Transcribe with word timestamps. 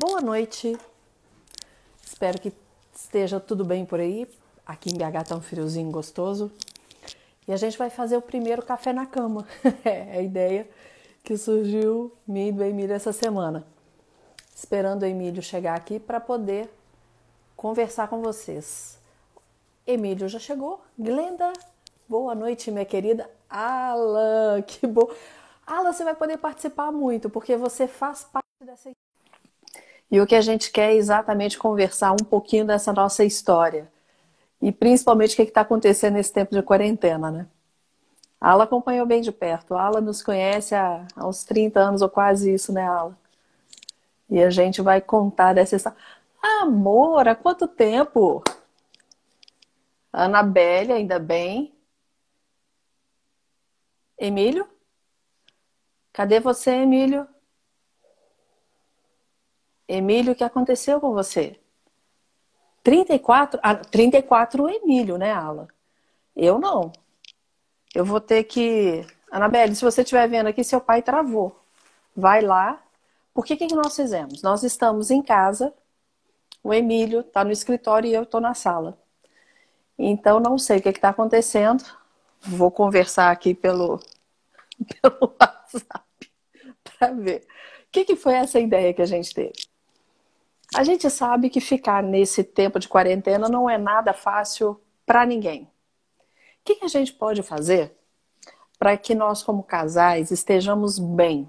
Boa 0.00 0.20
noite. 0.20 0.78
Espero 2.06 2.40
que 2.40 2.52
esteja 2.94 3.40
tudo 3.40 3.64
bem 3.64 3.84
por 3.84 3.98
aí. 3.98 4.28
Aqui 4.64 4.90
em 4.90 4.96
BH 4.96 5.28
tá 5.30 5.34
um 5.34 5.40
friozinho 5.40 5.90
gostoso. 5.90 6.52
E 7.48 7.52
a 7.52 7.56
gente 7.56 7.76
vai 7.76 7.90
fazer 7.90 8.16
o 8.16 8.22
primeiro 8.22 8.62
café 8.64 8.92
na 8.92 9.06
cama. 9.06 9.44
é 9.84 10.18
a 10.18 10.22
ideia 10.22 10.70
que 11.24 11.36
surgiu 11.36 12.12
minha 12.28 12.50
e 12.50 12.52
do 12.52 12.62
Emílio 12.62 12.94
essa 12.94 13.12
semana. 13.12 13.66
Esperando 14.54 15.02
o 15.02 15.04
Emílio 15.04 15.42
chegar 15.42 15.74
aqui 15.74 15.98
para 15.98 16.20
poder 16.20 16.70
conversar 17.56 18.06
com 18.06 18.22
vocês. 18.22 19.00
Emílio 19.84 20.28
já 20.28 20.38
chegou. 20.38 20.80
Glenda, 20.96 21.52
boa 22.08 22.36
noite, 22.36 22.70
minha 22.70 22.84
querida. 22.84 23.28
Alan, 23.50 24.62
que 24.62 24.86
bom. 24.86 25.10
Alan, 25.66 25.92
você 25.92 26.04
vai 26.04 26.14
poder 26.14 26.38
participar 26.38 26.92
muito, 26.92 27.28
porque 27.28 27.56
você 27.56 27.88
faz 27.88 28.22
parte 28.22 28.46
dessa 28.64 28.92
e 30.10 30.20
o 30.20 30.26
que 30.26 30.34
a 30.34 30.40
gente 30.40 30.70
quer 30.70 30.92
é 30.92 30.96
exatamente 30.96 31.58
conversar 31.58 32.12
um 32.12 32.24
pouquinho 32.24 32.66
dessa 32.66 32.92
nossa 32.92 33.24
história. 33.24 33.90
E 34.60 34.72
principalmente 34.72 35.34
o 35.34 35.36
que 35.36 35.42
está 35.42 35.60
acontecendo 35.60 36.14
nesse 36.14 36.32
tempo 36.32 36.54
de 36.54 36.62
quarentena, 36.62 37.30
né? 37.30 37.46
A 38.40 38.52
Ala 38.52 38.64
acompanhou 38.64 39.06
bem 39.06 39.20
de 39.20 39.32
perto. 39.32 39.74
A 39.74 39.82
Ala 39.82 40.00
nos 40.00 40.22
conhece 40.22 40.74
há, 40.74 41.06
há 41.14 41.26
uns 41.26 41.44
30 41.44 41.80
anos 41.80 42.02
ou 42.02 42.08
quase 42.08 42.52
isso, 42.52 42.72
né, 42.72 42.86
Ala? 42.86 43.16
E 44.30 44.42
a 44.42 44.50
gente 44.50 44.80
vai 44.82 45.00
contar 45.00 45.54
dessa 45.54 45.76
história. 45.76 45.98
Amor, 46.42 47.28
há 47.28 47.34
quanto 47.34 47.66
tempo? 47.68 48.42
Anabelle, 50.12 50.92
ainda 50.92 51.18
bem. 51.18 51.74
Emílio? 54.18 54.68
Cadê 56.12 56.40
você, 56.40 56.70
Emílio? 56.72 57.26
Emílio, 59.88 60.32
o 60.32 60.36
que 60.36 60.44
aconteceu 60.44 61.00
com 61.00 61.12
você? 61.12 61.58
34? 62.82 63.58
Ah, 63.62 63.74
34 63.74 64.64
o 64.64 64.68
Emílio, 64.68 65.16
né, 65.18 65.32
Ala? 65.32 65.68
Eu 66.36 66.58
não. 66.58 66.92
Eu 67.94 68.04
vou 68.04 68.20
ter 68.20 68.44
que. 68.44 69.04
Anabelle, 69.30 69.74
se 69.74 69.84
você 69.84 70.02
estiver 70.02 70.28
vendo 70.28 70.46
aqui, 70.48 70.62
seu 70.62 70.80
pai 70.80 71.02
travou. 71.02 71.58
Vai 72.16 72.40
lá. 72.42 72.82
Por 73.34 73.44
que, 73.44 73.56
que 73.56 73.74
nós 73.74 73.94
fizemos? 73.96 74.42
Nós 74.42 74.62
estamos 74.62 75.10
em 75.10 75.22
casa, 75.22 75.72
o 76.62 76.74
Emílio 76.74 77.20
está 77.20 77.44
no 77.44 77.52
escritório 77.52 78.10
e 78.10 78.14
eu 78.14 78.24
estou 78.24 78.40
na 78.40 78.54
sala. 78.54 78.98
Então, 79.98 80.40
não 80.40 80.58
sei 80.58 80.78
o 80.78 80.82
que 80.82 80.88
está 80.90 81.10
acontecendo. 81.10 81.84
Vou 82.40 82.70
conversar 82.70 83.30
aqui 83.30 83.54
pelo, 83.54 84.00
pelo 85.02 85.34
WhatsApp 85.40 86.04
para 86.84 87.12
ver. 87.12 87.46
O 87.88 87.90
que, 87.92 88.04
que 88.04 88.16
foi 88.16 88.34
essa 88.34 88.60
ideia 88.60 88.94
que 88.94 89.02
a 89.02 89.06
gente 89.06 89.34
teve? 89.34 89.67
A 90.74 90.84
gente 90.84 91.08
sabe 91.08 91.48
que 91.48 91.60
ficar 91.60 92.02
nesse 92.02 92.44
tempo 92.44 92.78
de 92.78 92.88
quarentena 92.88 93.48
não 93.48 93.68
é 93.68 93.78
nada 93.78 94.12
fácil 94.12 94.80
para 95.06 95.24
ninguém. 95.24 95.62
O 95.64 95.68
que, 96.64 96.84
a 96.84 96.88
gente 96.88 97.12
pode 97.14 97.42
fazer 97.42 97.96
para 98.78 98.96
que 98.96 99.14
nós, 99.14 99.42
como 99.42 99.62
casais, 99.62 100.30
estejamos 100.30 100.98
bem? 100.98 101.48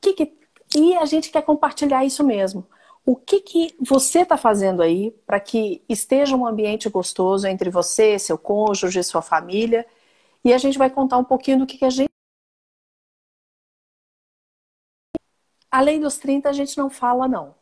Que 0.00 0.12
que... 0.12 0.38
E 0.76 0.96
a 0.96 1.06
gente 1.06 1.30
quer 1.30 1.42
compartilhar 1.42 2.04
isso 2.04 2.22
mesmo. 2.24 2.66
O 3.04 3.16
que, 3.16 3.40
que 3.40 3.74
você 3.80 4.20
está 4.20 4.36
fazendo 4.36 4.82
aí 4.82 5.10
para 5.26 5.40
que 5.40 5.82
esteja 5.88 6.36
um 6.36 6.46
ambiente 6.46 6.88
gostoso 6.88 7.46
entre 7.46 7.70
você, 7.70 8.18
seu 8.18 8.38
cônjuge, 8.38 9.02
sua 9.02 9.22
família? 9.22 9.86
E 10.44 10.52
a 10.52 10.58
gente 10.58 10.78
vai 10.78 10.90
contar 10.90 11.18
um 11.18 11.24
pouquinho 11.24 11.60
do 11.60 11.66
que, 11.66 11.78
que 11.78 11.84
a 11.84 11.90
gente. 11.90 12.10
Além 15.70 15.98
dos 16.00 16.18
30, 16.18 16.48
a 16.50 16.52
gente 16.52 16.76
não 16.78 16.90
fala, 16.90 17.26
não. 17.26 17.61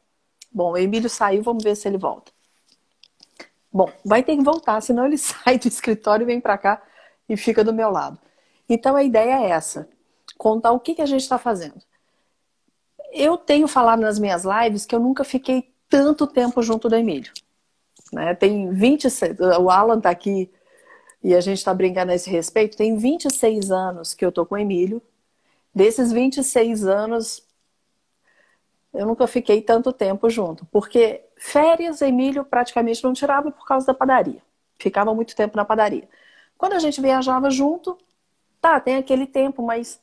Bom, 0.53 0.73
o 0.73 0.79
Emílio 0.79 1.09
saiu, 1.09 1.43
vamos 1.43 1.63
ver 1.63 1.77
se 1.77 1.87
ele 1.89 1.99
volta. 1.99 2.33
Bom, 3.73 3.91
vai 4.05 4.23
ter 4.23 4.37
que 4.37 4.43
voltar, 4.43 4.81
senão 4.81 5.07
ele 5.07 5.17
sai 5.19 5.59
do 5.59 5.69
escritório 5.69 6.25
e 6.25 6.27
vem 6.27 6.41
para 6.41 6.59
cá 6.59 6.83
e 7.29 7.37
fica 7.37 7.63
do 7.63 7.73
meu 7.73 7.91
lado. 7.91 8.19
Então 8.69 8.97
a 8.97 9.03
ideia 9.03 9.43
é 9.43 9.51
essa: 9.51 9.89
contar 10.37 10.73
o 10.73 10.81
que, 10.81 10.95
que 10.95 11.03
a 11.03 11.07
gente 11.07 11.23
está 11.23 11.39
fazendo. 11.39 11.81
Eu 13.13 13.37
tenho 13.37 13.67
falado 13.67 14.01
nas 14.01 14.19
minhas 14.19 14.45
lives 14.45 14.87
que 14.87 14.95
eu 14.95 15.01
nunca 15.01 15.25
fiquei 15.25 15.73
tanto 15.89 16.27
tempo 16.27 16.63
junto 16.63 16.89
do 16.89 16.95
Emílio. 16.95 17.33
Né? 18.13 18.35
Tem 18.35 18.71
26, 18.71 19.39
o 19.59 19.69
Alan 19.71 19.99
está 19.99 20.11
aqui 20.11 20.51
e 21.23 21.35
a 21.35 21.41
gente 21.41 21.59
está 21.59 21.75
brincando 21.75 22.13
a 22.13 22.15
esse 22.15 22.31
respeito. 22.31 22.77
Tem 22.77 22.97
26 22.97 23.71
anos 23.71 24.15
que 24.15 24.25
eu 24.25 24.33
tô 24.33 24.47
com 24.47 24.55
o 24.55 24.59
Emílio. 24.59 25.03
Desses 25.75 26.13
26 26.13 26.87
anos, 26.87 27.43
eu 28.93 29.07
nunca 29.07 29.27
fiquei 29.27 29.63
tanto 29.63 29.93
tempo 29.93 30.29
junto, 30.29 30.67
porque 30.67 31.25
férias 31.37 32.03
Emílio 32.03 32.45
praticamente 32.45 33.05
não 33.05 33.13
tirava 33.13 33.51
por 33.51 33.67
causa 33.67 33.87
da 33.87 33.95
padaria. 33.95 34.43
Ficava 34.79 35.15
muito 35.15 35.37
tempo 35.37 35.57
na 35.57 35.65
padaria. 35.65 36.09
Quando 36.59 36.73
a 36.73 36.79
gente 36.79 37.01
viajava 37.01 37.51
junto, 37.51 37.97
tá, 38.61 38.81
tem 38.81 38.97
aquele 38.97 39.27
tempo, 39.27 39.63
mas 39.63 40.01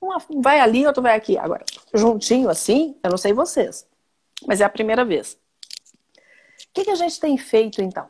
uma 0.00 0.18
vai 0.40 0.60
ali, 0.60 0.86
outro 0.86 1.02
vai 1.02 1.16
aqui. 1.16 1.36
Agora, 1.36 1.64
juntinho 1.92 2.48
assim, 2.48 2.96
eu 3.02 3.10
não 3.10 3.18
sei 3.18 3.32
vocês, 3.32 3.86
mas 4.46 4.60
é 4.60 4.64
a 4.64 4.70
primeira 4.70 5.04
vez. 5.04 5.34
O 5.34 6.72
que, 6.72 6.84
que 6.84 6.90
a 6.90 6.94
gente 6.94 7.18
tem 7.18 7.36
feito 7.36 7.82
então? 7.82 8.08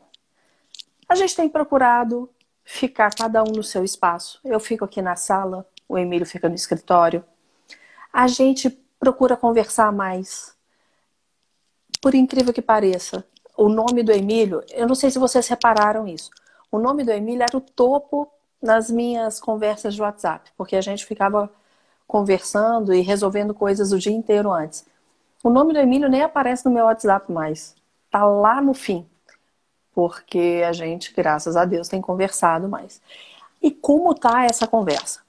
A 1.09 1.15
gente 1.15 1.35
tem 1.35 1.49
procurado 1.49 2.29
ficar 2.63 3.13
cada 3.15 3.41
um 3.41 3.51
no 3.53 3.63
seu 3.63 3.83
espaço. 3.83 4.39
Eu 4.43 4.59
fico 4.59 4.83
aqui 4.83 5.01
na 5.01 5.15
sala, 5.15 5.67
o 5.87 5.97
Emílio 5.97 6.25
fica 6.25 6.49
no 6.49 6.55
escritório. 6.55 7.23
A 8.11 8.27
gente 8.27 8.69
procura 8.99 9.37
conversar 9.37 9.91
mais. 9.91 10.55
Por 12.01 12.15
incrível 12.15 12.53
que 12.53 12.61
pareça, 12.61 13.25
o 13.55 13.69
nome 13.69 14.03
do 14.03 14.11
Emílio, 14.11 14.63
eu 14.71 14.87
não 14.87 14.95
sei 14.95 15.09
se 15.09 15.19
vocês 15.19 15.47
repararam 15.47 16.07
isso. 16.07 16.29
O 16.71 16.77
nome 16.77 17.03
do 17.03 17.11
Emílio 17.11 17.43
era 17.43 17.57
o 17.57 17.61
topo 17.61 18.31
nas 18.61 18.89
minhas 18.89 19.39
conversas 19.39 19.95
de 19.95 20.01
WhatsApp, 20.01 20.51
porque 20.57 20.75
a 20.75 20.81
gente 20.81 21.05
ficava 21.05 21.49
conversando 22.07 22.93
e 22.93 23.01
resolvendo 23.01 23.53
coisas 23.53 23.91
o 23.91 23.99
dia 23.99 24.11
inteiro 24.11 24.51
antes. 24.51 24.85
O 25.43 25.49
nome 25.49 25.73
do 25.73 25.79
Emílio 25.79 26.09
nem 26.09 26.21
aparece 26.21 26.65
no 26.65 26.71
meu 26.71 26.85
WhatsApp 26.85 27.31
mais. 27.31 27.75
Tá 28.09 28.25
lá 28.25 28.61
no 28.61 28.73
fim. 28.73 29.07
Porque 29.93 30.63
a 30.67 30.71
gente, 30.71 31.13
graças 31.13 31.55
a 31.55 31.65
Deus, 31.65 31.87
tem 31.87 32.01
conversado 32.01 32.67
mais. 32.69 33.01
E 33.61 33.71
como 33.71 34.13
tá 34.13 34.45
essa 34.45 34.67
conversa? 34.67 35.21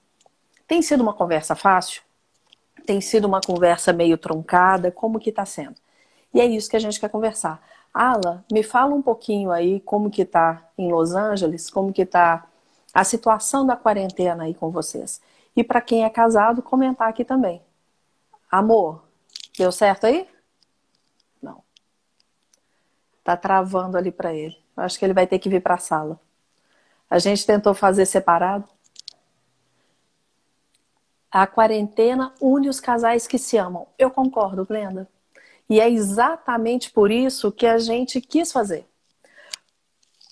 Tem 0.67 0.81
sido 0.81 1.01
uma 1.01 1.13
conversa 1.13 1.55
fácil? 1.55 2.01
Tem 2.89 3.01
sido 3.01 3.25
uma 3.25 3.39
conversa 3.39 3.93
meio 3.93 4.17
truncada? 4.17 4.91
Como 4.91 5.19
que 5.19 5.29
está 5.29 5.45
sendo? 5.45 5.75
E 6.33 6.41
é 6.41 6.45
isso 6.45 6.67
que 6.67 6.75
a 6.75 6.79
gente 6.79 6.99
quer 6.99 7.07
conversar. 7.07 7.61
Ala, 7.93 8.43
me 8.51 8.63
fala 8.63 8.95
um 8.95 9.01
pouquinho 9.03 9.51
aí 9.51 9.79
como 9.81 10.09
que 10.09 10.23
está 10.23 10.67
em 10.75 10.91
Los 10.91 11.13
Angeles, 11.13 11.69
como 11.69 11.93
que 11.93 12.01
está 12.01 12.47
a 12.91 13.03
situação 13.03 13.63
da 13.63 13.75
quarentena 13.75 14.45
aí 14.45 14.55
com 14.55 14.71
vocês. 14.71 15.21
E 15.55 15.63
para 15.63 15.81
quem 15.81 16.03
é 16.03 16.09
casado, 16.09 16.63
comentar 16.63 17.07
aqui 17.07 17.23
também. 17.23 17.61
Amor, 18.49 19.03
deu 19.55 19.71
certo 19.71 20.07
aí? 20.07 20.27
Não. 21.39 21.61
Tá 23.23 23.37
travando 23.37 23.99
ali 23.99 24.11
para 24.11 24.33
ele. 24.33 24.57
Acho 24.75 24.97
que 24.97 25.05
ele 25.05 25.13
vai 25.13 25.27
ter 25.27 25.37
que 25.37 25.47
vir 25.47 25.61
para 25.61 25.75
a 25.75 25.77
sala. 25.77 26.19
A 27.07 27.19
gente 27.19 27.45
tentou 27.45 27.75
fazer 27.75 28.07
separado. 28.07 28.67
A 31.31 31.45
quarentena 31.45 32.33
une 32.41 32.69
os 32.69 32.79
casais 32.79 33.27
que 33.27 33.37
se 33.37 33.57
amam. 33.57 33.87
Eu 33.97 34.09
concordo, 34.09 34.65
Glenda. 34.65 35.07
E 35.69 35.79
é 35.79 35.89
exatamente 35.89 36.91
por 36.91 37.11
isso 37.11 37.51
que 37.51 37.67
a 37.67 37.77
gente 37.77 38.19
quis 38.19 38.51
fazer. 38.51 38.87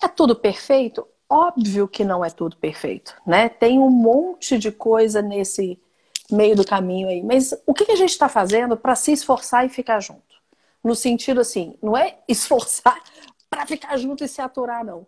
É 0.01 0.07
tudo 0.07 0.35
perfeito? 0.35 1.07
Óbvio 1.29 1.87
que 1.87 2.03
não 2.03 2.23
é 2.23 2.29
tudo 2.29 2.55
perfeito, 2.57 3.15
né? 3.25 3.49
Tem 3.49 3.77
um 3.77 3.89
monte 3.89 4.57
de 4.57 4.71
coisa 4.71 5.21
nesse 5.21 5.79
meio 6.31 6.55
do 6.55 6.65
caminho 6.65 7.09
aí. 7.09 7.21
Mas 7.21 7.53
o 7.65 7.73
que 7.73 7.91
a 7.91 7.95
gente 7.95 8.11
está 8.11 8.29
fazendo 8.29 8.75
para 8.75 8.95
se 8.95 9.11
esforçar 9.11 9.65
e 9.65 9.69
ficar 9.69 9.99
junto? 9.99 10.37
No 10.83 10.95
sentido 10.95 11.41
assim, 11.41 11.77
não 11.81 11.95
é 11.95 12.17
esforçar 12.27 13.01
para 13.49 13.65
ficar 13.65 13.97
junto 13.97 14.23
e 14.23 14.27
se 14.27 14.41
aturar, 14.41 14.83
não. 14.83 15.05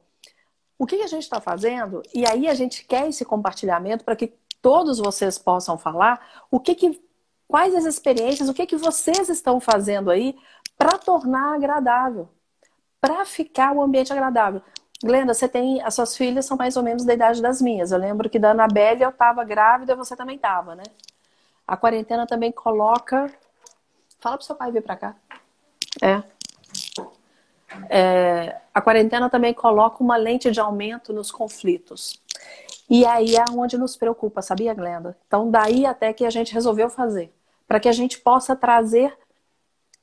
O 0.77 0.85
que 0.85 0.95
a 1.01 1.07
gente 1.07 1.23
está 1.23 1.41
fazendo? 1.41 2.01
E 2.13 2.25
aí 2.25 2.47
a 2.47 2.53
gente 2.53 2.85
quer 2.85 3.07
esse 3.07 3.25
compartilhamento 3.25 4.03
para 4.03 4.15
que 4.15 4.33
todos 4.61 4.99
vocês 4.99 5.37
possam 5.37 5.77
falar 5.77 6.45
o 6.51 6.59
que, 6.59 6.75
que 6.75 7.01
quais 7.47 7.73
as 7.75 7.85
experiências, 7.85 8.47
o 8.47 8.53
que, 8.53 8.65
que 8.65 8.77
vocês 8.77 9.29
estão 9.29 9.59
fazendo 9.59 10.11
aí 10.11 10.37
para 10.77 10.97
tornar 10.97 11.55
agradável, 11.55 12.29
para 13.01 13.25
ficar 13.25 13.73
o 13.73 13.81
ambiente 13.81 14.13
agradável. 14.13 14.61
Glenda, 15.03 15.33
você 15.33 15.47
tem. 15.47 15.81
As 15.81 15.95
suas 15.95 16.15
filhas 16.15 16.45
são 16.45 16.57
mais 16.57 16.75
ou 16.75 16.83
menos 16.83 17.05
da 17.05 17.13
idade 17.13 17.41
das 17.41 17.61
minhas. 17.61 17.91
Eu 17.91 17.97
lembro 17.97 18.29
que 18.29 18.37
da 18.37 18.51
Anabelle 18.51 19.03
eu 19.03 19.09
estava 19.09 19.43
grávida, 19.43 19.95
você 19.95 20.15
também 20.15 20.35
estava, 20.35 20.75
né? 20.75 20.83
A 21.65 21.77
quarentena 21.77 22.27
também 22.27 22.51
coloca. 22.51 23.31
Fala 24.19 24.37
pro 24.37 24.45
seu 24.45 24.55
pai 24.55 24.71
vir 24.71 24.83
para 24.83 24.97
cá. 24.97 25.15
É. 26.01 26.23
é. 27.89 28.61
A 28.73 28.81
quarentena 28.81 29.29
também 29.29 29.53
coloca 29.53 30.03
uma 30.03 30.17
lente 30.17 30.51
de 30.51 30.59
aumento 30.59 31.13
nos 31.13 31.31
conflitos. 31.31 32.21
E 32.89 33.05
aí 33.05 33.35
é 33.35 33.45
onde 33.51 33.77
nos 33.77 33.95
preocupa, 33.95 34.41
sabia, 34.41 34.73
Glenda? 34.73 35.15
Então, 35.27 35.51
daí 35.51 35.85
até 35.85 36.11
que 36.11 36.25
a 36.25 36.29
gente 36.29 36.53
resolveu 36.53 36.89
fazer. 36.89 37.31
Para 37.67 37.79
que 37.79 37.87
a 37.87 37.91
gente 37.91 38.17
possa 38.19 38.55
trazer 38.55 39.15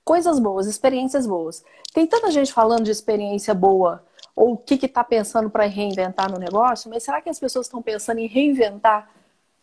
coisas 0.04 0.38
boas, 0.38 0.68
experiências 0.68 1.26
boas. 1.26 1.64
Tem 1.92 2.06
tanta 2.06 2.30
gente 2.30 2.52
falando 2.52 2.84
de 2.84 2.92
experiência 2.92 3.52
boa 3.52 4.04
ou 4.36 4.52
o 4.52 4.56
que 4.56 4.74
está 4.86 5.02
pensando 5.02 5.50
para 5.50 5.64
reinventar 5.64 6.30
no 6.30 6.38
negócio, 6.38 6.88
mas 6.88 7.02
será 7.02 7.20
que 7.20 7.28
as 7.28 7.40
pessoas 7.40 7.66
estão 7.66 7.82
pensando 7.82 8.20
em 8.20 8.28
reinventar 8.28 9.10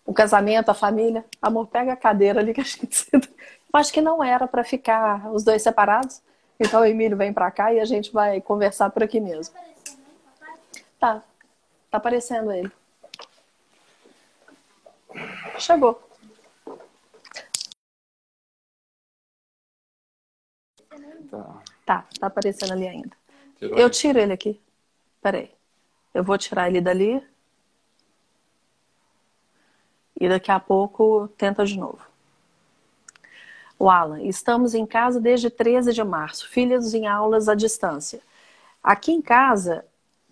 o 0.06 0.14
casamento, 0.14 0.70
a 0.70 0.74
família? 0.74 1.24
Amor, 1.42 1.68
pega 1.68 1.94
a 1.94 1.96
cadeira 1.96 2.42
ali 2.42 2.54
que 2.54 2.60
a 2.60 2.64
gente. 2.64 3.08
Eu 3.14 3.80
acho 3.80 3.94
que 3.94 4.02
não 4.02 4.22
era 4.22 4.48
para 4.48 4.64
ficar 4.64 5.32
os 5.32 5.44
dois 5.44 5.62
separados. 5.62 6.22
Então 6.60 6.82
o 6.82 6.86
Emílio 6.86 7.16
vem 7.16 7.32
para 7.32 7.50
cá 7.50 7.74
e 7.74 7.80
a 7.80 7.86
gente 7.86 8.12
vai 8.12 8.42
conversar 8.42 8.90
por 8.90 9.02
aqui 9.02 9.20
mesmo. 9.20 9.56
Tá, 11.00 11.24
tá 11.90 11.98
aparecendo 11.98 12.52
ele. 12.52 12.72
Chegou. 15.60 16.02
Tá, 21.30 21.62
tá, 21.86 22.06
tá 22.20 22.28
aparecendo 22.28 22.74
ali 22.74 22.88
ainda. 22.88 23.16
Tirou 23.58 23.78
eu 23.78 23.90
tiro 23.90 24.20
ele 24.20 24.34
aqui. 24.34 24.62
Peraí. 25.22 25.52
Eu 26.14 26.24
vou 26.24 26.38
tirar 26.38 26.68
ele 26.68 26.82
dali. 26.82 27.26
E 30.20 30.30
daqui 30.30 30.52
a 30.52 30.60
pouco 30.60 31.28
tenta 31.38 31.66
de 31.66 31.78
novo. 31.78 32.06
O 33.80 33.90
Alan, 33.90 34.22
estamos 34.22 34.74
em 34.74 34.86
casa 34.86 35.20
desde 35.20 35.50
13 35.50 35.92
de 35.92 36.04
março, 36.04 36.48
filhos 36.48 36.94
em 36.94 37.08
aulas 37.08 37.50
à 37.50 37.56
distância. 37.56 38.22
Aqui 38.82 39.12
em 39.12 39.22
casa, 39.22 39.84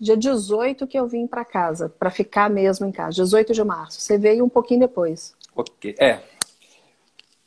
dia 0.02 0.18
18 0.18 0.88
que 0.88 0.98
eu 0.98 1.08
vim 1.08 1.28
para 1.28 1.46
casa, 1.46 1.88
para 1.88 2.10
ficar 2.10 2.50
mesmo 2.50 2.88
em 2.88 2.92
casa, 2.92 3.24
18 3.24 3.54
de 3.54 3.64
março. 3.64 4.02
Você 4.02 4.18
veio 4.18 4.44
um 4.44 4.50
pouquinho 4.50 4.80
depois. 4.80 5.36
Ok, 5.56 5.96
é. 6.00 6.24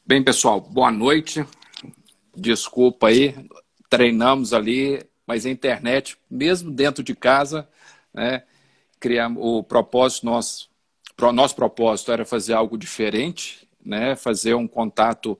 Bem, 0.06 0.22
pessoal, 0.22 0.60
boa 0.60 0.92
noite. 0.92 1.44
Desculpa 2.36 3.08
aí, 3.08 3.34
treinamos 3.90 4.52
ali, 4.52 5.04
mas 5.26 5.44
a 5.44 5.50
internet, 5.50 6.16
mesmo 6.30 6.70
dentro 6.70 7.02
de 7.02 7.16
casa, 7.16 7.68
né, 8.12 8.44
criamos 9.00 9.42
o 9.44 9.64
propósito 9.64 10.24
nosso, 10.24 10.68
o 11.20 11.32
nosso 11.32 11.56
propósito 11.56 12.12
era 12.12 12.24
fazer 12.24 12.52
algo 12.52 12.78
diferente, 12.78 13.68
né, 13.84 14.14
fazer 14.14 14.54
um 14.54 14.68
contato 14.68 15.36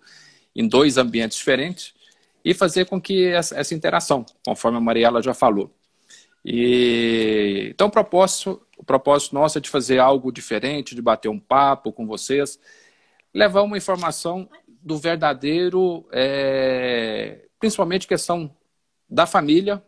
em 0.55 0.67
dois 0.67 0.99
ambientes 0.99 1.39
diferentes 1.39 1.95
e 2.45 2.53
fazer 2.53 2.87
com 2.87 3.01
que 3.01 3.27
essa, 3.29 3.57
essa 3.57 3.75
interação, 3.75 4.27
conforme 4.45 4.79
a 4.79 4.81
Mariela 4.81 5.23
já 5.23 5.33
falou. 5.33 5.71
E, 6.45 7.69
então, 7.71 7.87
o 7.87 7.91
propósito, 7.91 8.61
o 8.77 8.85
propósito 8.85 9.35
nosso 9.35 9.59
é 9.59 9.61
de 9.61 9.71
fazer 9.71 9.99
algo 9.99 10.31
diferente, 10.31 10.95
de 10.95 11.01
bater 11.01 11.29
um 11.29 11.39
papo 11.39 11.93
com 11.93 12.07
vocês, 12.07 12.59
levar 13.33 13.63
uma 13.63 13.79
informação 13.79 14.49
do 14.83 14.99
verdadeiro, 14.99 16.07
é, 16.13 17.47
principalmente 17.59 18.07
questão 18.07 18.55
da 19.09 19.27
família, 19.27 19.83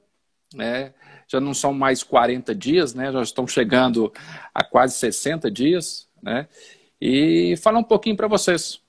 né? 0.55 0.95
já 1.29 1.41
não 1.41 1.53
são 1.53 1.75
mais 1.75 2.03
40 2.03 2.55
dias, 2.55 2.95
né? 2.95 3.13
já 3.13 3.23
estão 3.23 3.47
chegando 3.47 4.13
a 4.55 4.65
quase 4.65 4.95
60 4.95 5.51
dias, 5.51 6.09
né? 6.23 6.49
e 7.01 7.55
falar 7.59 7.79
um 7.79 7.85
pouquinho 7.85 8.17
para 8.17 8.29
vocês 8.29 8.81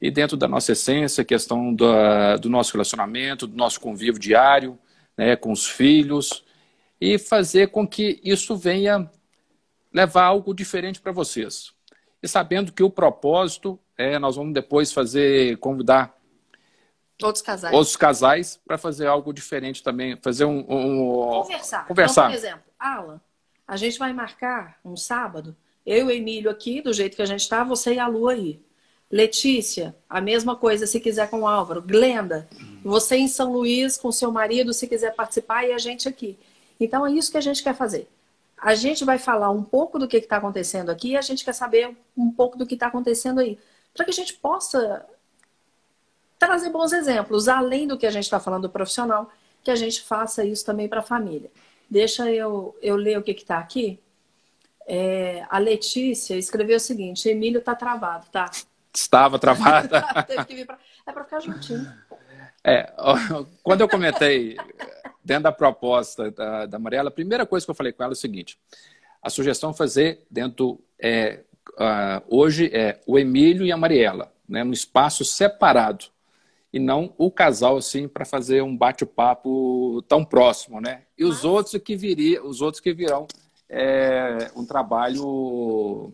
e 0.00 0.10
dentro 0.10 0.36
da 0.36 0.46
nossa 0.46 0.72
essência, 0.72 1.24
questão 1.24 1.72
do, 1.74 2.48
nosso 2.50 2.72
relacionamento, 2.72 3.46
do 3.46 3.56
nosso 3.56 3.80
convívio 3.80 4.20
diário 4.20 4.78
né, 5.16 5.34
com 5.34 5.50
os 5.50 5.66
filhos, 5.66 6.44
e 7.00 7.18
fazer 7.18 7.68
com 7.68 7.86
que 7.86 8.20
isso 8.24 8.56
venha 8.56 9.10
levar 9.92 10.24
algo 10.24 10.54
diferente 10.54 11.00
para 11.00 11.12
vocês. 11.12 11.72
E 12.22 12.28
sabendo 12.28 12.72
que 12.72 12.82
o 12.82 12.90
propósito 12.90 13.78
é, 13.96 14.18
nós 14.18 14.36
vamos 14.36 14.52
depois 14.52 14.92
fazer, 14.92 15.56
convidar 15.58 16.18
outros 17.22 17.42
casais, 17.42 17.74
outros 17.74 17.96
casais 17.96 18.60
para 18.66 18.76
fazer 18.76 19.06
algo 19.06 19.32
diferente 19.32 19.82
também, 19.82 20.16
fazer 20.16 20.44
um, 20.44 20.58
um 20.68 21.42
conversar. 21.42 21.86
Conversar. 21.86 22.22
Então, 22.22 22.40
por 22.40 22.46
exemplo, 22.46 22.64
Alan, 22.78 23.20
a 23.66 23.76
gente 23.76 23.98
vai 23.98 24.12
marcar 24.12 24.78
um 24.84 24.96
sábado, 24.96 25.56
eu 25.86 25.98
e 25.98 26.02
o 26.04 26.10
Emílio 26.10 26.50
aqui, 26.50 26.80
do 26.80 26.92
jeito 26.92 27.14
que 27.14 27.22
a 27.22 27.26
gente 27.26 27.40
está, 27.40 27.62
você 27.62 27.94
e 27.94 27.98
a 27.98 28.06
Lu 28.06 28.28
aí. 28.28 28.60
Letícia, 29.10 29.94
a 30.08 30.20
mesma 30.20 30.56
coisa 30.56 30.86
se 30.86 30.98
quiser 30.98 31.30
com 31.30 31.42
o 31.42 31.46
Álvaro. 31.46 31.80
Glenda, 31.80 32.48
você 32.82 33.16
em 33.16 33.28
São 33.28 33.52
Luís 33.52 33.96
com 33.96 34.10
seu 34.10 34.32
marido, 34.32 34.72
se 34.72 34.88
quiser 34.88 35.14
participar, 35.14 35.64
e 35.64 35.72
a 35.72 35.78
gente 35.78 36.08
aqui. 36.08 36.38
Então 36.78 37.06
é 37.06 37.12
isso 37.12 37.30
que 37.30 37.38
a 37.38 37.42
gente 37.42 37.62
quer 37.62 37.74
fazer. 37.74 38.08
A 38.56 38.74
gente 38.74 39.04
vai 39.04 39.18
falar 39.18 39.50
um 39.50 39.62
pouco 39.62 39.98
do 39.98 40.08
que 40.08 40.16
está 40.16 40.36
acontecendo 40.36 40.90
aqui 40.90 41.10
e 41.10 41.16
a 41.16 41.20
gente 41.20 41.44
quer 41.44 41.52
saber 41.52 41.96
um 42.16 42.30
pouco 42.30 42.56
do 42.56 42.66
que 42.66 42.74
está 42.74 42.86
acontecendo 42.86 43.40
aí. 43.40 43.58
Para 43.92 44.04
que 44.04 44.10
a 44.10 44.14
gente 44.14 44.34
possa 44.34 45.04
trazer 46.38 46.70
bons 46.70 46.92
exemplos, 46.92 47.48
além 47.48 47.86
do 47.86 47.98
que 47.98 48.06
a 48.06 48.10
gente 48.10 48.24
está 48.24 48.40
falando 48.40 48.62
do 48.62 48.70
profissional, 48.70 49.30
que 49.62 49.70
a 49.70 49.76
gente 49.76 50.02
faça 50.02 50.44
isso 50.44 50.64
também 50.64 50.88
para 50.88 51.00
a 51.00 51.02
família. 51.02 51.50
Deixa 51.88 52.30
eu, 52.30 52.76
eu 52.82 52.96
ler 52.96 53.18
o 53.18 53.22
que 53.22 53.32
está 53.32 53.58
aqui. 53.58 54.00
É, 54.86 55.44
a 55.48 55.58
Letícia 55.58 56.36
escreveu 56.36 56.76
o 56.76 56.80
seguinte: 56.80 57.28
Emílio 57.28 57.58
está 57.58 57.74
travado, 57.74 58.26
tá? 58.30 58.50
Estava 58.92 59.38
travada. 59.38 60.02
Teve 60.26 60.44
que 60.44 60.54
vir 60.54 60.66
pra... 60.66 60.78
É 61.06 61.12
para 61.12 61.24
ficar 61.24 61.40
juntinho. 61.40 61.86
É, 62.62 62.92
quando 63.62 63.82
eu 63.82 63.88
comentei 63.88 64.56
dentro 65.24 65.44
da 65.44 65.52
proposta 65.52 66.30
da, 66.30 66.66
da 66.66 66.78
Mariela, 66.78 67.08
a 67.08 67.12
primeira 67.12 67.46
coisa 67.46 67.64
que 67.64 67.70
eu 67.70 67.74
falei 67.74 67.92
com 67.92 68.02
ela 68.02 68.12
é 68.12 68.14
o 68.14 68.16
seguinte: 68.16 68.58
a 69.22 69.30
sugestão 69.30 69.70
é 69.70 69.74
fazer 69.74 70.22
dentro 70.30 70.80
é, 70.98 71.40
uh, 71.72 72.22
hoje 72.28 72.70
é 72.72 73.00
o 73.06 73.18
Emílio 73.18 73.64
e 73.64 73.72
a 73.72 73.76
Mariela, 73.76 74.32
né, 74.48 74.62
num 74.62 74.72
espaço 74.72 75.24
separado 75.24 76.06
e 76.72 76.78
não 76.80 77.14
o 77.16 77.30
casal 77.30 77.76
assim 77.76 78.08
para 78.08 78.24
fazer 78.24 78.60
um 78.60 78.76
bate-papo 78.76 80.02
tão 80.08 80.24
próximo, 80.24 80.80
né? 80.80 81.02
E 81.16 81.24
os 81.24 81.44
outros 81.44 81.80
que 81.80 81.94
viria, 81.94 82.44
os 82.44 82.60
outros 82.60 82.80
que 82.80 82.92
virão 82.92 83.28
é, 83.68 84.50
um 84.56 84.66
trabalho 84.66 86.12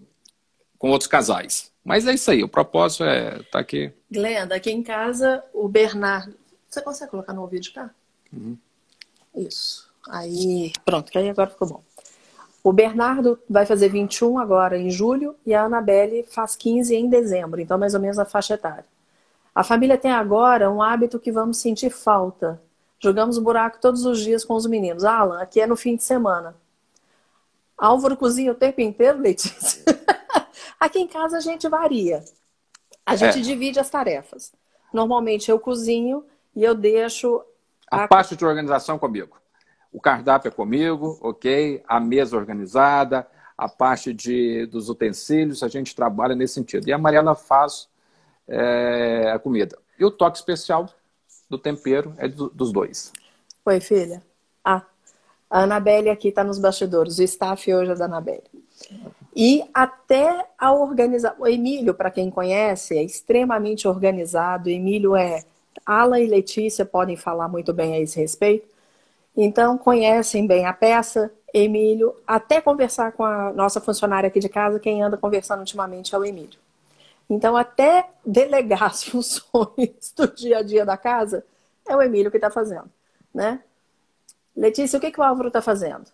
com 0.79 0.91
outros 0.91 1.09
casais. 1.09 1.73
Mas 1.83 2.07
é 2.07 2.13
isso 2.13 2.31
aí, 2.31 2.45
o 2.45 2.49
propósito 2.49 3.05
é 3.05 3.43
tá 3.45 3.59
aqui. 3.59 3.91
Glenda, 4.11 4.55
aqui 4.55 4.71
em 4.71 4.83
casa, 4.83 5.43
o 5.55 5.67
Bernardo. 5.67 6.35
Você 6.69 6.83
consegue 6.83 7.11
colocar 7.11 7.33
no 7.33 7.47
vídeo 7.47 7.73
cá? 7.73 7.91
Uhum. 8.31 8.57
Isso. 9.35 9.89
Aí, 10.09 10.73
pronto, 10.85 11.11
que 11.11 11.19
aí 11.19 11.29
agora 11.29 11.51
ficou 11.51 11.69
bom. 11.69 11.83
O 12.63 12.73
Bernardo 12.73 13.39
vai 13.49 13.65
fazer 13.65 13.89
21 13.89 14.39
agora 14.39 14.79
em 14.79 14.91
julho 14.91 15.35
e 15.47 15.55
a 15.55 15.65
Anabelle 15.65 16.25
faz 16.29 16.55
15 16.57 16.95
em 16.95 17.09
dezembro, 17.09 17.61
então 17.61 17.79
mais 17.79 17.95
ou 17.95 18.01
menos 18.01 18.19
a 18.19 18.25
faixa 18.25 18.55
etária. 18.55 18.85
A 19.55 19.65
família 19.65 19.97
tem 19.97 20.13
agora 20.13 20.71
um 20.71 20.83
hábito 20.83 21.19
que 21.19 21.33
vamos 21.33 21.59
sentir 21.59 21.91
falta. 21.91 22.61
Jogamos 22.99 23.39
buraco 23.39 23.79
todos 23.81 24.05
os 24.05 24.21
dias 24.21 24.45
com 24.45 24.55
os 24.55 24.67
meninos. 24.67 25.05
Alan, 25.05 25.41
aqui 25.41 25.61
é 25.61 25.67
no 25.67 25.77
fim 25.77 25.97
de 25.97 26.05
semana. 26.05 26.55
Álvaro 27.77 28.17
cozinha 28.17 28.53
o 28.53 28.55
tempo 28.55 28.83
inteiro, 28.83 29.19
Letícia? 29.19 29.83
Aqui 30.79 30.99
em 30.99 31.07
casa 31.07 31.39
a 31.39 31.41
gente 31.41 31.67
varia. 31.69 32.23
A 33.05 33.17
gente 33.17 33.39
é. 33.39 33.43
divide 33.43 33.81
as 33.81 33.89
tarefas. 33.89 34.53
Normalmente 34.93 35.51
eu 35.51 35.59
cozinho 35.59 36.25
e 36.55 36.63
eu 36.63 36.75
deixo. 36.75 37.43
A, 37.91 38.05
a 38.05 38.09
parte 38.09 38.37
de 38.37 38.45
organização 38.45 38.99
comigo. 38.99 39.37
O 39.93 40.01
cardápio 40.01 40.49
é 40.49 40.53
comigo, 40.53 41.19
ok? 41.21 41.83
A 41.89 41.99
mesa 41.99 42.37
organizada, 42.37 43.27
a 43.59 43.69
parte 43.69 44.15
de, 44.15 44.67
dos 44.67 44.89
utensílios, 44.89 45.63
a 45.63 45.69
gente 45.69 45.95
trabalha 45.95 46.35
nesse 46.35 46.55
sentido. 46.55 46.89
E 46.89 46.93
a 46.93 46.99
Mariela 46.99 47.35
faz 47.35 47.89
é, 48.47 49.33
a 49.35 49.39
comida. 49.39 49.77
E 49.99 50.05
o 50.05 50.11
toque 50.11 50.39
especial 50.39 50.89
do 51.49 51.59
tempero 51.59 52.15
é 52.17 52.29
do, 52.29 52.49
dos 52.49 52.73
dois. 52.73 53.13
Oi, 53.65 53.81
filha. 53.81 54.23
Ah, 54.65 54.85
a 55.51 55.63
Anabelle 55.63 56.09
aqui 56.09 56.29
está 56.29 56.45
nos 56.45 56.59
bastidores. 56.59 57.19
O 57.19 57.23
staff 57.25 57.75
hoje 57.75 57.91
é 57.91 57.95
da 57.95 58.05
Anabelle. 58.05 58.45
E 59.35 59.65
até 59.75 60.47
a 60.57 60.73
organização. 60.73 61.37
O 61.41 61.47
Emílio, 61.47 61.93
para 61.93 62.11
quem 62.11 62.31
conhece, 62.31 62.97
é 62.97 63.03
extremamente 63.03 63.87
organizado. 63.87 64.69
O 64.69 64.73
Emílio 64.73 65.17
é. 65.17 65.45
Alan 65.93 66.21
e 66.21 66.27
Letícia 66.27 66.85
podem 66.85 67.17
falar 67.17 67.49
muito 67.49 67.73
bem 67.73 67.95
a 67.95 68.01
esse 68.01 68.19
respeito. 68.19 68.69
Então, 69.37 69.79
conhecem 69.79 70.47
bem 70.47 70.67
a 70.67 70.73
peça. 70.73 71.33
Emílio, 71.53 72.15
até 72.27 72.61
conversar 72.61 73.13
com 73.13 73.25
a 73.25 73.53
nossa 73.53 73.81
funcionária 73.81 74.29
aqui 74.29 74.39
de 74.39 74.49
casa, 74.49 74.79
quem 74.79 75.03
anda 75.03 75.17
conversando 75.17 75.61
ultimamente 75.61 76.15
é 76.15 76.19
o 76.19 76.25
Emílio. 76.25 76.59
Então, 77.29 77.57
até 77.57 78.09
delegar 78.25 78.85
as 78.85 79.03
funções 79.05 80.13
do 80.17 80.27
dia 80.29 80.59
a 80.59 80.63
dia 80.63 80.85
da 80.85 80.97
casa, 80.97 81.45
é 81.89 81.97
o 81.97 82.03
Emílio 82.03 82.31
que 82.31 82.37
está 82.37 82.51
fazendo. 82.51 82.91
Né? 83.35 83.61
Letícia, 84.57 84.99
o 84.99 85.01
que, 85.01 85.11
que 85.11 85.21
o 85.21 85.23
Álvaro 85.25 85.49
está 85.49 85.63
fazendo? 85.63 86.07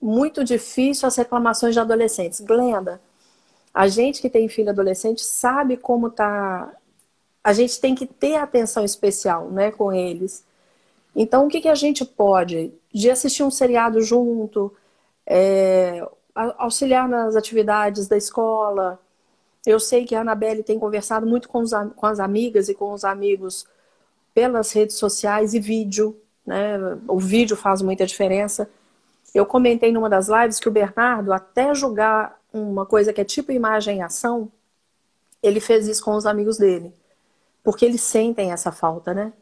muito 0.00 0.44
difícil 0.44 1.08
as 1.08 1.16
reclamações 1.16 1.74
de 1.74 1.80
adolescentes. 1.80 2.40
Glenda, 2.40 3.00
a 3.72 3.88
gente 3.88 4.20
que 4.20 4.30
tem 4.30 4.48
filho 4.48 4.70
adolescente 4.70 5.22
sabe 5.22 5.76
como 5.76 6.10
tá. 6.10 6.72
A 7.46 7.52
gente 7.52 7.80
tem 7.80 7.94
que 7.94 8.06
ter 8.06 8.34
atenção 8.34 8.84
especial, 8.84 9.48
né, 9.52 9.70
com 9.70 9.92
eles. 9.92 10.44
Então, 11.14 11.46
o 11.46 11.48
que, 11.48 11.60
que 11.60 11.68
a 11.68 11.76
gente 11.76 12.04
pode? 12.04 12.74
De 12.92 13.08
assistir 13.08 13.44
um 13.44 13.52
seriado 13.52 14.02
junto, 14.02 14.74
é, 15.24 16.04
auxiliar 16.34 17.08
nas 17.08 17.36
atividades 17.36 18.08
da 18.08 18.16
escola. 18.16 18.98
Eu 19.64 19.78
sei 19.78 20.04
que 20.04 20.16
a 20.16 20.22
Anabelle 20.22 20.64
tem 20.64 20.76
conversado 20.76 21.24
muito 21.24 21.48
com, 21.48 21.60
os, 21.60 21.70
com 21.94 22.06
as 22.06 22.18
amigas 22.18 22.68
e 22.68 22.74
com 22.74 22.92
os 22.92 23.04
amigos 23.04 23.64
pelas 24.34 24.72
redes 24.72 24.96
sociais 24.96 25.54
e 25.54 25.60
vídeo, 25.60 26.20
né? 26.44 26.76
O 27.06 27.20
vídeo 27.20 27.56
faz 27.56 27.80
muita 27.80 28.04
diferença. 28.04 28.68
Eu 29.32 29.46
comentei 29.46 29.92
numa 29.92 30.10
das 30.10 30.26
lives 30.26 30.58
que 30.58 30.68
o 30.68 30.72
Bernardo, 30.72 31.32
até 31.32 31.72
julgar 31.76 32.40
uma 32.52 32.84
coisa 32.84 33.12
que 33.12 33.20
é 33.20 33.24
tipo 33.24 33.52
imagem 33.52 33.98
em 33.98 34.02
ação, 34.02 34.50
ele 35.40 35.60
fez 35.60 35.86
isso 35.86 36.04
com 36.04 36.16
os 36.16 36.26
amigos 36.26 36.58
dele. 36.58 36.92
Porque 37.66 37.84
eles 37.84 38.00
sentem 38.00 38.52
essa 38.52 38.70
falta, 38.70 39.12
né? 39.12 39.32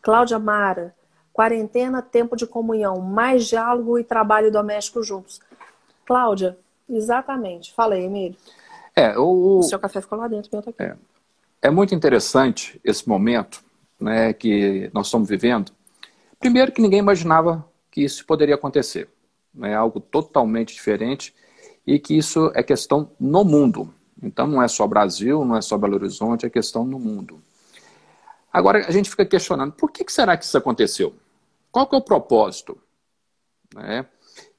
Cláudia 0.00 0.38
Mara, 0.38 0.94
quarentena, 1.32 2.00
tempo 2.00 2.36
de 2.36 2.46
comunhão, 2.46 3.00
mais 3.00 3.48
diálogo 3.48 3.98
e 3.98 4.04
trabalho 4.04 4.52
doméstico 4.52 5.02
juntos. 5.02 5.40
Cláudia, 6.06 6.56
exatamente. 6.88 7.74
Falei, 7.74 8.04
Emílio. 8.04 8.38
É, 8.94 9.18
o... 9.18 9.58
o 9.58 9.62
seu 9.64 9.80
café 9.80 10.00
ficou 10.00 10.16
lá 10.16 10.28
dentro, 10.28 10.48
meu 10.52 10.62
tá 10.62 10.70
aqui. 10.70 10.80
É. 10.80 10.96
é 11.60 11.70
muito 11.70 11.92
interessante 11.92 12.80
esse 12.84 13.08
momento 13.08 13.64
né, 13.98 14.32
que 14.32 14.88
nós 14.94 15.08
estamos 15.08 15.28
vivendo. 15.28 15.72
Primeiro 16.38 16.70
que 16.70 16.80
ninguém 16.80 17.00
imaginava 17.00 17.68
que 17.90 18.04
isso 18.04 18.24
poderia 18.24 18.54
acontecer. 18.54 19.08
É 19.60 19.74
algo 19.74 19.98
totalmente 19.98 20.72
diferente 20.72 21.34
e 21.84 21.98
que 21.98 22.16
isso 22.16 22.52
é 22.54 22.62
questão 22.62 23.10
no 23.18 23.42
mundo. 23.44 23.92
Então 24.22 24.46
não 24.46 24.62
é 24.62 24.68
só 24.68 24.86
Brasil, 24.86 25.44
não 25.44 25.56
é 25.56 25.60
só 25.60 25.76
Belo 25.76 25.96
Horizonte, 25.96 26.46
é 26.46 26.48
questão 26.48 26.84
no 26.84 27.00
mundo. 27.00 27.42
Agora 28.52 28.86
a 28.86 28.90
gente 28.90 29.08
fica 29.08 29.24
questionando, 29.24 29.72
por 29.72 29.90
que, 29.90 30.04
que 30.04 30.12
será 30.12 30.36
que 30.36 30.44
isso 30.44 30.58
aconteceu? 30.58 31.14
Qual 31.70 31.86
que 31.86 31.94
é 31.94 31.98
o 31.98 32.02
propósito? 32.02 32.78
É, 33.78 34.04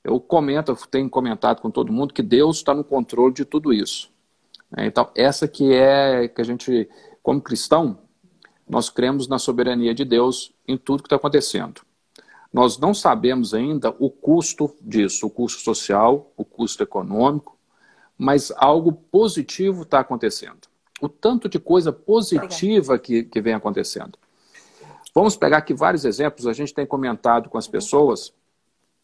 eu 0.03 0.19
comento, 0.19 0.71
eu 0.71 0.75
tenho 0.75 1.09
comentado 1.09 1.62
com 1.62 1.69
todo 1.69 1.93
mundo 1.93 2.13
que 2.13 2.23
Deus 2.23 2.57
está 2.57 2.73
no 2.73 2.83
controle 2.83 3.33
de 3.33 3.45
tudo 3.45 3.71
isso. 3.71 4.12
É, 4.75 4.85
então, 4.85 5.12
essa 5.15 5.47
que 5.47 5.71
é 5.71 6.27
que 6.27 6.41
a 6.41 6.43
gente, 6.43 6.89
como 7.21 7.39
cristão, 7.39 8.00
nós 8.67 8.89
cremos 8.89 9.27
na 9.27 9.38
soberania 9.38 9.93
de 9.93 10.03
Deus 10.03 10.51
em 10.67 10.77
tudo 10.77 11.03
que 11.03 11.07
está 11.07 11.17
acontecendo. 11.17 11.81
Nós 12.51 12.77
não 12.77 12.93
sabemos 12.93 13.53
ainda 13.53 13.95
o 14.00 14.09
custo 14.09 14.75
disso, 14.81 15.27
o 15.27 15.29
custo 15.29 15.62
social, 15.62 16.31
o 16.35 16.43
custo 16.43 16.81
econômico, 16.81 17.57
mas 18.17 18.51
algo 18.55 18.91
positivo 18.91 19.83
está 19.83 20.00
acontecendo. 20.00 20.72
O 21.03 21.10
tanto 21.10 21.50
de 21.50 21.60
coisa 21.60 21.91
positiva 21.91 22.98
que, 22.98 23.24
que 23.24 23.41
vem 23.41 23.53
acontecendo. 23.53 24.17
Vamos 25.13 25.36
pegar 25.36 25.57
aqui 25.57 25.74
vários 25.74 26.05
exemplos, 26.05 26.48
a 26.48 26.53
gente 26.53 26.74
tem 26.74 26.86
comentado 26.86 27.50
com 27.50 27.57
as 27.57 27.67
pessoas, 27.67 28.33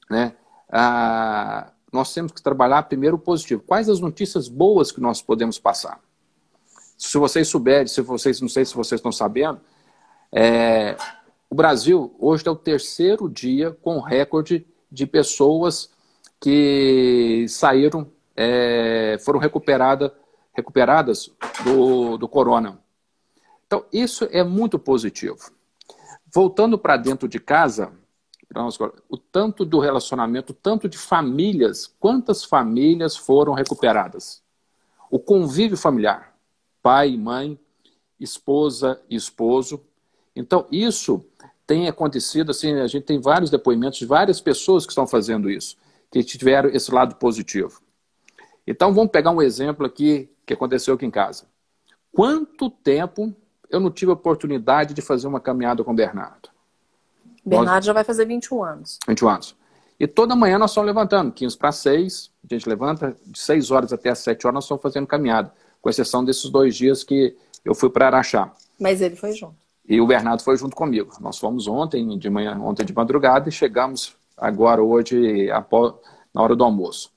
né? 0.10 0.34
Ah, 0.72 1.74
nós 1.92 2.14
temos 2.14 2.32
que 2.32 2.42
trabalhar 2.42 2.84
primeiro 2.84 3.18
o 3.18 3.20
positivo. 3.20 3.62
Quais 3.68 3.90
as 3.90 4.00
notícias 4.00 4.48
boas 4.48 4.94
que 4.94 5.02
nós 5.02 5.22
podemos 5.22 5.60
passar? 5.60 6.00
Se 6.98 7.18
vocês 7.18 7.50
souberem, 7.50 7.88
se 7.88 8.00
vocês, 8.00 8.40
não 8.40 8.48
sei 8.48 8.64
se 8.64 8.74
vocês 8.76 9.00
estão 9.00 9.12
sabendo, 9.12 9.60
é, 10.32 10.96
o 11.50 11.56
Brasil 11.56 12.16
hoje 12.18 12.48
é 12.48 12.52
o 12.52 12.56
terceiro 12.56 13.28
dia 13.28 13.78
com 13.82 14.00
recorde 14.00 14.66
de 14.90 15.06
pessoas 15.06 15.90
que 16.40 17.46
saíram, 17.50 18.10
é, 18.38 19.18
foram 19.20 19.38
recuperada, 19.38 20.14
recuperadas 20.54 21.32
do, 21.64 22.18
do 22.18 22.28
corona. 22.28 22.80
Então, 23.66 23.86
isso 23.94 24.28
é 24.32 24.44
muito 24.44 24.80
positivo. 24.80 25.52
Voltando 26.34 26.78
para 26.78 26.98
dentro 26.98 27.28
de 27.28 27.40
casa, 27.40 27.94
o 29.08 29.18
tanto 29.18 29.64
do 29.64 29.80
relacionamento, 29.80 30.54
o 30.54 30.56
tanto 30.56 30.90
de 30.90 30.98
famílias, 30.98 31.88
quantas 32.00 32.44
famílias 32.44 33.16
foram 33.16 33.54
recuperadas? 33.54 34.42
O 35.12 35.20
convívio 35.20 35.78
familiar, 35.78 36.36
pai 36.82 37.16
mãe, 37.16 37.60
esposa 38.20 39.00
e 39.10 39.16
esposo. 39.16 39.82
Então, 40.36 40.68
isso 40.72 41.24
tem 41.66 41.88
acontecido, 41.88 42.50
assim, 42.50 42.74
a 42.74 42.88
gente 42.88 43.04
tem 43.04 43.22
vários 43.22 43.52
depoimentos 43.52 44.00
de 44.00 44.06
várias 44.06 44.42
pessoas 44.42 44.86
que 44.86 44.92
estão 44.92 45.06
fazendo 45.06 45.50
isso, 45.50 45.78
que 46.12 46.24
tiveram 46.24 46.70
esse 46.70 46.92
lado 46.92 47.16
positivo. 47.16 47.82
Então, 48.66 48.94
vamos 48.94 49.12
pegar 49.12 49.32
um 49.32 49.42
exemplo 49.42 49.86
aqui 49.86 50.30
que 50.50 50.54
aconteceu 50.54 50.96
aqui 50.96 51.06
em 51.06 51.12
casa. 51.12 51.46
Quanto 52.12 52.72
tempo 52.72 53.36
eu 53.70 53.80
não 53.80 53.92
tive 53.92 54.10
a 54.10 54.16
oportunidade 54.16 54.96
de 54.96 55.02
fazer 55.02 55.28
uma 55.28 55.40
caminhada 55.40 55.84
com 55.84 55.92
o 55.92 55.96
Bernardo? 55.96 56.50
Bernardo 57.46 57.76
nós... 57.76 57.86
já 57.86 57.94
vai 57.94 58.04
fazer 58.04 58.26
21 58.26 58.64
anos. 58.64 59.00
21 59.08 59.30
anos. 59.30 59.56
E 60.00 60.08
toda 60.08 60.36
manhã 60.36 60.58
nós 60.58 60.72
estamos 60.72 60.88
levantando, 60.88 61.32
15 61.32 61.56
para 61.56 61.72
6, 61.72 62.32
a 62.50 62.54
gente 62.56 62.68
levanta, 62.68 63.16
de 63.28 63.40
6 63.40 63.70
horas 63.70 63.94
até 63.94 64.10
as 64.10 64.20
7 64.20 64.48
horas 64.48 64.56
nós 64.56 64.64
estamos 64.64 64.82
fazendo 64.82 65.06
caminhada, 65.06 65.54
com 65.80 65.90
exceção 65.90 66.26
desses 66.26 66.50
dois 66.50 66.76
dias 66.76 67.04
que 67.04 67.38
eu 67.64 67.76
fui 67.76 67.92
para 67.92 68.08
Araxá. 68.08 68.52
Mas 68.80 69.02
ele 69.02 69.16
foi 69.16 69.34
junto. 69.34 69.56
E 69.88 70.02
o 70.02 70.08
Bernardo 70.08 70.42
foi 70.42 70.58
junto 70.58 70.76
comigo. 70.76 71.12
Nós 71.20 71.38
fomos 71.38 71.68
ontem 71.68 72.18
de 72.18 72.30
manhã, 72.30 72.60
ontem 72.60 72.86
de 72.86 72.94
madrugada 72.94 73.50
e 73.50 73.52
chegamos 73.52 74.16
agora 74.36 74.82
hoje 74.82 75.52
após, 75.52 75.94
na 76.34 76.42
hora 76.42 76.56
do 76.56 76.64
almoço. 76.64 77.12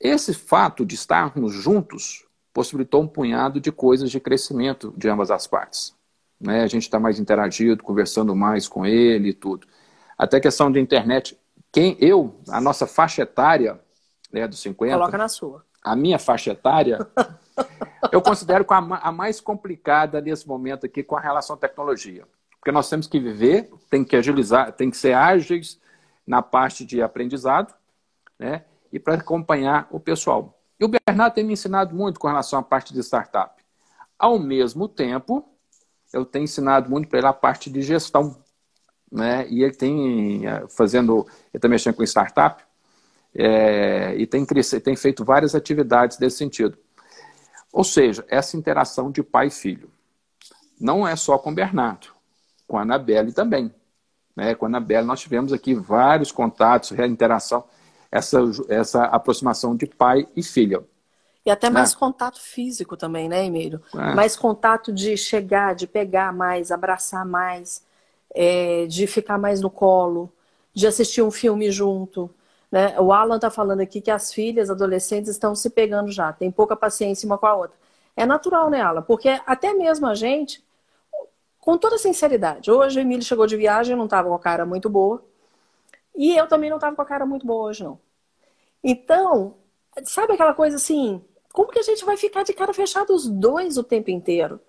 Esse 0.00 0.32
fato 0.32 0.86
de 0.86 0.94
estarmos 0.94 1.52
juntos 1.52 2.26
possibilitou 2.52 3.02
um 3.02 3.08
punhado 3.08 3.60
de 3.60 3.72
coisas 3.72 4.10
de 4.10 4.20
crescimento 4.20 4.92
de 4.96 5.08
ambas 5.08 5.30
as 5.30 5.46
partes. 5.46 5.94
Né? 6.40 6.62
A 6.62 6.66
gente 6.66 6.82
está 6.82 7.00
mais 7.00 7.18
interagido, 7.18 7.82
conversando 7.82 8.34
mais 8.34 8.68
com 8.68 8.86
ele 8.86 9.30
e 9.30 9.34
tudo. 9.34 9.66
Até 10.16 10.40
questão 10.40 10.70
de 10.70 10.80
internet. 10.80 11.38
Quem 11.72 11.96
eu, 12.00 12.40
a 12.48 12.60
nossa 12.60 12.86
faixa 12.86 13.22
etária, 13.22 13.80
né, 14.32 14.46
dos 14.46 14.60
50. 14.60 14.94
Coloca 14.94 15.18
na 15.18 15.28
sua. 15.28 15.64
A 15.82 15.94
minha 15.94 16.18
faixa 16.18 16.52
etária 16.52 16.98
eu 18.12 18.20
considero 18.20 18.64
a, 18.68 19.08
a 19.08 19.12
mais 19.12 19.40
complicada 19.40 20.20
nesse 20.20 20.46
momento 20.46 20.86
aqui 20.86 21.02
com 21.02 21.16
a 21.16 21.20
relação 21.20 21.56
à 21.56 21.58
tecnologia. 21.58 22.24
Porque 22.58 22.72
nós 22.72 22.88
temos 22.88 23.06
que 23.06 23.20
viver, 23.20 23.70
tem 23.88 24.04
que 24.04 24.16
agilizar, 24.16 24.72
tem 24.72 24.90
que 24.90 24.96
ser 24.96 25.12
ágeis 25.12 25.80
na 26.26 26.42
parte 26.42 26.84
de 26.84 27.00
aprendizado, 27.00 27.72
né? 28.38 28.64
E 28.92 28.98
para 28.98 29.14
acompanhar 29.14 29.86
o 29.90 30.00
pessoal. 30.00 30.58
E 30.78 30.84
o 30.84 30.88
Bernardo 30.88 31.34
tem 31.34 31.44
me 31.44 31.52
ensinado 31.52 31.94
muito 31.94 32.18
com 32.20 32.28
relação 32.28 32.58
à 32.58 32.62
parte 32.62 32.92
de 32.92 33.00
startup. 33.00 33.62
Ao 34.18 34.38
mesmo 34.38 34.88
tempo, 34.88 35.44
eu 36.12 36.24
tenho 36.24 36.44
ensinado 36.44 36.90
muito 36.90 37.08
para 37.08 37.18
ele 37.18 37.26
a 37.26 37.32
parte 37.32 37.70
de 37.70 37.82
gestão. 37.82 38.36
Né? 39.10 39.48
E 39.48 39.62
ele 39.62 39.74
tem 39.74 40.46
eh, 40.46 40.66
fazendo, 40.68 41.26
ele 41.28 41.54
está 41.54 41.68
mexendo 41.68 41.94
com 41.94 42.02
startup 42.02 42.62
é, 43.34 44.14
e 44.16 44.26
tem, 44.26 44.44
tem 44.44 44.96
feito 44.96 45.24
várias 45.24 45.54
atividades 45.54 46.16
desse 46.16 46.38
sentido. 46.38 46.78
Ou 47.72 47.84
seja, 47.84 48.24
essa 48.28 48.56
interação 48.56 49.10
de 49.10 49.22
pai 49.22 49.48
e 49.48 49.50
filho. 49.50 49.90
Não 50.80 51.06
é 51.06 51.16
só 51.16 51.36
com 51.38 51.50
o 51.50 51.54
Bernardo, 51.54 52.08
com 52.66 52.78
a 52.78 52.82
Anabelle 52.82 53.32
também. 53.32 53.74
Né? 54.34 54.54
Com 54.54 54.66
a 54.66 54.68
Anabelle 54.68 55.06
nós 55.06 55.20
tivemos 55.20 55.52
aqui 55.52 55.74
vários 55.74 56.32
contatos, 56.32 56.92
interação, 56.92 57.64
essa, 58.10 58.40
essa 58.68 59.04
aproximação 59.04 59.76
de 59.76 59.86
pai 59.86 60.26
e 60.34 60.42
filha. 60.42 60.82
E 61.44 61.50
até 61.50 61.70
mais 61.70 61.92
né? 61.92 61.98
contato 61.98 62.40
físico 62.40 62.96
também, 62.96 63.28
né, 63.28 63.46
Emílio? 63.46 63.80
É. 63.94 64.14
Mais 64.14 64.36
contato 64.36 64.92
de 64.92 65.16
chegar, 65.16 65.74
de 65.74 65.86
pegar 65.86 66.32
mais, 66.32 66.70
abraçar 66.70 67.24
mais, 67.24 67.82
é, 68.34 68.86
de 68.86 69.06
ficar 69.06 69.38
mais 69.38 69.60
no 69.60 69.70
colo, 69.70 70.30
de 70.74 70.86
assistir 70.86 71.22
um 71.22 71.30
filme 71.30 71.70
junto. 71.70 72.30
Né? 72.70 72.98
O 73.00 73.12
Alan 73.12 73.36
está 73.36 73.50
falando 73.50 73.80
aqui 73.80 74.00
que 74.00 74.10
as 74.10 74.32
filhas 74.32 74.68
adolescentes 74.68 75.30
estão 75.30 75.54
se 75.54 75.70
pegando 75.70 76.12
já, 76.12 76.32
tem 76.32 76.50
pouca 76.50 76.76
paciência 76.76 77.26
uma 77.26 77.38
com 77.38 77.46
a 77.46 77.54
outra. 77.54 77.76
É 78.14 78.26
natural, 78.26 78.68
né, 78.68 78.82
Alan? 78.82 79.02
Porque 79.02 79.40
até 79.46 79.72
mesmo 79.72 80.06
a 80.06 80.14
gente, 80.14 80.62
com 81.60 81.78
toda 81.78 81.96
sinceridade, 81.96 82.70
hoje 82.70 82.98
o 82.98 83.00
Emílio 83.00 83.24
chegou 83.24 83.46
de 83.46 83.56
viagem, 83.56 83.96
não 83.96 84.04
estava 84.04 84.28
com 84.28 84.34
a 84.34 84.38
cara 84.38 84.66
muito 84.66 84.90
boa. 84.90 85.24
E 86.18 86.36
eu 86.36 86.48
também 86.48 86.68
não 86.68 86.78
estava 86.78 86.96
com 86.96 87.02
a 87.02 87.06
cara 87.06 87.24
muito 87.24 87.46
boa 87.46 87.68
hoje, 87.68 87.84
não. 87.84 87.96
Então, 88.82 89.54
sabe 90.04 90.32
aquela 90.32 90.52
coisa 90.52 90.74
assim, 90.74 91.24
como 91.52 91.70
que 91.70 91.78
a 91.78 91.82
gente 91.82 92.04
vai 92.04 92.16
ficar 92.16 92.42
de 92.42 92.52
cara 92.52 92.74
fechada 92.74 93.12
os 93.12 93.28
dois 93.28 93.78
o 93.78 93.84
tempo 93.84 94.10
inteiro? 94.10 94.60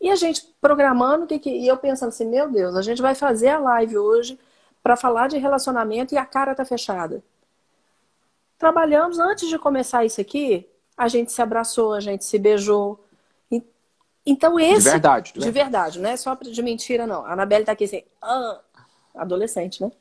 E 0.00 0.08
a 0.08 0.16
gente 0.16 0.42
programando, 0.58 1.26
e 1.30 1.68
eu 1.68 1.76
pensando 1.76 2.08
assim, 2.08 2.24
meu 2.24 2.50
Deus, 2.50 2.76
a 2.76 2.80
gente 2.82 3.02
vai 3.02 3.14
fazer 3.14 3.48
a 3.48 3.58
live 3.58 3.98
hoje 3.98 4.38
para 4.82 4.96
falar 4.96 5.28
de 5.28 5.36
relacionamento 5.36 6.14
e 6.14 6.18
a 6.18 6.24
cara 6.24 6.54
tá 6.54 6.64
fechada. 6.64 7.22
Trabalhamos 8.56 9.18
antes 9.18 9.50
de 9.50 9.58
começar 9.58 10.06
isso 10.06 10.18
aqui, 10.18 10.66
a 10.96 11.08
gente 11.08 11.30
se 11.30 11.42
abraçou, 11.42 11.92
a 11.92 12.00
gente 12.00 12.24
se 12.24 12.38
beijou. 12.38 13.04
Então 14.24 14.58
esse 14.58 14.84
de 14.84 14.90
verdade, 14.90 15.32
de, 15.34 15.40
de 15.40 15.50
verdade, 15.50 16.00
não 16.00 16.08
é 16.08 16.16
só 16.16 16.34
de 16.34 16.62
mentira 16.62 17.06
não. 17.06 17.26
A 17.26 17.32
Anabelle 17.32 17.66
tá 17.66 17.72
aqui 17.72 17.84
assim, 17.84 18.02
ah, 18.22 18.60
adolescente, 19.14 19.82
né? 19.82 19.92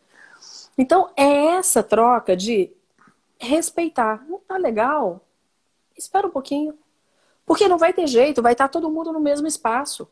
Então 0.77 1.11
é 1.15 1.55
essa 1.55 1.81
troca 1.81 2.35
de 2.35 2.71
respeitar. 3.39 4.25
Não 4.27 4.39
tá 4.39 4.57
legal? 4.57 5.21
Espera 5.97 6.27
um 6.27 6.31
pouquinho. 6.31 6.77
Porque 7.45 7.67
não 7.67 7.77
vai 7.77 7.93
ter 7.93 8.07
jeito, 8.07 8.41
vai 8.41 8.51
estar 8.51 8.67
todo 8.67 8.89
mundo 8.89 9.11
no 9.11 9.19
mesmo 9.19 9.47
espaço. 9.47 10.07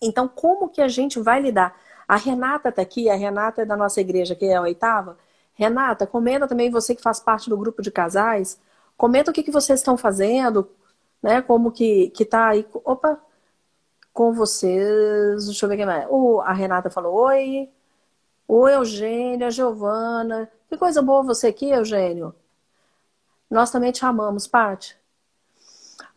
Então, 0.00 0.26
como 0.26 0.68
que 0.68 0.82
a 0.82 0.88
gente 0.88 1.20
vai 1.20 1.40
lidar? 1.40 1.80
A 2.08 2.16
Renata 2.16 2.68
está 2.68 2.82
aqui, 2.82 3.08
a 3.08 3.14
Renata 3.14 3.62
é 3.62 3.64
da 3.64 3.76
nossa 3.76 4.00
igreja, 4.00 4.34
que 4.34 4.46
é 4.46 4.56
a 4.56 4.62
oitava. 4.62 5.16
Renata, 5.54 6.06
comenta 6.06 6.48
também 6.48 6.70
você 6.70 6.94
que 6.94 7.02
faz 7.02 7.20
parte 7.20 7.48
do 7.48 7.56
grupo 7.56 7.80
de 7.80 7.90
casais. 7.90 8.58
Comenta 8.96 9.30
o 9.30 9.34
que, 9.34 9.42
que 9.42 9.52
vocês 9.52 9.78
estão 9.78 9.96
fazendo, 9.96 10.68
né? 11.22 11.40
Como 11.40 11.70
que, 11.70 12.10
que 12.10 12.24
tá 12.24 12.48
aí. 12.48 12.66
Opa! 12.84 13.20
com 14.12 14.32
vocês. 14.32 15.46
Deixa 15.46 15.64
eu 15.64 15.68
ver 15.68 15.76
quem 15.76 15.86
mais. 15.86 16.06
O, 16.10 16.40
a 16.40 16.52
Renata 16.52 16.90
falou: 16.90 17.14
Oi. 17.14 17.68
Oi, 18.46 18.74
Eugênio, 18.74 19.46
a 19.46 19.50
Giovana. 19.50 20.50
Que 20.68 20.76
coisa 20.76 21.00
boa 21.00 21.22
você 21.22 21.48
aqui, 21.48 21.70
Eugênio. 21.70 22.34
Nós 23.50 23.70
também 23.70 23.92
te 23.92 24.04
amamos, 24.04 24.46
Paty. 24.46 24.96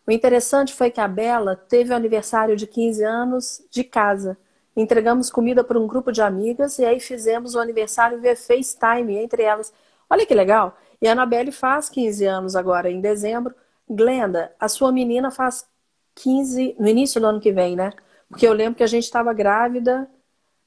O 0.07 0.11
interessante 0.11 0.73
foi 0.73 0.91
que 0.91 1.01
a 1.01 1.07
Bela 1.07 1.55
teve 1.55 1.91
o 1.91 1.95
aniversário 1.95 2.55
de 2.55 2.67
15 2.67 3.03
anos 3.03 3.63
de 3.71 3.83
casa. 3.83 4.37
Entregamos 4.75 5.31
comida 5.31 5.63
para 5.63 5.79
um 5.79 5.87
grupo 5.87 6.11
de 6.11 6.21
amigas 6.21 6.77
e 6.79 6.85
aí 6.85 6.99
fizemos 6.99 7.55
o 7.55 7.59
aniversário 7.59 8.19
via 8.19 8.35
FaceTime 8.35 9.17
entre 9.17 9.43
elas. 9.43 9.73
Olha 10.09 10.25
que 10.25 10.33
legal. 10.33 10.77
E 11.01 11.07
a 11.07 11.13
Anabelle 11.13 11.51
faz 11.51 11.89
15 11.89 12.25
anos 12.25 12.55
agora, 12.55 12.89
em 12.89 13.01
dezembro. 13.01 13.55
Glenda, 13.89 14.53
a 14.59 14.67
sua 14.67 14.91
menina 14.91 15.31
faz 15.31 15.67
15 16.15 16.75
no 16.79 16.87
início 16.87 17.19
do 17.21 17.27
ano 17.27 17.39
que 17.39 17.51
vem, 17.51 17.75
né? 17.75 17.91
Porque 18.29 18.47
eu 18.47 18.53
lembro 18.53 18.75
que 18.77 18.83
a 18.83 18.87
gente 18.87 19.03
estava 19.03 19.33
grávida 19.33 20.09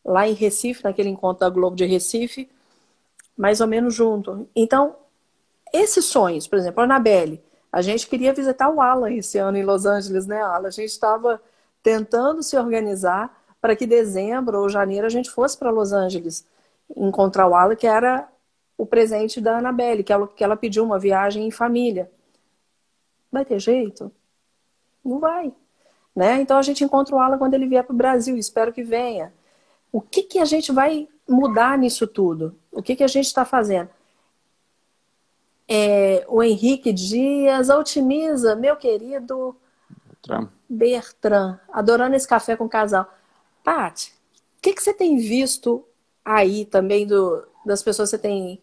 lá 0.08 0.26
em 0.26 0.32
Recife, 0.32 0.82
naquele 0.82 1.10
encontro 1.10 1.40
da 1.40 1.50
Globo 1.50 1.76
de 1.76 1.84
Recife, 1.84 2.48
mais 3.36 3.60
ou 3.60 3.66
menos 3.66 3.94
junto. 3.94 4.48
Então, 4.56 4.96
esses 5.72 6.06
sonhos, 6.06 6.48
por 6.48 6.58
exemplo, 6.58 6.80
a 6.80 6.84
Anabelle, 6.84 7.42
a 7.70 7.82
gente 7.82 8.08
queria 8.08 8.32
visitar 8.32 8.70
o 8.70 8.80
Alan 8.80 9.12
esse 9.12 9.36
ano 9.36 9.58
em 9.58 9.62
Los 9.62 9.84
Angeles, 9.84 10.26
né, 10.26 10.40
Alan? 10.40 10.68
A 10.68 10.72
gente 10.72 10.88
estava 10.88 11.40
tentando 11.82 12.42
se 12.42 12.56
organizar 12.56 13.38
para 13.60 13.76
que 13.76 13.86
dezembro 13.86 14.60
ou 14.60 14.68
janeiro 14.68 15.06
a 15.06 15.10
gente 15.10 15.30
fosse 15.30 15.56
para 15.58 15.70
Los 15.70 15.92
Angeles 15.92 16.46
encontrar 16.96 17.46
o 17.46 17.54
Alan, 17.54 17.76
que 17.76 17.86
era 17.86 18.26
o 18.78 18.86
presente 18.86 19.40
da 19.40 19.58
Anabelle, 19.58 20.02
que 20.02 20.12
ela, 20.12 20.26
que 20.26 20.42
ela 20.42 20.56
pediu 20.56 20.84
uma 20.84 20.98
viagem 20.98 21.46
em 21.46 21.50
família. 21.50 22.10
Vai 23.30 23.44
ter 23.44 23.58
jeito? 23.58 24.10
Não 25.04 25.18
vai. 25.18 25.52
Né? 26.16 26.40
Então 26.40 26.56
a 26.56 26.62
gente 26.62 26.82
encontra 26.82 27.14
o 27.14 27.18
Alan 27.18 27.36
quando 27.36 27.54
ele 27.54 27.66
vier 27.66 27.84
para 27.84 27.92
o 27.92 27.96
Brasil, 27.96 28.36
espero 28.36 28.72
que 28.72 28.82
venha. 28.82 29.32
O 29.92 30.00
que, 30.00 30.22
que 30.22 30.38
a 30.38 30.44
gente 30.44 30.72
vai 30.72 31.08
mudar 31.28 31.78
nisso 31.78 32.06
tudo? 32.06 32.56
O 32.70 32.82
que, 32.82 32.96
que 32.96 33.04
a 33.04 33.08
gente 33.08 33.26
está 33.26 33.44
fazendo? 33.44 33.90
É, 35.66 36.24
o 36.28 36.42
Henrique 36.42 36.92
Dias, 36.92 37.68
otimiza, 37.68 38.56
meu 38.56 38.76
querido. 38.76 39.54
Bertrand, 40.68 41.58
adorando 41.72 42.16
esse 42.16 42.26
café 42.26 42.56
com 42.56 42.64
o 42.64 42.68
casal. 42.68 43.12
Paty, 43.64 44.12
o 44.58 44.62
que, 44.62 44.72
que 44.72 44.82
você 44.82 44.92
tem 44.92 45.18
visto 45.18 45.84
aí 46.24 46.64
também 46.66 47.06
do, 47.06 47.46
das 47.64 47.82
pessoas 47.82 48.10
que 48.10 48.16
você 48.16 48.22
tem. 48.22 48.62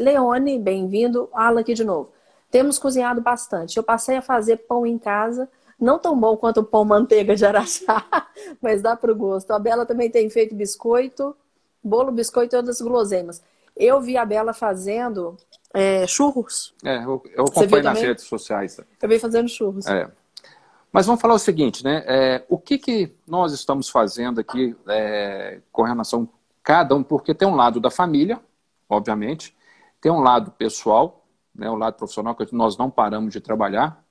Leone, 0.00 0.58
bem-vindo. 0.58 1.28
Alan 1.32 1.60
aqui 1.60 1.72
de 1.74 1.84
novo. 1.84 2.10
Temos 2.50 2.78
cozinhado 2.78 3.20
bastante. 3.20 3.76
Eu 3.76 3.82
passei 3.82 4.16
a 4.16 4.22
fazer 4.22 4.58
pão 4.58 4.84
em 4.84 4.98
casa, 4.98 5.48
não 5.80 5.98
tão 5.98 6.18
bom 6.18 6.36
quanto 6.36 6.60
o 6.60 6.64
pão 6.64 6.84
manteiga 6.84 7.36
de 7.36 7.44
Araxá, 7.44 8.04
mas 8.60 8.82
dá 8.82 8.96
para 8.96 9.12
o 9.12 9.16
gosto. 9.16 9.50
A 9.52 9.58
Bela 9.58 9.86
também 9.86 10.10
tem 10.10 10.28
feito 10.28 10.54
biscoito, 10.54 11.36
bolo, 11.82 12.10
biscoito 12.10 12.54
e 12.54 12.58
outras 12.58 12.80
guloseimas. 12.80 13.42
Eu 13.76 14.00
vi 14.00 14.16
a 14.16 14.24
Bela 14.24 14.52
fazendo 14.52 15.36
é, 15.72 16.06
churros. 16.06 16.74
É, 16.84 16.98
eu, 17.04 17.22
eu 17.34 17.44
acompanho 17.44 17.84
nas 17.84 18.00
redes 18.00 18.24
sociais. 18.24 18.80
Eu 19.00 19.08
vi 19.08 19.18
fazendo 19.18 19.48
churros. 19.48 19.86
É. 19.86 20.10
Mas 20.92 21.06
vamos 21.06 21.20
falar 21.20 21.34
o 21.34 21.38
seguinte, 21.38 21.84
né? 21.84 22.02
É, 22.06 22.44
o 22.48 22.58
que, 22.58 22.78
que 22.78 23.14
nós 23.26 23.52
estamos 23.52 23.88
fazendo 23.88 24.40
aqui 24.40 24.74
é, 24.88 25.60
com 25.70 25.82
relação 25.82 26.22
a 26.22 26.26
cada 26.62 26.94
um, 26.94 27.02
porque 27.02 27.34
tem 27.34 27.46
um 27.46 27.54
lado 27.54 27.78
da 27.78 27.90
família, 27.90 28.40
obviamente, 28.88 29.54
tem 30.00 30.10
um 30.10 30.20
lado 30.20 30.50
pessoal, 30.52 31.24
né, 31.54 31.68
o 31.70 31.74
lado 31.74 31.94
profissional, 31.94 32.34
que 32.34 32.54
nós 32.54 32.76
não 32.76 32.90
paramos 32.90 33.32
de 33.32 33.40
trabalhar. 33.40 34.02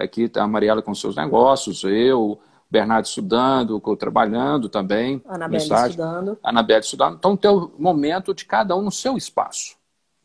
Aqui 0.00 0.22
está 0.22 0.42
a 0.42 0.48
Mariela 0.48 0.82
com 0.82 0.94
seus 0.94 1.16
negócios, 1.16 1.82
eu, 1.84 2.38
Bernardo 2.70 3.06
estudando, 3.06 3.82
eu 3.84 3.96
trabalhando 3.96 4.68
também. 4.68 5.22
Anabelle 5.26 5.62
estudando. 5.62 6.38
Anabelle 6.42 6.80
estudando. 6.80 7.16
Então 7.16 7.36
tem 7.36 7.50
o 7.50 7.72
momento 7.78 8.34
de 8.34 8.44
cada 8.44 8.76
um 8.76 8.82
no 8.82 8.92
seu 8.92 9.16
espaço. 9.16 9.76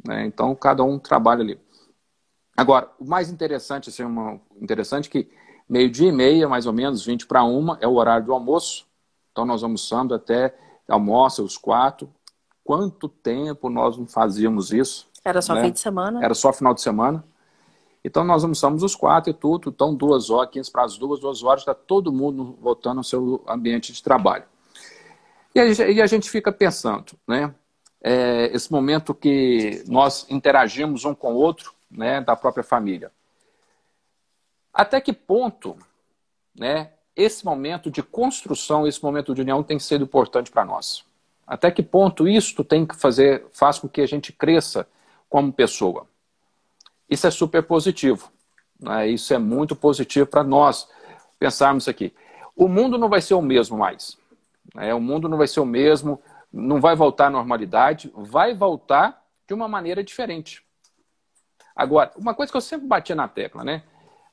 Né? 0.05 0.25
Então 0.25 0.53
cada 0.55 0.83
um 0.83 0.99
trabalha 0.99 1.41
ali. 1.41 1.59
Agora, 2.55 2.89
o 2.99 3.05
mais 3.05 3.31
interessante, 3.31 3.89
assim, 3.89 4.03
uma, 4.03 4.39
interessante 4.61 5.09
que 5.09 5.29
meio-dia 5.67 6.09
e 6.09 6.11
meia, 6.11 6.47
mais 6.47 6.65
ou 6.67 6.73
menos, 6.73 7.05
20 7.05 7.25
para 7.25 7.43
uma, 7.43 7.77
é 7.81 7.87
o 7.87 7.95
horário 7.95 8.25
do 8.25 8.33
almoço. 8.33 8.85
Então 9.31 9.45
nós 9.45 9.63
almoçando 9.63 10.13
até, 10.13 10.55
almoça 10.87 11.41
os 11.41 11.57
quatro. 11.57 12.13
Quanto 12.63 13.09
tempo 13.09 13.69
nós 13.69 13.97
não 13.97 14.05
fazíamos 14.05 14.71
isso? 14.71 15.07
Era 15.25 15.41
só 15.41 15.55
né? 15.55 15.63
fim 15.63 15.71
de 15.71 15.79
semana? 15.79 16.23
Era 16.23 16.33
só 16.33 16.53
final 16.53 16.73
de 16.73 16.81
semana. 16.81 17.23
Então 18.03 18.23
nós 18.23 18.43
almoçamos 18.43 18.83
os 18.83 18.95
quatro 18.95 19.31
e 19.31 19.33
tudo, 19.33 19.69
então 19.69 19.95
duas 19.95 20.29
horas, 20.29 20.51
15 20.51 20.71
para 20.71 20.83
as 20.83 20.97
duas, 20.97 21.19
duas 21.19 21.41
horas, 21.41 21.61
está 21.61 21.73
todo 21.73 22.11
mundo 22.11 22.57
voltando 22.59 22.97
ao 22.97 23.03
seu 23.03 23.43
ambiente 23.47 23.93
de 23.93 24.03
trabalho. 24.03 24.43
E 25.55 25.59
a 25.59 25.71
gente, 25.71 25.91
e 25.91 26.01
a 26.01 26.07
gente 26.07 26.29
fica 26.29 26.51
pensando, 26.51 27.13
né? 27.27 27.53
É, 28.01 28.53
esse 28.53 28.69
momento 28.69 29.13
que 29.13 29.81
nós 29.87 30.25
interagimos 30.29 31.05
um 31.05 31.15
com 31.15 31.33
o 31.33 31.37
outro, 31.37 31.73
né, 31.89 32.19
da 32.19 32.35
própria 32.35 32.63
família. 32.63 33.11
Até 34.73 34.99
que 34.99 35.13
ponto, 35.13 35.77
né, 36.53 36.91
esse 37.15 37.45
momento 37.45 37.89
de 37.89 38.03
construção, 38.03 38.85
esse 38.85 39.01
momento 39.01 39.33
de 39.33 39.41
união 39.41 39.63
tem 39.63 39.79
sido 39.79 40.03
importante 40.03 40.51
para 40.51 40.65
nós? 40.65 41.05
Até 41.45 41.69
que 41.71 41.83
ponto 41.83 42.27
isto 42.27 42.63
tem 42.63 42.85
que 42.85 42.95
fazer, 42.95 43.45
faz 43.53 43.79
com 43.79 43.87
que 43.87 44.01
a 44.01 44.07
gente 44.07 44.33
cresça 44.33 44.87
como 45.29 45.53
pessoa? 45.53 46.07
Isso 47.13 47.27
é 47.27 47.31
super 47.31 47.61
positivo. 47.61 48.31
Né? 48.79 49.09
Isso 49.09 49.33
é 49.35 49.37
muito 49.37 49.75
positivo 49.75 50.25
para 50.25 50.43
nós 50.43 50.89
pensarmos 51.37 51.87
aqui. 51.87 52.11
O 52.55 52.67
mundo 52.67 52.97
não 52.97 53.07
vai 53.07 53.21
ser 53.21 53.35
o 53.35 53.41
mesmo 53.41 53.77
mais. 53.77 54.17
Né? 54.73 54.91
O 54.95 54.99
mundo 54.99 55.29
não 55.29 55.37
vai 55.37 55.47
ser 55.47 55.59
o 55.59 55.65
mesmo, 55.65 56.19
não 56.51 56.81
vai 56.81 56.95
voltar 56.95 57.27
à 57.27 57.29
normalidade, 57.29 58.11
vai 58.15 58.55
voltar 58.55 59.23
de 59.47 59.53
uma 59.53 59.67
maneira 59.67 60.03
diferente. 60.03 60.65
Agora, 61.75 62.11
uma 62.15 62.33
coisa 62.33 62.51
que 62.51 62.57
eu 62.57 62.61
sempre 62.61 62.87
batia 62.87 63.15
na 63.15 63.27
tecla, 63.27 63.63
né? 63.63 63.83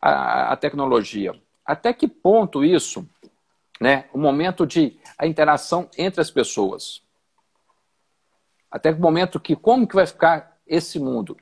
A, 0.00 0.52
a 0.52 0.56
tecnologia. 0.56 1.38
Até 1.64 1.92
que 1.92 2.08
ponto 2.08 2.64
isso, 2.64 3.06
né? 3.78 4.06
O 4.12 4.18
momento 4.18 4.66
de 4.66 4.98
a 5.18 5.26
interação 5.26 5.88
entre 5.98 6.20
as 6.20 6.30
pessoas. 6.30 7.02
Até 8.70 8.92
que 8.92 9.00
momento 9.00 9.38
que 9.38 9.54
como 9.54 9.86
que 9.86 9.94
vai 9.94 10.06
ficar 10.06 10.56
esse 10.66 10.98
mundo? 10.98 11.36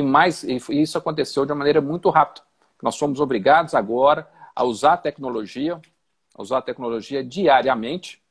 E 0.00 0.02
mais, 0.02 0.42
e 0.42 0.58
isso 0.70 0.96
aconteceu 0.96 1.44
de 1.44 1.52
uma 1.52 1.58
maneira 1.58 1.80
muito 1.80 2.08
rápida. 2.08 2.44
Nós 2.82 2.94
somos 2.94 3.20
obrigados 3.20 3.74
agora 3.74 4.26
a 4.56 4.64
usar 4.64 4.94
a 4.94 4.96
tecnologia, 4.96 5.78
a 6.34 6.42
usar 6.42 6.58
a 6.58 6.62
tecnologia 6.62 7.22
diariamente, 7.22 8.22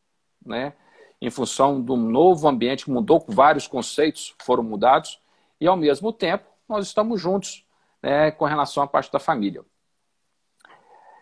né? 0.43 0.73
em 1.21 1.29
função 1.29 1.79
do 1.79 1.95
novo 1.95 2.47
ambiente 2.47 2.85
que 2.85 2.91
mudou, 2.91 3.23
vários 3.27 3.67
conceitos 3.67 4.33
foram 4.41 4.63
mudados, 4.63 5.19
e 5.61 5.67
ao 5.67 5.77
mesmo 5.77 6.11
tempo 6.11 6.45
nós 6.67 6.87
estamos 6.87 7.21
juntos 7.21 7.65
né, 8.01 8.31
com 8.31 8.45
relação 8.45 8.81
à 8.81 8.87
parte 8.87 9.11
da 9.11 9.19
família. 9.19 9.63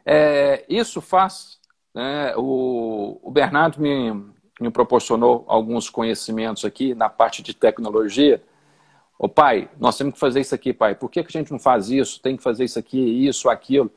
É, 0.05 0.63
isso 0.69 1.01
faz, 1.01 1.59
né, 1.93 2.33
o, 2.37 3.19
o 3.21 3.31
Bernardo 3.31 3.81
me, 3.81 4.13
me 4.61 4.69
proporcionou 4.71 5.43
alguns 5.47 5.89
conhecimentos 5.89 6.63
aqui 6.63 6.93
na 6.93 7.09
parte 7.09 7.41
de 7.41 7.53
tecnologia, 7.53 8.41
Ô 9.19 9.27
pai, 9.27 9.69
nós 9.79 9.97
temos 9.97 10.13
que 10.13 10.19
fazer 10.19 10.41
isso 10.41 10.53
aqui, 10.53 10.73
pai. 10.73 10.93
Por 10.93 11.09
que, 11.09 11.23
que 11.23 11.35
a 11.35 11.39
gente 11.39 11.51
não 11.51 11.59
faz 11.59 11.89
isso? 11.89 12.21
Tem 12.21 12.37
que 12.37 12.43
fazer 12.43 12.65
isso 12.65 12.77
aqui, 12.77 12.99
isso, 12.99 13.49
aquilo. 13.49 13.91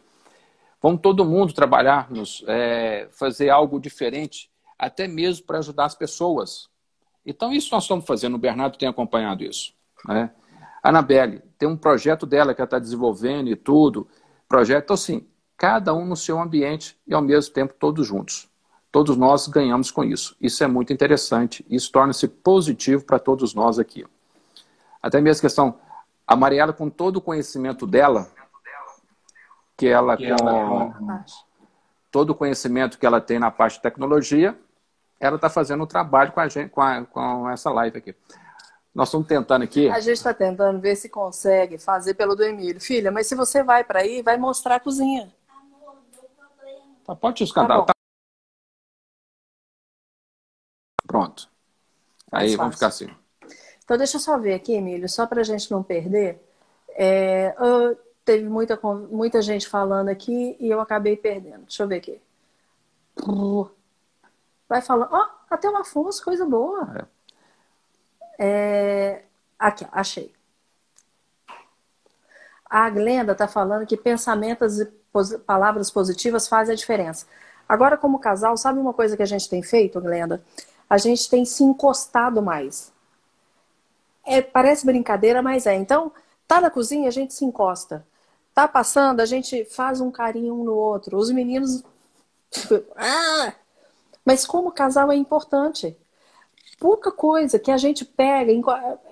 Vamos 0.80 1.02
todo 1.02 1.26
mundo 1.26 1.52
trabalharmos, 1.52 2.42
é, 2.46 3.06
fazer 3.12 3.50
algo 3.50 3.78
diferente, 3.78 4.50
até 4.78 5.06
mesmo 5.06 5.44
para 5.44 5.58
ajudar 5.58 5.84
as 5.84 5.94
pessoas. 5.94 6.70
Então, 7.24 7.52
isso 7.52 7.68
nós 7.72 7.84
estamos 7.84 8.06
fazendo. 8.06 8.34
O 8.34 8.38
Bernardo 8.38 8.78
tem 8.78 8.88
acompanhado 8.88 9.44
isso. 9.44 9.74
Né? 10.08 10.30
A 10.82 10.88
Anabelle 10.88 11.42
tem 11.58 11.68
um 11.68 11.76
projeto 11.76 12.24
dela 12.24 12.54
que 12.54 12.62
ela 12.62 12.66
está 12.66 12.78
desenvolvendo 12.78 13.50
e 13.50 13.56
tudo. 13.56 14.08
Projeto, 14.48 14.84
então, 14.84 14.94
assim, 14.94 15.26
cada 15.54 15.92
um 15.92 16.06
no 16.06 16.16
seu 16.16 16.40
ambiente 16.40 16.96
e 17.06 17.12
ao 17.12 17.20
mesmo 17.20 17.52
tempo 17.52 17.74
todos 17.78 18.06
juntos. 18.06 18.48
Todos 18.90 19.18
nós 19.18 19.46
ganhamos 19.46 19.90
com 19.90 20.02
isso. 20.02 20.34
Isso 20.40 20.64
é 20.64 20.66
muito 20.66 20.94
interessante. 20.94 21.64
Isso 21.68 21.92
torna-se 21.92 22.26
positivo 22.26 23.04
para 23.04 23.18
todos 23.18 23.52
nós 23.52 23.78
aqui. 23.78 24.06
Até 25.02 25.20
mesmo 25.20 25.40
a 25.40 25.42
questão, 25.42 25.80
a 26.26 26.36
Mariela, 26.36 26.72
com 26.72 26.90
todo 26.90 27.16
o 27.16 27.20
conhecimento 27.20 27.86
dela, 27.86 28.30
que 29.76 29.88
ela, 29.88 30.16
que 30.16 30.28
com 30.28 30.48
ela... 30.48 31.24
todo 32.10 32.30
o 32.30 32.34
conhecimento 32.34 32.98
que 32.98 33.06
ela 33.06 33.20
tem 33.20 33.38
na 33.38 33.50
parte 33.50 33.74
de 33.74 33.82
tecnologia, 33.82 34.58
ela 35.18 35.36
está 35.36 35.48
fazendo 35.48 35.80
o 35.80 35.84
um 35.84 35.86
trabalho 35.86 36.32
com, 36.32 36.40
a 36.40 36.48
gente, 36.48 36.70
com, 36.70 36.82
a, 36.82 37.04
com 37.04 37.48
essa 37.50 37.70
live 37.70 37.98
aqui. 37.98 38.14
Nós 38.94 39.08
estamos 39.08 39.26
tentando 39.26 39.62
aqui. 39.62 39.88
A 39.88 40.00
gente 40.00 40.16
está 40.16 40.34
tentando 40.34 40.80
ver 40.80 40.96
se 40.96 41.08
consegue 41.08 41.78
fazer 41.78 42.14
pelo 42.14 42.34
do 42.34 42.42
Emílio. 42.42 42.80
Filha, 42.80 43.10
mas 43.10 43.26
se 43.26 43.34
você 43.34 43.62
vai 43.62 43.84
para 43.84 44.00
aí, 44.00 44.20
vai 44.22 44.36
mostrar 44.36 44.76
a 44.76 44.80
cozinha. 44.80 45.32
Tá, 47.04 47.14
pode 47.14 47.44
escandar. 47.44 47.78
Tá 47.78 47.86
tá... 47.86 47.92
Pronto. 51.06 51.48
Aí 52.32 52.56
vamos 52.56 52.74
ficar 52.74 52.88
assim. 52.88 53.08
Então, 53.90 53.98
deixa 53.98 54.18
eu 54.18 54.20
só 54.20 54.38
ver 54.38 54.54
aqui, 54.54 54.72
Emílio, 54.74 55.08
só 55.08 55.26
para 55.26 55.40
a 55.40 55.44
gente 55.44 55.68
não 55.68 55.82
perder. 55.82 56.40
É, 56.90 57.52
eu, 57.58 57.98
teve 58.24 58.48
muita, 58.48 58.78
muita 59.10 59.42
gente 59.42 59.68
falando 59.68 60.10
aqui 60.10 60.56
e 60.60 60.70
eu 60.70 60.80
acabei 60.80 61.16
perdendo. 61.16 61.62
Deixa 61.62 61.82
eu 61.82 61.88
ver 61.88 61.96
aqui. 61.96 62.22
Vai 64.68 64.80
falando, 64.80 65.08
ó, 65.10 65.26
oh, 65.26 65.28
até 65.52 65.68
o 65.68 65.76
Afonso, 65.76 66.22
coisa 66.22 66.46
boa. 66.46 67.08
É. 68.38 68.46
É... 68.46 69.24
Aqui, 69.58 69.84
achei. 69.90 70.32
A 72.66 72.88
Glenda 72.90 73.32
está 73.32 73.48
falando 73.48 73.88
que 73.88 73.96
pensamentos 73.96 74.78
e 74.78 74.86
palavras 75.44 75.90
positivas 75.90 76.46
fazem 76.46 76.74
a 76.74 76.76
diferença. 76.76 77.26
Agora, 77.68 77.96
como 77.96 78.20
casal, 78.20 78.56
sabe 78.56 78.78
uma 78.78 78.94
coisa 78.94 79.16
que 79.16 79.22
a 79.24 79.26
gente 79.26 79.50
tem 79.50 79.64
feito, 79.64 80.00
Glenda? 80.00 80.40
A 80.88 80.96
gente 80.96 81.28
tem 81.28 81.44
se 81.44 81.64
encostado 81.64 82.40
mais. 82.40 82.92
É, 84.24 84.42
parece 84.42 84.86
brincadeira, 84.86 85.42
mas 85.42 85.66
é. 85.66 85.74
Então, 85.74 86.12
tá 86.46 86.60
na 86.60 86.70
cozinha, 86.70 87.08
a 87.08 87.12
gente 87.12 87.34
se 87.34 87.44
encosta. 87.44 88.06
Tá 88.54 88.66
passando, 88.68 89.20
a 89.20 89.26
gente 89.26 89.64
faz 89.64 90.00
um 90.00 90.10
carinho 90.10 90.54
um 90.54 90.64
no 90.64 90.74
outro. 90.74 91.16
Os 91.16 91.30
meninos. 91.30 91.82
ah! 92.96 93.54
Mas 94.24 94.46
como 94.46 94.72
casal 94.72 95.10
é 95.10 95.16
importante. 95.16 95.96
Pouca 96.78 97.10
coisa 97.12 97.58
que 97.58 97.70
a 97.70 97.76
gente 97.76 98.04
pega. 98.04 98.52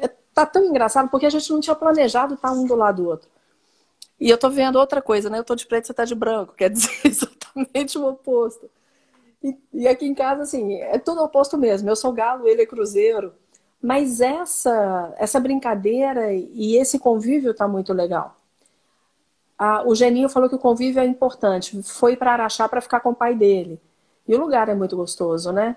É, 0.00 0.08
tá 0.34 0.46
tão 0.46 0.64
engraçado 0.64 1.08
porque 1.08 1.26
a 1.26 1.30
gente 1.30 1.50
não 1.50 1.60
tinha 1.60 1.74
planejado 1.76 2.34
estar 2.34 2.52
um 2.52 2.66
do 2.66 2.74
lado 2.74 3.02
do 3.02 3.08
outro. 3.08 3.28
E 4.20 4.28
eu 4.28 4.38
tô 4.38 4.50
vendo 4.50 4.76
outra 4.78 5.00
coisa, 5.00 5.30
né? 5.30 5.38
Eu 5.38 5.44
tô 5.44 5.54
de 5.54 5.66
preto, 5.66 5.86
você 5.86 5.94
tá 5.94 6.04
de 6.04 6.14
branco. 6.14 6.54
Quer 6.58 6.70
dizer 6.70 6.90
exatamente 7.04 7.98
o 7.98 8.08
oposto. 8.08 8.68
E, 9.42 9.56
e 9.72 9.88
aqui 9.88 10.06
em 10.06 10.14
casa, 10.14 10.42
assim, 10.42 10.74
é 10.74 10.98
tudo 10.98 11.22
oposto 11.22 11.56
mesmo. 11.56 11.88
Eu 11.88 11.96
sou 11.96 12.12
galo, 12.12 12.48
ele 12.48 12.62
é 12.62 12.66
cruzeiro. 12.66 13.32
Mas 13.80 14.20
essa, 14.20 15.14
essa 15.18 15.38
brincadeira 15.38 16.32
e 16.32 16.76
esse 16.76 16.98
convívio 16.98 17.54
tá 17.54 17.68
muito 17.68 17.92
legal. 17.92 18.36
Ah, 19.58 19.82
o 19.86 19.94
Geninho 19.94 20.28
falou 20.28 20.48
que 20.48 20.54
o 20.54 20.58
convívio 20.58 21.00
é 21.00 21.06
importante. 21.06 21.82
Foi 21.82 22.16
para 22.16 22.32
Araxá 22.32 22.68
para 22.68 22.80
ficar 22.80 23.00
com 23.00 23.10
o 23.10 23.14
pai 23.14 23.34
dele. 23.34 23.80
E 24.26 24.34
o 24.34 24.38
lugar 24.40 24.68
é 24.68 24.74
muito 24.74 24.96
gostoso, 24.96 25.52
né? 25.52 25.76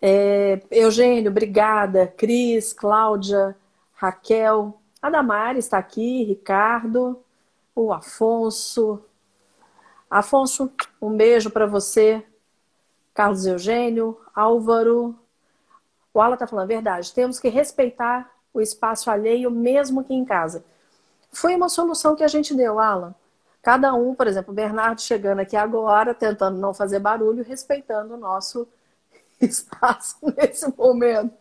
É, 0.00 0.60
Eugênio, 0.70 1.30
obrigada. 1.30 2.06
Cris, 2.06 2.72
Cláudia, 2.72 3.56
Raquel, 3.94 4.78
a 5.02 5.52
está 5.54 5.78
aqui, 5.78 6.24
Ricardo, 6.24 7.22
o 7.74 7.92
Afonso. 7.92 9.02
Afonso, 10.10 10.70
um 11.00 11.16
beijo 11.16 11.50
para 11.50 11.66
você. 11.66 12.24
Carlos 13.14 13.46
Eugênio, 13.46 14.18
Álvaro. 14.34 15.18
O 16.16 16.20
Ala 16.22 16.32
está 16.32 16.46
falando 16.46 16.64
a 16.64 16.74
verdade. 16.74 17.12
Temos 17.12 17.38
que 17.38 17.50
respeitar 17.50 18.32
o 18.54 18.58
espaço 18.58 19.10
alheio, 19.10 19.50
mesmo 19.50 20.02
que 20.02 20.14
em 20.14 20.24
casa. 20.24 20.64
Foi 21.30 21.54
uma 21.54 21.68
solução 21.68 22.16
que 22.16 22.24
a 22.24 22.28
gente 22.28 22.54
deu, 22.54 22.78
Alan. 22.78 23.14
Cada 23.60 23.92
um, 23.92 24.14
por 24.14 24.26
exemplo, 24.26 24.50
o 24.50 24.54
Bernardo 24.54 25.02
chegando 25.02 25.40
aqui 25.40 25.54
agora, 25.54 26.14
tentando 26.14 26.58
não 26.58 26.72
fazer 26.72 27.00
barulho, 27.00 27.44
respeitando 27.44 28.14
o 28.14 28.16
nosso 28.16 28.66
espaço 29.38 30.16
nesse 30.34 30.66
momento. 30.74 31.34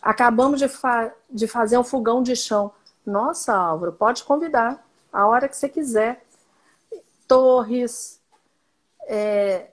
Acabamos 0.00 0.60
de, 0.60 0.68
fa 0.68 1.12
de 1.28 1.46
fazer 1.46 1.76
um 1.76 1.84
fogão 1.84 2.22
de 2.22 2.34
chão. 2.34 2.72
Nossa, 3.04 3.54
Álvaro, 3.54 3.92
pode 3.92 4.24
convidar 4.24 4.82
a 5.12 5.26
hora 5.26 5.46
que 5.46 5.58
você 5.58 5.68
quiser. 5.68 6.24
Torres, 7.28 8.18
é, 9.06 9.66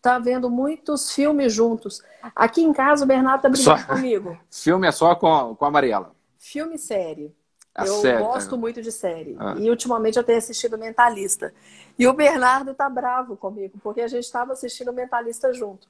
tá 0.00 0.18
vendo 0.18 0.50
muitos 0.50 1.12
filmes 1.12 1.52
juntos. 1.52 2.02
Aqui 2.34 2.62
em 2.62 2.72
casa 2.72 3.04
o 3.04 3.08
Bernardo 3.08 3.42
tá 3.42 3.48
brigando 3.48 3.80
só... 3.80 3.86
comigo. 3.86 4.38
Filme 4.50 4.86
é 4.86 4.92
só 4.92 5.14
com, 5.14 5.54
com 5.54 5.64
a 5.64 5.70
Mariela. 5.70 6.14
Filme 6.38 6.76
e 6.76 6.78
série. 6.78 7.34
A 7.74 7.86
eu 7.86 7.94
série, 8.00 8.22
gosto 8.22 8.54
é. 8.54 8.58
muito 8.58 8.82
de 8.82 8.92
série. 8.92 9.34
Ah. 9.38 9.54
E 9.58 9.70
ultimamente 9.70 10.18
eu 10.18 10.24
tenho 10.24 10.38
assistido 10.38 10.76
Mentalista. 10.76 11.54
E 11.98 12.06
o 12.06 12.12
Bernardo 12.12 12.74
tá 12.74 12.88
bravo 12.88 13.36
comigo, 13.36 13.78
porque 13.82 14.02
a 14.02 14.08
gente 14.08 14.24
estava 14.24 14.52
assistindo 14.52 14.92
Mentalista 14.92 15.52
junto. 15.54 15.88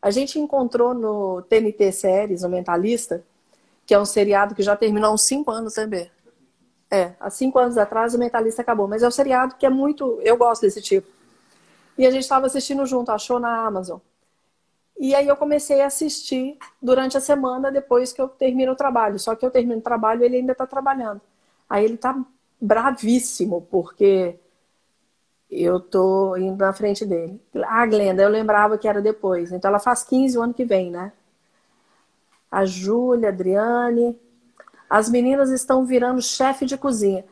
A 0.00 0.10
gente 0.10 0.38
encontrou 0.38 0.92
no 0.92 1.42
TNT 1.42 1.92
Séries, 1.92 2.42
o 2.42 2.48
Mentalista, 2.48 3.22
que 3.86 3.94
é 3.94 4.00
um 4.00 4.04
seriado 4.04 4.54
que 4.54 4.62
já 4.62 4.74
terminou 4.74 5.10
há 5.10 5.14
uns 5.14 5.22
cinco 5.22 5.50
anos, 5.52 5.76
né, 5.76 6.10
É, 6.90 7.12
há 7.20 7.30
cinco 7.30 7.58
anos 7.58 7.78
atrás 7.78 8.14
o 8.14 8.18
Mentalista 8.18 8.62
acabou. 8.62 8.88
Mas 8.88 9.04
é 9.04 9.08
um 9.08 9.12
seriado 9.12 9.54
que 9.54 9.64
é 9.64 9.70
muito. 9.70 10.20
Eu 10.22 10.36
gosto 10.36 10.62
desse 10.62 10.82
tipo. 10.82 11.08
E 11.96 12.06
a 12.06 12.10
gente 12.10 12.22
estava 12.22 12.46
assistindo 12.46 12.84
junto, 12.86 13.10
achou 13.10 13.38
na 13.38 13.66
Amazon. 13.66 13.98
E 14.98 15.14
aí 15.14 15.26
eu 15.26 15.36
comecei 15.36 15.80
a 15.80 15.86
assistir 15.86 16.56
durante 16.80 17.16
a 17.16 17.20
semana 17.20 17.70
depois 17.70 18.12
que 18.12 18.20
eu 18.20 18.28
termino 18.28 18.72
o 18.72 18.76
trabalho. 18.76 19.18
Só 19.18 19.34
que 19.34 19.44
eu 19.44 19.50
termino 19.50 19.78
o 19.78 19.82
trabalho 19.82 20.22
e 20.22 20.26
ele 20.26 20.36
ainda 20.36 20.52
está 20.52 20.66
trabalhando. 20.66 21.20
Aí 21.68 21.84
ele 21.84 21.94
está 21.94 22.16
bravíssimo, 22.60 23.66
porque 23.70 24.38
eu 25.50 25.80
tô 25.80 26.36
indo 26.36 26.56
na 26.56 26.72
frente 26.72 27.04
dele. 27.04 27.40
A 27.64 27.84
Glenda, 27.84 28.22
eu 28.22 28.28
lembrava 28.28 28.78
que 28.78 28.86
era 28.88 29.02
depois. 29.02 29.52
Então 29.52 29.68
ela 29.68 29.78
faz 29.78 30.02
15 30.04 30.38
o 30.38 30.42
ano 30.42 30.54
que 30.54 30.64
vem, 30.64 30.90
né? 30.90 31.12
A 32.50 32.64
Júlia, 32.64 33.28
a 33.28 33.32
Adriane. 33.32 34.18
As 34.88 35.08
meninas 35.08 35.50
estão 35.50 35.84
virando 35.84 36.22
chefe 36.22 36.64
de 36.64 36.76
cozinha. 36.78 37.24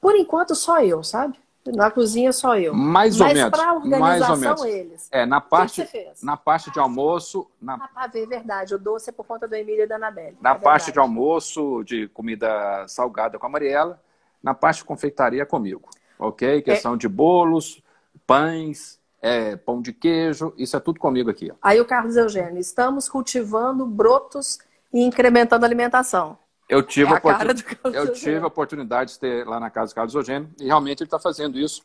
Por 0.00 0.16
enquanto, 0.16 0.54
só 0.54 0.80
eu, 0.82 1.04
sabe? 1.04 1.38
Na 1.66 1.90
cozinha 1.90 2.32
só 2.32 2.56
eu. 2.56 2.72
Mais 2.72 3.18
Mas 3.18 3.20
ou 3.20 3.26
menos. 3.26 3.50
Mas 3.50 3.60
para 3.60 3.74
organização, 3.74 4.36
mais 4.36 4.60
ou 4.60 4.64
menos. 4.64 4.64
eles. 4.64 5.08
É, 5.10 5.26
na 5.26 5.40
parte, 5.40 5.88
na 6.22 6.36
parte 6.36 6.70
de 6.70 6.78
almoço. 6.78 7.46
Na... 7.60 7.74
Ah, 7.74 8.08
tá, 8.08 8.18
é 8.18 8.26
verdade. 8.26 8.74
O 8.74 8.78
doce 8.78 9.10
é 9.10 9.12
por 9.12 9.26
conta 9.26 9.46
do 9.46 9.54
Emílio 9.54 9.84
e 9.84 9.86
da 9.86 9.96
Anabelle. 9.96 10.36
Na 10.40 10.50
é 10.50 10.54
parte 10.54 10.86
verdade. 10.86 10.92
de 10.92 10.98
almoço, 10.98 11.84
de 11.84 12.08
comida 12.08 12.86
salgada 12.88 13.38
com 13.38 13.46
a 13.46 13.50
Mariela. 13.50 14.00
Na 14.42 14.54
parte 14.54 14.78
de 14.78 14.84
confeitaria 14.84 15.44
comigo 15.44 15.88
ok? 16.20 16.62
Questão 16.62 16.94
é... 16.94 16.96
de 16.96 17.08
bolos, 17.08 17.82
pães, 18.26 19.00
é, 19.20 19.56
pão 19.56 19.80
de 19.80 19.92
queijo, 19.92 20.52
isso 20.56 20.76
é 20.76 20.80
tudo 20.80 21.00
comigo 21.00 21.30
aqui. 21.30 21.50
Ó. 21.50 21.54
Aí 21.62 21.80
o 21.80 21.84
Carlos 21.84 22.16
Eugênio, 22.16 22.58
estamos 22.58 23.08
cultivando 23.08 23.86
brotos 23.86 24.58
e 24.92 25.02
incrementando 25.02 25.64
a 25.64 25.68
alimentação. 25.68 26.38
Eu 26.70 26.84
tive, 26.84 27.12
é 27.12 27.16
a, 27.16 27.88
eu 27.92 28.12
tive 28.12 28.38
a 28.38 28.46
oportunidade 28.46 29.14
de 29.14 29.18
ter 29.18 29.44
lá 29.44 29.58
na 29.58 29.68
casa 29.68 29.92
do 29.92 29.94
Carlos 29.96 30.14
Eugênio 30.14 30.48
e 30.60 30.66
realmente 30.66 31.02
ele 31.02 31.08
está 31.08 31.18
fazendo 31.18 31.58
isso. 31.58 31.82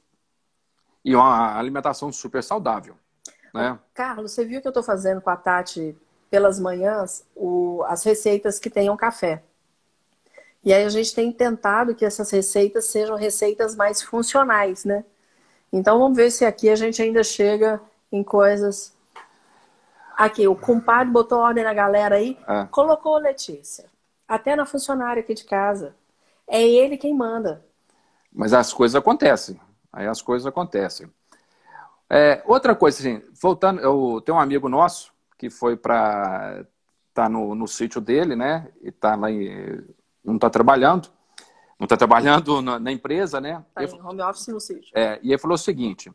E 1.04 1.16
uma 1.16 1.58
alimentação 1.58 2.12
super 2.12 2.44
saudável. 2.44 2.96
Né? 3.52 3.80
Carlos, 3.96 4.32
você 4.32 4.46
viu 4.46 4.62
que 4.62 4.68
eu 4.68 4.70
estou 4.70 4.84
fazendo 4.84 5.22
com 5.22 5.30
a 5.32 5.36
Tati 5.36 5.98
pelas 6.30 6.60
manhãs 6.60 7.26
o, 7.36 7.84
as 7.88 8.04
receitas 8.04 8.60
que 8.60 8.70
tenham 8.70 8.96
café. 8.96 9.42
E 10.64 10.72
aí 10.72 10.84
a 10.84 10.90
gente 10.90 11.16
tem 11.16 11.32
tentado 11.32 11.96
que 11.96 12.06
essas 12.06 12.30
receitas 12.30 12.86
sejam 12.86 13.16
receitas 13.16 13.76
mais 13.76 14.04
funcionais, 14.04 14.86
né? 14.86 15.04
Então 15.74 15.98
vamos 15.98 16.16
ver 16.16 16.30
se 16.30 16.46
aqui 16.46 16.70
a 16.70 16.76
gente 16.76 17.02
ainda 17.02 17.24
chega 17.24 17.82
em 18.12 18.24
coisas. 18.24 18.94
Aqui, 20.16 20.48
o 20.48 20.56
compadre 20.56 21.12
botou 21.12 21.40
ordem 21.40 21.64
na 21.64 21.74
galera 21.74 22.16
aí, 22.16 22.38
ah. 22.48 22.68
colocou 22.70 23.18
Letícia. 23.18 23.95
Até 24.28 24.56
na 24.56 24.66
funcionária 24.66 25.22
aqui 25.22 25.34
de 25.34 25.44
casa. 25.44 25.96
É 26.48 26.62
ele 26.62 26.98
quem 26.98 27.14
manda. 27.14 27.66
Mas 28.32 28.54
as 28.54 28.74
coisas 28.74 28.96
acontecem. 28.96 29.60
Aí 29.92 30.08
as 30.08 30.22
coisas 30.22 30.46
acontecem. 30.46 31.10
É, 32.10 32.44
outra 32.46 32.76
coisa, 32.76 33.00
assim, 33.00 33.22
voltando, 33.42 33.82
eu 33.82 34.22
tenho 34.24 34.38
um 34.38 34.42
amigo 34.42 34.70
nosso 34.70 35.14
que 35.38 35.50
foi 35.50 35.76
para 35.76 36.66
tá 37.14 37.30
no, 37.30 37.56
no 37.56 37.68
sítio 37.68 38.02
dele, 38.02 38.36
né? 38.36 38.68
E 38.82 38.92
tá 38.92 39.16
lá 39.16 39.32
em 39.32 39.84
não 40.24 40.36
está 40.36 40.50
trabalhando, 40.50 41.08
não 41.80 41.86
está 41.86 41.96
trabalhando 41.96 42.62
na, 42.62 42.80
na, 42.80 42.92
empresa, 42.92 43.40
né? 43.40 43.64
Está 43.70 43.84
em 43.84 44.02
home 44.02 44.22
office 44.22 44.48
no 44.48 44.60
sítio. 44.60 44.92
É, 44.94 45.20
e 45.24 45.30
ele 45.30 45.38
falou 45.38 45.56
o 45.56 45.58
seguinte: 45.58 46.10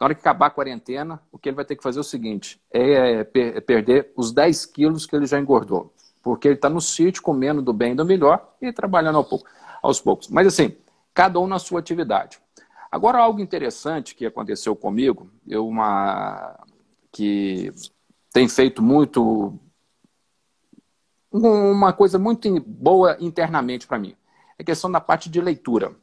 na 0.00 0.06
hora 0.06 0.14
que 0.14 0.20
acabar 0.20 0.46
a 0.46 0.50
quarentena, 0.50 1.22
o 1.30 1.38
que 1.38 1.48
ele 1.48 1.56
vai 1.56 1.64
ter 1.64 1.76
que 1.76 1.82
fazer 1.82 1.98
é 1.98 2.00
o 2.00 2.04
seguinte: 2.04 2.60
é, 2.70 3.22
per 3.22 3.56
é 3.56 3.60
perder 3.60 4.12
os 4.16 4.32
10 4.32 4.66
quilos 4.66 5.06
que 5.06 5.14
ele 5.14 5.26
já 5.26 5.38
engordou. 5.38 5.92
Porque 6.24 6.48
ele 6.48 6.54
está 6.54 6.70
no 6.70 6.80
sítio 6.80 7.22
comendo 7.22 7.62
do 7.62 7.72
bem 7.72 7.92
e 7.92 7.94
do 7.94 8.04
melhor 8.04 8.56
e 8.60 8.72
trabalhando 8.72 9.18
ao 9.18 9.24
pouco, 9.24 9.46
aos 9.82 10.00
poucos. 10.00 10.28
Mas 10.28 10.46
assim, 10.46 10.74
cada 11.12 11.38
um 11.38 11.46
na 11.46 11.58
sua 11.58 11.78
atividade. 11.78 12.40
Agora, 12.90 13.18
algo 13.18 13.40
interessante 13.40 14.14
que 14.14 14.24
aconteceu 14.24 14.74
comigo, 14.74 15.30
eu 15.46 15.68
uma 15.68 16.58
que 17.12 17.70
tem 18.32 18.48
feito 18.48 18.82
muito 18.82 19.58
uma 21.30 21.92
coisa 21.92 22.18
muito 22.18 22.48
boa 22.60 23.16
internamente 23.20 23.86
para 23.86 23.98
mim. 23.98 24.16
É 24.56 24.62
a 24.62 24.64
questão 24.64 24.90
da 24.90 25.00
parte 25.00 25.28
de 25.28 25.40
leitura. 25.40 25.94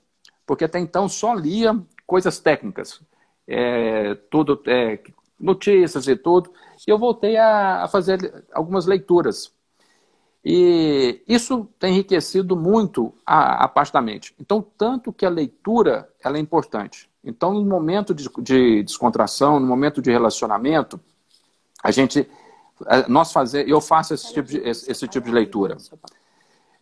Porque 0.46 0.66
até 0.66 0.80
então 0.80 1.08
só 1.08 1.34
lia 1.34 1.82
coisas 2.06 2.40
técnicas. 2.40 3.02
É, 3.48 4.16
tudo, 4.30 4.62
é, 4.68 5.00
notícias 5.40 6.08
e 6.08 6.16
tudo. 6.16 6.52
E 6.86 6.92
eu 6.92 6.98
voltei 6.98 7.38
a, 7.38 7.84
a 7.84 7.88
fazer 7.88 8.46
algumas 8.52 8.86
leituras. 8.86 9.54
E 10.44 11.22
isso 11.28 11.70
tem 11.80 11.94
enriquecido 11.94 12.56
muito 12.56 13.14
a, 13.26 13.66
a, 13.66 13.68
parte 13.68 13.94
da 13.94 14.02
mente. 14.02 14.34
Então, 14.40 14.66
tanto 14.76 15.14
que 15.14 15.26
a 15.26 15.30
leitura 15.30 16.10
ela 16.24 16.38
é 16.38 16.40
importante. 16.40 17.10
Então, 17.24 17.54
no 17.54 17.64
momento 17.64 18.14
de, 18.14 18.28
de 18.40 18.84
descontração, 18.84 19.60
no 19.60 19.68
momento 19.68 20.02
de 20.02 20.10
relacionamento, 20.10 21.00
a 21.84 21.92
gente 21.92 22.28
nós 23.08 23.32
fazer, 23.32 23.68
eu 23.68 23.80
faço 23.80 24.14
esse 24.14 24.34
tipo 24.34 24.48
de, 24.48 24.58
esse, 24.58 24.92
esse 24.92 25.08
tipo 25.08 25.28
de 25.28 25.32
leitura. 25.32 25.78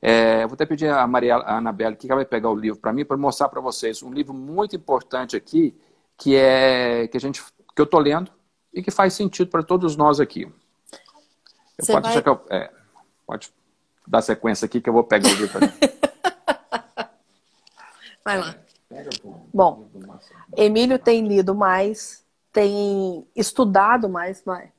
É, 0.02 0.46
vou 0.46 0.54
até 0.54 0.66
pedir 0.66 0.90
a 0.90 1.06
Maria 1.06 1.36
a 1.36 1.58
Anabelle 1.58 1.96
que 1.96 2.08
ela 2.08 2.18
vai 2.18 2.26
pegar 2.26 2.50
o 2.50 2.56
livro 2.56 2.80
para 2.80 2.94
mim 2.94 3.04
para 3.04 3.18
mostrar 3.18 3.50
para 3.50 3.60
vocês 3.60 4.02
um 4.02 4.14
livro 4.14 4.34
muito 4.34 4.74
importante 4.74 5.36
aqui 5.36 5.78
que 6.18 6.38
é 6.38 7.06
que 7.10 7.18
a 7.18 7.20
gente 7.20 7.44
que 7.44 7.82
eu 7.82 7.84
estou 7.84 8.00
lendo 8.00 8.32
e 8.74 8.82
que 8.82 8.92
faz 8.92 9.14
sentido 9.14 9.50
para 9.50 9.62
todos 9.62 9.98
nós 9.98 10.20
aqui. 10.20 10.50
Eu 11.78 11.86
pode, 11.86 12.08
vai... 12.08 12.24
eu, 12.26 12.42
é, 12.50 12.72
pode 13.30 13.54
dar 14.08 14.24
sequência 14.24 14.66
aqui 14.66 14.82
que 14.82 14.90
eu 14.90 14.94
vou 14.94 15.04
pegar 15.04 15.30
o 15.30 15.36
livro. 15.36 15.60
vai 18.26 18.40
lá. 18.40 18.56
Bom, 19.54 19.88
Emílio 20.58 20.98
tem 20.98 21.28
lido 21.28 21.54
mais, 21.54 22.26
tem 22.52 23.24
estudado 23.36 24.10
mais, 24.10 24.42
vai. 24.44 24.72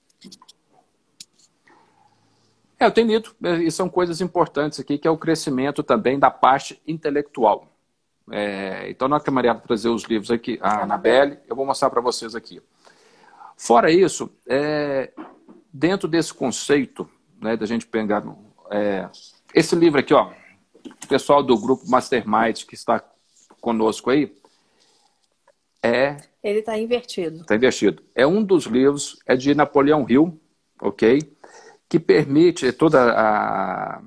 É, 2.77 2.87
eu 2.87 2.91
tenho 2.91 3.07
lido, 3.07 3.33
e 3.63 3.71
são 3.71 3.89
coisas 3.89 4.21
importantes 4.21 4.81
aqui, 4.81 4.99
que 4.99 5.07
é 5.07 5.11
o 5.11 5.17
crescimento 5.17 5.85
também 5.85 6.19
da 6.19 6.31
parte 6.31 6.83
intelectual. 6.85 7.69
É, 8.33 8.91
então, 8.91 9.07
na 9.07 9.15
hora 9.15 9.23
que 9.23 9.31
a 9.31 9.33
Maria 9.33 9.55
trazer 9.55 9.91
os 9.91 10.03
livros 10.03 10.33
aqui, 10.33 10.59
a 10.61 10.83
Anabelle, 10.83 11.39
eu 11.47 11.55
vou 11.55 11.65
mostrar 11.65 11.89
para 11.89 12.01
vocês 12.01 12.35
aqui. 12.35 12.61
Fora 13.57 13.93
isso, 13.93 14.29
é, 14.49 15.13
dentro 15.73 16.09
desse 16.09 16.35
conceito, 16.35 17.09
né, 17.41 17.57
da 17.57 17.67
gente 17.67 17.87
pegar 17.87 18.25
é, 18.71 19.09
esse 19.55 19.75
livro 19.75 19.99
aqui, 19.99 20.15
ó, 20.15 20.31
o 20.85 21.07
pessoal 21.09 21.43
do 21.43 21.59
grupo 21.59 21.89
Mastermind 21.89 22.65
que 22.65 22.75
está 22.75 23.03
conosco 23.61 24.11
aí, 24.11 24.33
é. 25.83 26.17
Ele 26.43 26.61
está 26.61 26.79
invertido. 26.79 27.41
Está 27.41 27.57
invertido. 27.57 28.03
É 28.15 28.27
um 28.27 28.43
dos 28.43 28.67
livros, 28.67 29.19
é 29.27 29.35
de 29.35 29.55
Napoleão 29.55 30.07
Hill, 30.09 30.39
ok? 30.81 31.21
Que 31.89 31.99
permite 31.99 32.71
toda 32.73 33.13
a. 33.19 34.03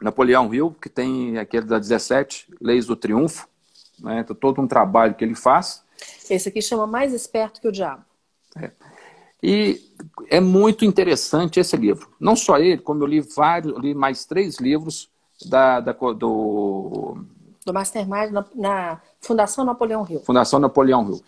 Napoleão 0.00 0.52
Hill, 0.52 0.76
que 0.82 0.88
tem 0.88 1.38
aquele 1.38 1.64
das 1.64 1.88
17 1.88 2.52
Leis 2.60 2.86
do 2.86 2.96
Triunfo, 2.96 3.48
né? 4.00 4.20
Então, 4.20 4.34
todo 4.34 4.60
um 4.60 4.66
trabalho 4.66 5.14
que 5.14 5.24
ele 5.24 5.36
faz. 5.36 5.84
Esse 6.28 6.48
aqui 6.48 6.60
chama 6.60 6.88
Mais 6.88 7.14
Esperto 7.14 7.60
que 7.60 7.68
o 7.68 7.72
Diabo. 7.72 8.04
É. 8.56 8.72
E 9.42 9.80
é 10.30 10.40
muito 10.40 10.84
interessante 10.84 11.58
esse 11.58 11.76
livro. 11.76 12.08
Não 12.20 12.36
só 12.36 12.58
ele, 12.58 12.80
como 12.80 13.02
eu 13.02 13.06
li 13.06 13.20
vários, 13.20 13.76
li 13.78 13.94
mais 13.94 14.24
três 14.24 14.58
livros 14.58 15.08
da, 15.44 15.80
da 15.80 15.92
do 15.92 17.16
do 17.64 17.72
Mastermind 17.72 18.30
na, 18.30 18.44
na 18.54 19.00
Fundação 19.20 19.64
Napoleão 19.64 20.02
Rio. 20.02 20.20
Fundação 20.20 20.58
Napoleão 20.58 21.04
Rio. 21.04 21.20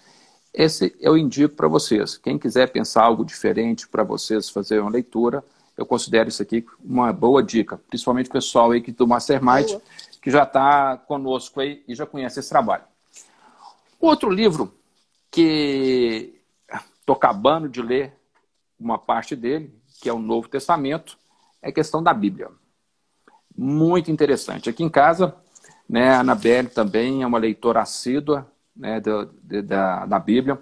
Esse 0.52 0.94
eu 1.00 1.16
indico 1.16 1.56
para 1.56 1.68
vocês. 1.68 2.16
Quem 2.16 2.38
quiser 2.38 2.70
pensar 2.70 3.04
algo 3.04 3.24
diferente 3.24 3.88
para 3.88 4.04
vocês 4.04 4.48
fazer 4.48 4.80
uma 4.80 4.90
leitura, 4.90 5.44
eu 5.76 5.84
considero 5.84 6.28
isso 6.28 6.42
aqui 6.42 6.64
uma 6.84 7.12
boa 7.12 7.42
dica, 7.42 7.80
principalmente 7.88 8.28
o 8.28 8.32
pessoal 8.32 8.70
aí 8.70 8.80
que 8.80 8.92
do 8.92 9.06
Mastermind, 9.06 9.66
boa. 9.66 9.82
que 10.22 10.30
já 10.30 10.44
está 10.44 10.96
conosco 10.96 11.60
aí 11.60 11.82
e 11.88 11.94
já 11.94 12.06
conhece 12.06 12.38
esse 12.38 12.48
trabalho. 12.48 12.84
Outro 14.00 14.30
livro 14.30 14.72
que 15.30 16.33
estou 17.04 17.16
acabando 17.16 17.68
de 17.68 17.80
ler 17.80 18.18
uma 18.78 18.98
parte 18.98 19.36
dele, 19.36 19.78
que 20.00 20.08
é 20.08 20.12
o 20.12 20.18
Novo 20.18 20.48
Testamento, 20.48 21.18
é 21.62 21.70
questão 21.70 22.02
da 22.02 22.12
Bíblia. 22.12 22.50
Muito 23.56 24.10
interessante. 24.10 24.68
Aqui 24.68 24.82
em 24.82 24.88
casa 24.90 25.36
né? 25.88 26.10
A 26.10 26.20
Anabelle 26.20 26.68
também 26.68 27.22
é 27.22 27.26
uma 27.26 27.38
leitora 27.38 27.82
assídua 27.82 28.50
né, 28.74 29.00
de, 29.00 29.62
da, 29.62 30.06
da 30.06 30.18
Bíblia. 30.18 30.60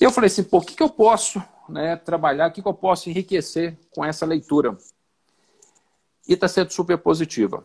Eu 0.00 0.10
falei 0.10 0.28
assim, 0.28 0.44
pô, 0.44 0.58
o 0.58 0.60
que, 0.62 0.74
que 0.74 0.82
eu 0.82 0.88
posso 0.88 1.42
né, 1.68 1.96
trabalhar, 1.96 2.48
o 2.48 2.52
que, 2.52 2.62
que 2.62 2.68
eu 2.68 2.74
posso 2.74 3.08
enriquecer 3.08 3.78
com 3.90 4.04
essa 4.04 4.26
leitura? 4.26 4.76
E 6.26 6.34
está 6.34 6.48
sendo 6.48 6.72
super 6.72 6.98
positiva. 6.98 7.64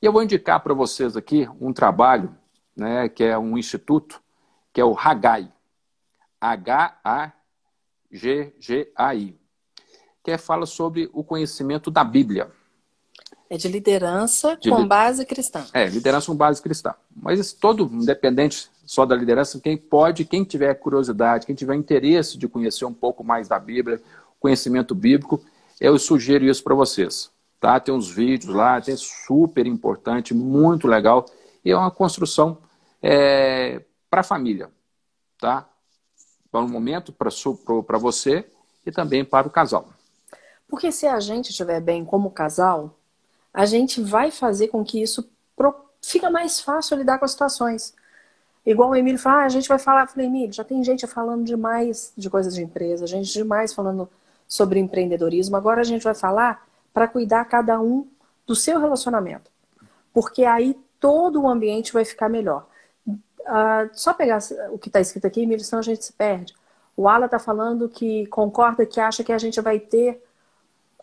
E 0.00 0.06
eu 0.06 0.12
vou 0.12 0.22
indicar 0.22 0.60
para 0.60 0.74
vocês 0.74 1.16
aqui 1.16 1.48
um 1.60 1.72
trabalho, 1.72 2.34
né, 2.76 3.08
que 3.08 3.24
é 3.24 3.38
um 3.38 3.56
instituto, 3.56 4.20
que 4.72 4.80
é 4.80 4.84
o 4.84 4.98
Hagai. 4.98 5.50
H-A-G-G-A-I. 6.52 7.40
Que 10.22 10.30
é, 10.30 10.38
fala 10.38 10.66
sobre 10.66 11.08
o 11.12 11.24
conhecimento 11.24 11.90
da 11.90 12.04
Bíblia. 12.04 12.50
É 13.48 13.56
de 13.56 13.68
liderança 13.68 14.56
de 14.56 14.68
com 14.70 14.80
li... 14.82 14.86
base 14.88 15.24
cristã. 15.24 15.64
É, 15.72 15.86
liderança 15.86 16.26
com 16.26 16.36
base 16.36 16.60
cristã. 16.60 16.94
Mas 17.14 17.52
todo, 17.52 17.88
independente 17.92 18.70
só 18.84 19.06
da 19.06 19.14
liderança, 19.14 19.60
quem 19.60 19.76
pode, 19.76 20.24
quem 20.24 20.44
tiver 20.44 20.74
curiosidade, 20.74 21.46
quem 21.46 21.54
tiver 21.54 21.74
interesse 21.74 22.36
de 22.36 22.46
conhecer 22.48 22.84
um 22.84 22.92
pouco 22.92 23.24
mais 23.24 23.48
da 23.48 23.58
Bíblia, 23.58 24.02
conhecimento 24.38 24.94
bíblico, 24.94 25.42
eu 25.80 25.98
sugiro 25.98 26.44
isso 26.44 26.62
para 26.62 26.74
vocês. 26.74 27.30
Tá? 27.58 27.80
Tem 27.80 27.94
uns 27.94 28.10
vídeos 28.10 28.54
lá, 28.54 28.80
tem 28.80 28.96
super 28.96 29.66
importante, 29.66 30.34
muito 30.34 30.86
legal. 30.86 31.24
E 31.64 31.70
é 31.70 31.76
uma 31.76 31.90
construção 31.90 32.58
é, 33.02 33.80
para 34.10 34.20
a 34.20 34.24
família. 34.24 34.70
Tá? 35.38 35.66
Para 36.54 36.64
um 36.64 36.68
momento, 36.68 37.12
para 37.12 37.98
você 37.98 38.48
e 38.86 38.92
também 38.92 39.24
para 39.24 39.48
o 39.48 39.50
casal. 39.50 39.88
Porque 40.68 40.92
se 40.92 41.04
a 41.04 41.18
gente 41.18 41.50
estiver 41.50 41.80
bem 41.80 42.04
como 42.04 42.30
casal, 42.30 42.96
a 43.52 43.66
gente 43.66 44.00
vai 44.00 44.30
fazer 44.30 44.68
com 44.68 44.84
que 44.84 45.02
isso 45.02 45.28
pro... 45.56 45.74
fica 46.00 46.30
mais 46.30 46.60
fácil 46.60 46.96
lidar 46.96 47.18
com 47.18 47.24
as 47.24 47.32
situações. 47.32 47.92
Igual 48.64 48.90
o 48.90 48.94
Emílio 48.94 49.18
fala, 49.18 49.42
ah, 49.42 49.46
a 49.46 49.48
gente 49.48 49.68
vai 49.68 49.80
falar, 49.80 50.02
eu 50.02 50.06
falei, 50.06 50.28
Emílio, 50.28 50.52
já 50.52 50.62
tem 50.62 50.84
gente 50.84 51.04
falando 51.08 51.42
demais 51.42 52.12
de 52.16 52.30
coisas 52.30 52.54
de 52.54 52.62
empresa, 52.62 53.04
gente 53.04 53.32
demais 53.32 53.74
falando 53.74 54.08
sobre 54.46 54.78
empreendedorismo. 54.78 55.56
Agora 55.56 55.80
a 55.80 55.84
gente 55.84 56.04
vai 56.04 56.14
falar 56.14 56.64
para 56.92 57.08
cuidar 57.08 57.46
cada 57.46 57.80
um 57.80 58.06
do 58.46 58.54
seu 58.54 58.78
relacionamento. 58.78 59.50
Porque 60.12 60.44
aí 60.44 60.78
todo 61.00 61.42
o 61.42 61.48
ambiente 61.48 61.92
vai 61.92 62.04
ficar 62.04 62.28
melhor. 62.28 62.68
Uh, 63.44 63.90
só 63.92 64.14
pegar 64.14 64.38
o 64.70 64.78
que 64.78 64.88
está 64.88 65.00
escrito 65.00 65.26
aqui, 65.26 65.42
Emílio, 65.42 65.64
senão 65.64 65.80
a 65.80 65.84
gente 65.84 66.04
se 66.04 66.12
perde. 66.12 66.54
O 66.96 67.08
Ala 67.08 67.26
está 67.26 67.38
falando 67.38 67.88
que 67.88 68.26
concorda, 68.26 68.86
que 68.86 69.00
acha 69.00 69.22
que 69.22 69.32
a 69.32 69.38
gente 69.38 69.60
vai 69.60 69.78
ter 69.78 70.22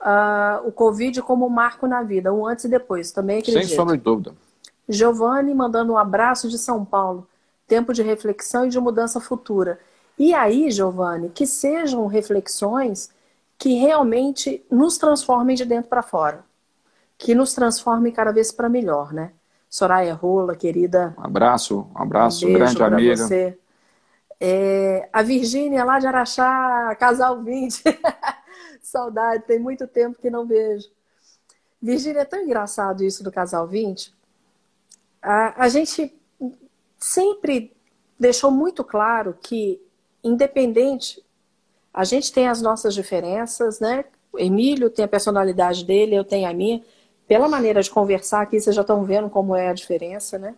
uh, 0.01 0.67
o 0.67 0.71
Covid 0.71 1.21
como 1.21 1.45
um 1.45 1.49
marco 1.49 1.85
na 1.85 2.01
vida, 2.01 2.33
um 2.33 2.45
antes 2.45 2.65
e 2.65 2.69
depois, 2.69 3.11
também 3.11 3.39
acredito. 3.39 3.67
Sem 3.67 3.75
sombra 3.75 3.97
de 3.97 4.03
dúvida. 4.03 4.33
Giovanni 4.87 5.53
mandando 5.53 5.93
um 5.93 5.97
abraço 5.97 6.49
de 6.49 6.57
São 6.57 6.83
Paulo. 6.83 7.27
Tempo 7.67 7.93
de 7.93 8.01
reflexão 8.01 8.65
e 8.65 8.69
de 8.69 8.79
mudança 8.79 9.19
futura. 9.19 9.79
E 10.17 10.33
aí, 10.33 10.69
Giovanni, 10.71 11.29
que 11.29 11.47
sejam 11.47 12.05
reflexões 12.07 13.09
que 13.57 13.75
realmente 13.75 14.65
nos 14.69 14.97
transformem 14.97 15.55
de 15.55 15.63
dentro 15.65 15.89
para 15.89 16.01
fora. 16.01 16.43
Que 17.17 17.33
nos 17.35 17.53
transformem 17.53 18.11
cada 18.11 18.31
vez 18.31 18.51
para 18.51 18.67
melhor, 18.67 19.13
né? 19.13 19.31
Soraya 19.71 20.13
Rola, 20.13 20.53
querida. 20.53 21.15
Um 21.17 21.23
abraço, 21.23 21.87
um 21.95 22.01
abraço, 22.01 22.45
um 22.45 22.51
grande 22.51 22.83
amiga. 22.83 23.15
Você. 23.15 23.57
É, 24.37 25.07
a 25.13 25.21
Virgínia 25.21 25.85
lá 25.85 25.97
de 25.97 26.05
Araxá, 26.07 26.93
casal 26.99 27.41
20. 27.41 27.81
Saudade, 28.83 29.45
tem 29.45 29.57
muito 29.57 29.87
tempo 29.87 30.19
que 30.19 30.29
não 30.29 30.45
vejo. 30.45 30.89
Virgínia, 31.81 32.19
é 32.19 32.25
tão 32.25 32.41
engraçado 32.41 33.01
isso 33.01 33.23
do 33.23 33.31
Casal 33.31 33.65
20. 33.65 34.13
A, 35.21 35.63
a 35.63 35.69
gente 35.69 36.13
sempre 36.97 37.71
deixou 38.19 38.51
muito 38.51 38.83
claro 38.83 39.37
que, 39.41 39.81
independente, 40.21 41.23
a 41.93 42.03
gente 42.03 42.31
tem 42.33 42.47
as 42.47 42.61
nossas 42.61 42.93
diferenças, 42.93 43.79
né? 43.79 44.03
O 44.33 44.39
Emílio 44.39 44.89
tem 44.89 45.05
a 45.05 45.07
personalidade 45.07 45.85
dele, 45.85 46.15
eu 46.15 46.25
tenho 46.25 46.49
a 46.49 46.53
minha. 46.53 46.83
Pela 47.31 47.47
maneira 47.47 47.81
de 47.81 47.89
conversar 47.89 48.41
aqui, 48.41 48.59
vocês 48.59 48.75
já 48.75 48.81
estão 48.81 49.05
vendo 49.05 49.29
como 49.29 49.55
é 49.55 49.69
a 49.69 49.73
diferença, 49.73 50.37
né? 50.37 50.53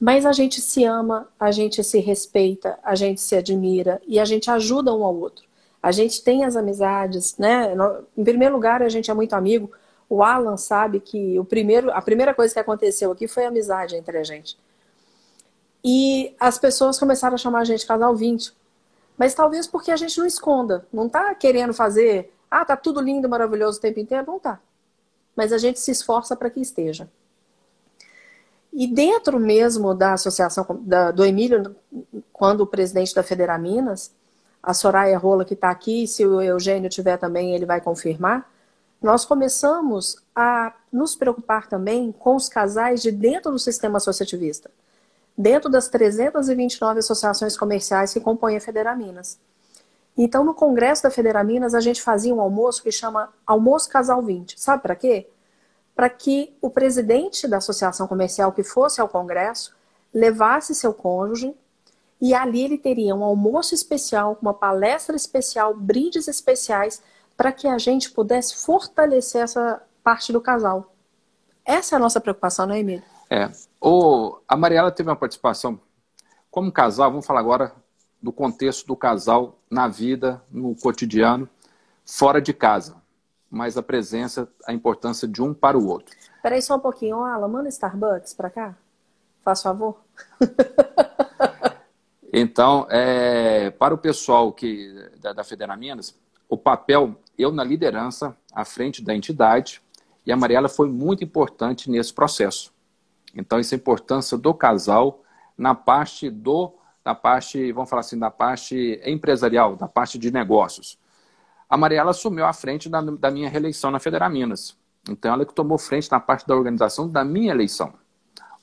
Mas 0.00 0.26
a 0.26 0.32
gente 0.32 0.60
se 0.60 0.82
ama, 0.84 1.28
a 1.38 1.52
gente 1.52 1.84
se 1.84 2.00
respeita, 2.00 2.76
a 2.82 2.96
gente 2.96 3.20
se 3.20 3.36
admira 3.36 4.02
e 4.04 4.18
a 4.18 4.24
gente 4.24 4.50
ajuda 4.50 4.92
um 4.92 5.04
ao 5.04 5.14
outro. 5.14 5.44
A 5.80 5.92
gente 5.92 6.24
tem 6.24 6.44
as 6.44 6.56
amizades, 6.56 7.38
né? 7.38 7.72
Em 8.18 8.24
primeiro 8.24 8.52
lugar, 8.52 8.82
a 8.82 8.88
gente 8.88 9.12
é 9.12 9.14
muito 9.14 9.32
amigo. 9.32 9.70
O 10.08 10.24
Alan 10.24 10.56
sabe 10.56 10.98
que 10.98 11.38
o 11.38 11.44
primeiro, 11.44 11.92
a 11.92 12.02
primeira 12.02 12.34
coisa 12.34 12.52
que 12.52 12.58
aconteceu 12.58 13.12
aqui 13.12 13.28
foi 13.28 13.44
a 13.44 13.48
amizade 13.48 13.94
entre 13.94 14.18
a 14.18 14.24
gente. 14.24 14.58
E 15.84 16.34
as 16.40 16.58
pessoas 16.58 16.98
começaram 16.98 17.36
a 17.36 17.38
chamar 17.38 17.60
a 17.60 17.64
gente 17.64 17.86
casal 17.86 18.16
20. 18.16 18.52
Mas 19.16 19.34
talvez 19.34 19.68
porque 19.68 19.92
a 19.92 19.96
gente 19.96 20.18
não 20.18 20.26
esconda. 20.26 20.84
Não 20.92 21.08
tá 21.08 21.32
querendo 21.32 21.72
fazer, 21.72 22.34
ah, 22.50 22.64
tá 22.64 22.76
tudo 22.76 23.00
lindo, 23.00 23.28
maravilhoso 23.28 23.78
o 23.78 23.80
tempo 23.80 24.00
inteiro. 24.00 24.24
Não 24.26 24.40
tá. 24.40 24.58
Mas 25.36 25.52
a 25.52 25.58
gente 25.58 25.80
se 25.80 25.90
esforça 25.90 26.36
para 26.36 26.50
que 26.50 26.60
esteja. 26.60 27.08
E 28.72 28.86
dentro 28.86 29.38
mesmo 29.38 29.94
da 29.94 30.12
associação 30.12 30.64
da, 30.82 31.10
do 31.10 31.24
Emílio, 31.24 31.74
quando 32.32 32.60
o 32.60 32.66
presidente 32.66 33.14
da 33.14 33.22
Federaminas, 33.22 34.12
a 34.62 34.72
Soraya 34.72 35.18
Rola 35.18 35.44
que 35.44 35.54
está 35.54 35.70
aqui, 35.70 36.06
se 36.06 36.24
o 36.24 36.40
Eugênio 36.40 36.88
tiver 36.88 37.16
também, 37.16 37.54
ele 37.54 37.66
vai 37.66 37.80
confirmar. 37.80 38.48
Nós 39.02 39.24
começamos 39.24 40.22
a 40.34 40.74
nos 40.92 41.16
preocupar 41.16 41.66
também 41.66 42.12
com 42.12 42.36
os 42.36 42.48
casais 42.48 43.02
de 43.02 43.10
dentro 43.10 43.50
do 43.50 43.58
sistema 43.58 43.96
associativista, 43.96 44.70
dentro 45.36 45.70
das 45.70 45.88
329 45.88 47.00
associações 47.00 47.56
comerciais 47.56 48.12
que 48.12 48.20
compõem 48.20 48.56
a 48.56 48.60
Federaminas. 48.60 49.38
Então, 50.16 50.44
no 50.44 50.54
congresso 50.54 51.02
da 51.02 51.10
Federaminas, 51.10 51.74
a 51.74 51.80
gente 51.80 52.02
fazia 52.02 52.34
um 52.34 52.40
almoço 52.40 52.82
que 52.82 52.92
chama 52.92 53.32
Almoço 53.46 53.88
Casal 53.88 54.22
20. 54.22 54.60
Sabe 54.60 54.82
para 54.82 54.94
quê? 54.94 55.28
Para 55.94 56.10
que 56.10 56.56
o 56.60 56.70
presidente 56.70 57.46
da 57.48 57.58
associação 57.58 58.06
comercial 58.06 58.52
que 58.52 58.62
fosse 58.62 59.00
ao 59.00 59.08
congresso 59.08 59.74
levasse 60.12 60.74
seu 60.74 60.92
cônjuge 60.92 61.54
E 62.20 62.34
ali 62.34 62.62
ele 62.62 62.76
teria 62.76 63.14
um 63.14 63.24
almoço 63.24 63.74
especial, 63.74 64.36
uma 64.42 64.52
palestra 64.52 65.16
especial, 65.16 65.74
brindes 65.74 66.28
especiais, 66.28 67.02
para 67.34 67.50
que 67.50 67.66
a 67.66 67.78
gente 67.78 68.10
pudesse 68.10 68.56
fortalecer 68.56 69.42
essa 69.42 69.82
parte 70.04 70.30
do 70.30 70.40
casal. 70.40 70.92
Essa 71.64 71.94
é 71.94 71.96
a 71.96 71.98
nossa 71.98 72.20
preocupação, 72.20 72.66
não 72.66 72.74
é, 72.74 72.80
Emílio? 72.80 73.02
É. 73.30 73.50
O, 73.80 74.36
a 74.46 74.56
Mariela 74.56 74.90
teve 74.90 75.08
uma 75.08 75.16
participação 75.16 75.80
como 76.50 76.70
casal, 76.70 77.10
vamos 77.10 77.24
falar 77.24 77.40
agora 77.40 77.72
do 78.22 78.32
contexto 78.32 78.86
do 78.86 78.96
casal 78.96 79.58
na 79.70 79.88
vida, 79.88 80.42
no 80.50 80.74
cotidiano, 80.74 81.48
fora 82.04 82.40
de 82.40 82.52
casa. 82.52 82.96
Mas 83.50 83.76
a 83.76 83.82
presença, 83.82 84.48
a 84.66 84.72
importância 84.72 85.26
de 85.26 85.42
um 85.42 85.52
para 85.54 85.78
o 85.78 85.86
outro. 85.88 86.14
Peraí 86.42 86.62
só 86.62 86.76
um 86.76 86.80
pouquinho, 86.80 87.24
Alan, 87.24 87.48
manda 87.48 87.68
Starbucks 87.68 88.34
para 88.34 88.50
cá. 88.50 88.76
Faz 89.42 89.62
favor. 89.62 90.00
então, 92.32 92.86
é, 92.90 93.70
para 93.70 93.94
o 93.94 93.98
pessoal 93.98 94.52
que, 94.52 95.10
da, 95.20 95.32
da 95.32 95.44
Federa 95.44 95.76
Minas, 95.76 96.14
o 96.48 96.56
papel, 96.56 97.16
eu 97.38 97.50
na 97.50 97.64
liderança, 97.64 98.36
à 98.52 98.64
frente 98.64 99.02
da 99.02 99.14
entidade, 99.14 99.82
e 100.26 100.32
a 100.32 100.36
Mariela 100.36 100.68
foi 100.68 100.88
muito 100.88 101.24
importante 101.24 101.90
nesse 101.90 102.12
processo. 102.12 102.72
Então, 103.34 103.58
essa 103.58 103.74
importância 103.74 104.36
do 104.36 104.52
casal 104.52 105.22
na 105.56 105.74
parte 105.74 106.30
do, 106.30 106.72
na 107.04 107.14
parte, 107.14 107.72
vamos 107.72 107.88
falar 107.88 108.00
assim, 108.00 108.18
da 108.18 108.30
parte 108.30 109.00
empresarial, 109.04 109.76
da 109.76 109.88
parte 109.88 110.18
de 110.18 110.30
negócios. 110.30 110.98
A 111.68 111.76
Mariela 111.76 112.10
assumiu 112.10 112.44
a 112.44 112.52
frente 112.52 112.88
da, 112.88 113.00
da 113.00 113.30
minha 113.30 113.48
reeleição 113.48 113.90
na 113.90 113.98
Federal 113.98 114.28
Minas. 114.28 114.76
Então, 115.08 115.32
ela 115.32 115.46
que 115.46 115.54
tomou 115.54 115.78
frente 115.78 116.10
na 116.10 116.20
parte 116.20 116.46
da 116.46 116.54
organização 116.54 117.08
da 117.08 117.24
minha 117.24 117.52
eleição. 117.52 117.94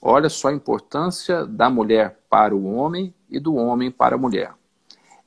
Olha 0.02 0.30
só 0.30 0.50
a 0.50 0.54
importância 0.54 1.46
da 1.46 1.70
mulher 1.70 2.20
para 2.30 2.56
o 2.56 2.76
homem 2.76 3.14
e 3.30 3.40
do 3.40 3.56
homem 3.56 3.90
para 3.90 4.16
a 4.16 4.18
mulher. 4.18 4.54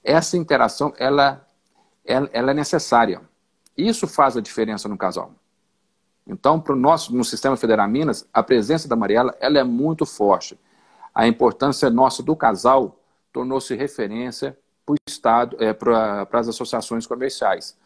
Essa 0.05 0.37
interação, 0.37 0.93
ela, 0.97 1.45
ela, 2.05 2.31
ela 2.33 2.51
é 2.53 2.55
necessária. 2.55 3.21
Isso 3.77 4.07
faz 4.07 4.37
a 4.37 4.41
diferença 4.41 4.89
no 4.89 4.97
casal. 4.97 5.35
Então, 6.27 6.61
para 6.61 6.75
o 6.75 6.77
nosso, 6.77 7.15
no 7.15 7.25
Sistema 7.25 7.57
Federal 7.57 7.89
Minas, 7.89 8.29
a 8.33 8.43
presença 8.43 8.87
da 8.87 8.95
Mariela 8.95 9.37
ela 9.41 9.59
é 9.59 9.65
muito 9.65 10.07
forte. 10.07 10.59
A 11.13 11.27
importância 11.27 11.91
nossa 11.91 12.23
do 12.23 12.37
casal 12.37 13.00
tornou-se 13.33 13.75
referência 13.75 14.57
para 14.85 14.97
Estado, 15.09 15.57
é, 15.61 15.73
para, 15.73 16.27
as 16.33 16.49
associações 16.49 17.07
comerciais. 17.07 17.77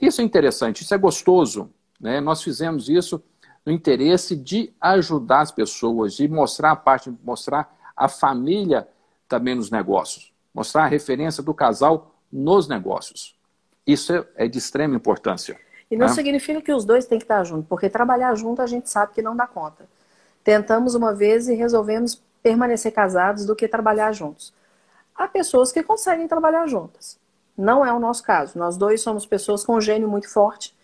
Isso 0.00 0.20
é 0.20 0.24
interessante, 0.24 0.82
isso 0.82 0.94
é 0.94 0.98
gostoso. 0.98 1.70
Né? 2.00 2.20
Nós 2.20 2.42
fizemos 2.42 2.88
isso 2.88 3.22
no 3.64 3.72
interesse 3.72 4.34
de 4.34 4.72
ajudar 4.80 5.40
as 5.40 5.52
pessoas, 5.52 6.14
de 6.14 6.26
mostrar 6.28 6.72
a 6.72 6.76
parte, 6.76 7.12
mostrar 7.22 7.76
a 7.96 8.08
família 8.08 8.88
também 9.28 9.54
nos 9.54 9.70
negócios, 9.70 10.32
mostrar 10.52 10.84
a 10.84 10.88
referência 10.88 11.42
do 11.42 11.54
casal 11.54 12.14
nos 12.30 12.68
negócios. 12.68 13.36
Isso 13.86 14.12
é, 14.12 14.26
é 14.36 14.48
de 14.48 14.58
extrema 14.58 14.96
importância. 14.96 15.58
E 15.90 15.96
não 15.96 16.06
ah. 16.06 16.10
significa 16.10 16.60
que 16.60 16.72
os 16.72 16.84
dois 16.84 17.06
têm 17.06 17.18
que 17.18 17.24
estar 17.24 17.44
juntos, 17.44 17.66
porque 17.68 17.88
trabalhar 17.88 18.34
junto 18.34 18.62
a 18.62 18.66
gente 18.66 18.88
sabe 18.88 19.12
que 19.12 19.22
não 19.22 19.36
dá 19.36 19.46
conta. 19.46 19.86
Tentamos 20.42 20.94
uma 20.94 21.14
vez 21.14 21.48
e 21.48 21.54
resolvemos 21.54 22.20
permanecer 22.42 22.92
casados 22.92 23.44
do 23.44 23.54
que 23.54 23.68
trabalhar 23.68 24.12
juntos. 24.12 24.52
Há 25.14 25.28
pessoas 25.28 25.72
que 25.72 25.82
conseguem 25.82 26.26
trabalhar 26.26 26.66
juntas. 26.66 27.18
Não 27.56 27.84
é 27.84 27.92
o 27.92 27.98
nosso 27.98 28.22
caso. 28.22 28.58
Nós 28.58 28.76
dois 28.76 29.00
somos 29.00 29.26
pessoas 29.26 29.64
com 29.64 29.74
um 29.74 29.80
gênio 29.80 30.08
muito 30.08 30.28
forte 30.28 30.74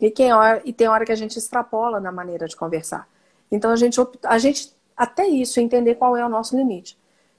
e, 0.00 0.10
quem 0.10 0.32
hora, 0.32 0.60
e 0.64 0.72
tem 0.72 0.88
hora 0.88 1.04
que 1.04 1.12
a 1.12 1.16
gente 1.16 1.38
extrapola 1.38 2.00
na 2.00 2.12
maneira 2.12 2.46
de 2.46 2.56
conversar. 2.56 3.08
Então 3.50 3.70
a 3.70 3.76
gente, 3.76 4.00
a 4.24 4.38
gente 4.38 4.74
até 4.96 5.26
isso 5.26 5.60
entender 5.60 5.94
qual 5.94 6.16
é 6.16 6.24
o 6.24 6.28
nosso 6.28 6.56
limite. 6.56 6.98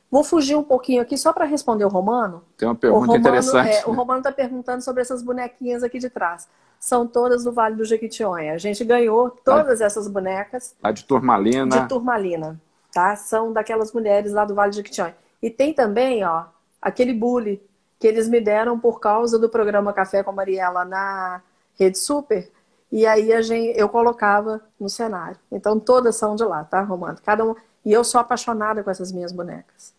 Vou 0.10 0.24
fugir 0.24 0.56
um 0.56 0.64
pouquinho 0.64 1.02
aqui 1.02 1.18
só 1.18 1.32
para 1.32 1.46
responder 1.46 1.86
o 1.86 1.90
Romano. 1.90 2.44
Tem 2.58 2.68
uma 2.68 2.74
pergunta 2.74 3.02
Romano, 3.02 3.20
interessante. 3.20 3.76
É, 3.76 3.86
o 3.86 3.92
Romano 3.92 4.20
está 4.20 4.32
perguntando 4.32 4.84
sobre 4.84 5.02
essas 5.02 5.22
bonequinhas 5.22 5.84
aqui 5.84 6.00
de 6.00 6.10
trás 6.10 6.48
são 6.80 7.06
todas 7.06 7.44
do 7.44 7.52
Vale 7.52 7.76
do 7.76 7.84
Jequitinhonha. 7.84 8.54
A 8.54 8.58
gente 8.58 8.84
ganhou 8.86 9.30
todas 9.30 9.82
essas 9.82 10.08
bonecas. 10.08 10.76
A 10.82 10.92
de 10.92 11.04
turmalina. 11.04 11.82
De 11.82 11.88
turmalina, 11.90 12.60
tá? 12.92 13.16
São 13.16 13.52
daquelas 13.52 13.92
mulheres 13.92 14.32
lá 14.32 14.46
do 14.46 14.56
Vale 14.56 14.72
do 14.72 14.76
Jequitinhonha. 14.78 15.16
E 15.42 15.50
tem 15.50 15.74
também, 15.74 16.24
ó, 16.24 16.46
aquele 16.82 17.14
bule 17.14 17.62
que 18.00 18.08
eles 18.08 18.28
me 18.28 18.40
deram 18.40 18.80
por 18.80 19.00
causa 19.00 19.38
do 19.38 19.50
programa 19.50 19.94
Café 19.94 20.24
com 20.24 20.32
a 20.32 20.34
Mariela 20.34 20.86
na 20.86 21.42
Rede 21.78 21.98
Super. 21.98 22.50
E 22.92 23.06
aí 23.06 23.32
a 23.34 23.42
gente, 23.42 23.78
eu 23.78 23.88
colocava 23.90 24.62
no 24.80 24.90
cenário. 24.90 25.38
Então 25.52 25.80
todas 25.80 26.16
são 26.16 26.36
de 26.36 26.44
lá, 26.44 26.64
tá, 26.64 26.82
Romano? 26.82 27.18
Cada 27.24 27.46
um. 27.46 27.56
E 27.86 27.92
eu 27.92 28.04
sou 28.04 28.20
apaixonada 28.20 28.84
com 28.84 28.90
essas 28.90 29.12
minhas 29.12 29.32
bonecas. 29.32 29.94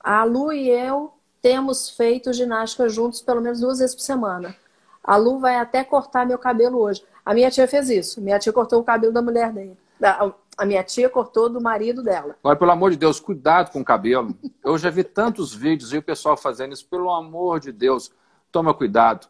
A 0.00 0.24
Lu 0.24 0.52
e 0.52 0.68
eu 0.68 1.12
temos 1.40 1.90
feito 1.90 2.32
ginástica 2.32 2.88
juntos 2.88 3.20
pelo 3.20 3.40
menos 3.40 3.60
duas 3.60 3.78
vezes 3.78 3.94
por 3.94 4.02
semana. 4.02 4.54
A 5.02 5.16
Lu 5.16 5.38
vai 5.38 5.56
até 5.56 5.82
cortar 5.82 6.26
meu 6.26 6.38
cabelo 6.38 6.78
hoje. 6.78 7.04
A 7.24 7.32
minha 7.32 7.50
tia 7.50 7.66
fez 7.66 7.88
isso. 7.88 8.20
Minha 8.20 8.38
tia 8.38 8.52
cortou 8.52 8.80
o 8.80 8.84
cabelo 8.84 9.12
da 9.12 9.22
mulher 9.22 9.52
dele. 9.52 9.76
A 10.58 10.66
minha 10.66 10.82
tia 10.82 11.08
cortou 11.08 11.48
do 11.48 11.60
marido 11.60 12.02
dela. 12.02 12.36
Agora, 12.42 12.56
pelo 12.56 12.72
amor 12.72 12.90
de 12.90 12.96
Deus, 12.96 13.20
cuidado 13.20 13.70
com 13.70 13.80
o 13.80 13.84
cabelo. 13.84 14.36
Eu 14.64 14.76
já 14.76 14.90
vi 14.90 15.04
tantos 15.04 15.54
vídeos 15.54 15.92
e 15.92 15.98
o 15.98 16.02
pessoal 16.02 16.36
fazendo 16.36 16.72
isso. 16.72 16.84
Pelo 16.86 17.10
amor 17.14 17.60
de 17.60 17.70
Deus, 17.70 18.10
toma 18.50 18.74
cuidado. 18.74 19.28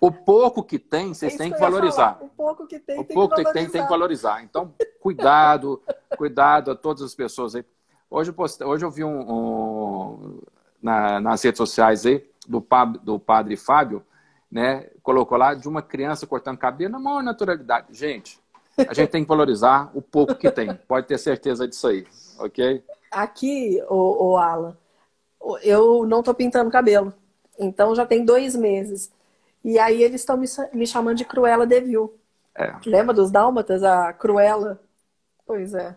O 0.00 0.10
pouco 0.10 0.62
que 0.62 0.78
tem, 0.78 1.12
vocês 1.12 1.34
é 1.34 1.36
têm 1.36 1.50
que, 1.50 1.56
que 1.56 1.60
valorizar. 1.60 2.18
O 2.20 2.28
pouco 2.28 2.66
que 2.66 2.78
tem, 2.78 2.98
o 2.98 3.04
tem 3.04 3.14
pouco 3.14 3.34
que, 3.34 3.44
que 3.44 3.52
tem, 3.52 3.68
tem 3.68 3.82
que 3.82 3.88
valorizar. 3.88 4.42
Então, 4.42 4.74
cuidado, 5.00 5.82
cuidado 6.16 6.70
a 6.70 6.74
todas 6.74 7.02
as 7.02 7.14
pessoas 7.14 7.54
aí. 7.54 7.64
Hoje 8.10 8.30
eu, 8.30 8.34
postei, 8.34 8.66
hoje 8.66 8.84
eu 8.84 8.90
vi 8.90 9.04
um, 9.04 9.20
um 9.20 10.40
na, 10.82 11.20
nas 11.20 11.42
redes 11.42 11.58
sociais 11.58 12.06
aí 12.06 12.24
do, 12.46 12.64
do 13.02 13.18
padre 13.18 13.56
Fábio, 13.56 14.04
né, 14.50 14.88
colocou 15.02 15.36
lá 15.36 15.54
de 15.54 15.66
uma 15.68 15.82
criança 15.82 16.26
cortando 16.26 16.58
cabelo 16.58 16.92
na 16.92 16.98
maior 16.98 17.22
naturalidade. 17.22 17.88
Gente, 17.92 18.40
a 18.78 18.94
gente 18.94 19.10
tem 19.10 19.22
que 19.22 19.28
valorizar 19.28 19.90
o 19.94 20.02
pouco 20.02 20.34
que 20.34 20.50
tem. 20.50 20.74
Pode 20.74 21.06
ter 21.06 21.18
certeza 21.18 21.66
disso 21.66 21.86
aí, 21.86 22.06
ok? 22.38 22.84
Aqui, 23.10 23.82
o, 23.88 24.30
o 24.30 24.36
Alan, 24.36 24.76
eu 25.62 26.06
não 26.06 26.22
tô 26.22 26.34
pintando 26.34 26.70
cabelo. 26.70 27.12
Então 27.58 27.94
já 27.94 28.04
tem 28.04 28.24
dois 28.24 28.56
meses. 28.56 29.12
E 29.64 29.78
aí 29.78 30.02
eles 30.02 30.20
estão 30.20 30.36
me, 30.36 30.46
me, 30.72 30.86
chamando 30.86 31.16
de 31.16 31.24
Cruella 31.24 31.66
Devil. 31.66 32.12
É. 32.54 32.74
Lembra 32.84 33.14
dos 33.14 33.30
Dálmatas? 33.30 33.82
A 33.82 34.12
Cruella? 34.12 34.80
Pois 35.46 35.74
é. 35.74 35.96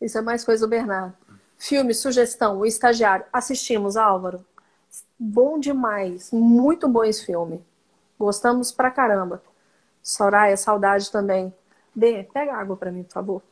Isso 0.00 0.18
é 0.18 0.22
mais 0.22 0.44
coisa 0.44 0.66
do 0.66 0.70
Bernardo. 0.70 1.14
Filme, 1.58 1.94
sugestão, 1.94 2.58
o 2.58 2.66
estagiário. 2.66 3.24
Assistimos, 3.32 3.96
Álvaro? 3.96 4.44
bom 5.22 5.58
demais. 5.58 6.30
Muito 6.32 6.88
bom 6.88 7.04
esse 7.04 7.24
filme. 7.24 7.64
Gostamos 8.18 8.72
pra 8.72 8.90
caramba. 8.90 9.42
Soraya, 10.02 10.56
saudade 10.56 11.10
também. 11.10 11.54
B, 11.94 12.28
pega 12.32 12.54
água 12.54 12.76
para 12.76 12.90
mim, 12.90 13.02
por 13.02 13.12
favor. 13.12 13.42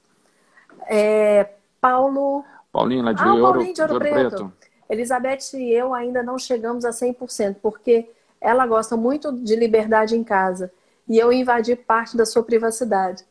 É, 0.87 1.55
Paulo. 1.81 2.45
Paulinho, 2.73 3.05
lá 3.05 3.13
de, 3.13 3.23
ah, 3.23 3.35
Ouro, 3.35 3.43
Paulinho 3.43 3.75
de 3.75 3.81
Ouro, 3.83 3.93
Ouro 3.95 4.05
Preto. 4.05 4.37
Preto. 4.37 4.53
Elizabeth 4.89 5.55
e 5.55 5.73
eu 5.73 5.95
ainda 5.95 6.23
não 6.23 6.39
chegamos 6.39 6.85
a 6.85 6.91
100%, 6.91 7.57
porque 7.63 8.11
ela 8.41 8.67
gosta 8.67 8.97
muito 8.97 9.33
de 9.33 9.55
liberdade 9.55 10.17
em 10.17 10.25
casa. 10.25 10.73
E 11.09 11.19
eu 11.19 11.33
invadi 11.33 11.77
parte 11.77 12.17
da 12.17 12.27
sua 12.27 12.43
privacidade. 12.43 13.25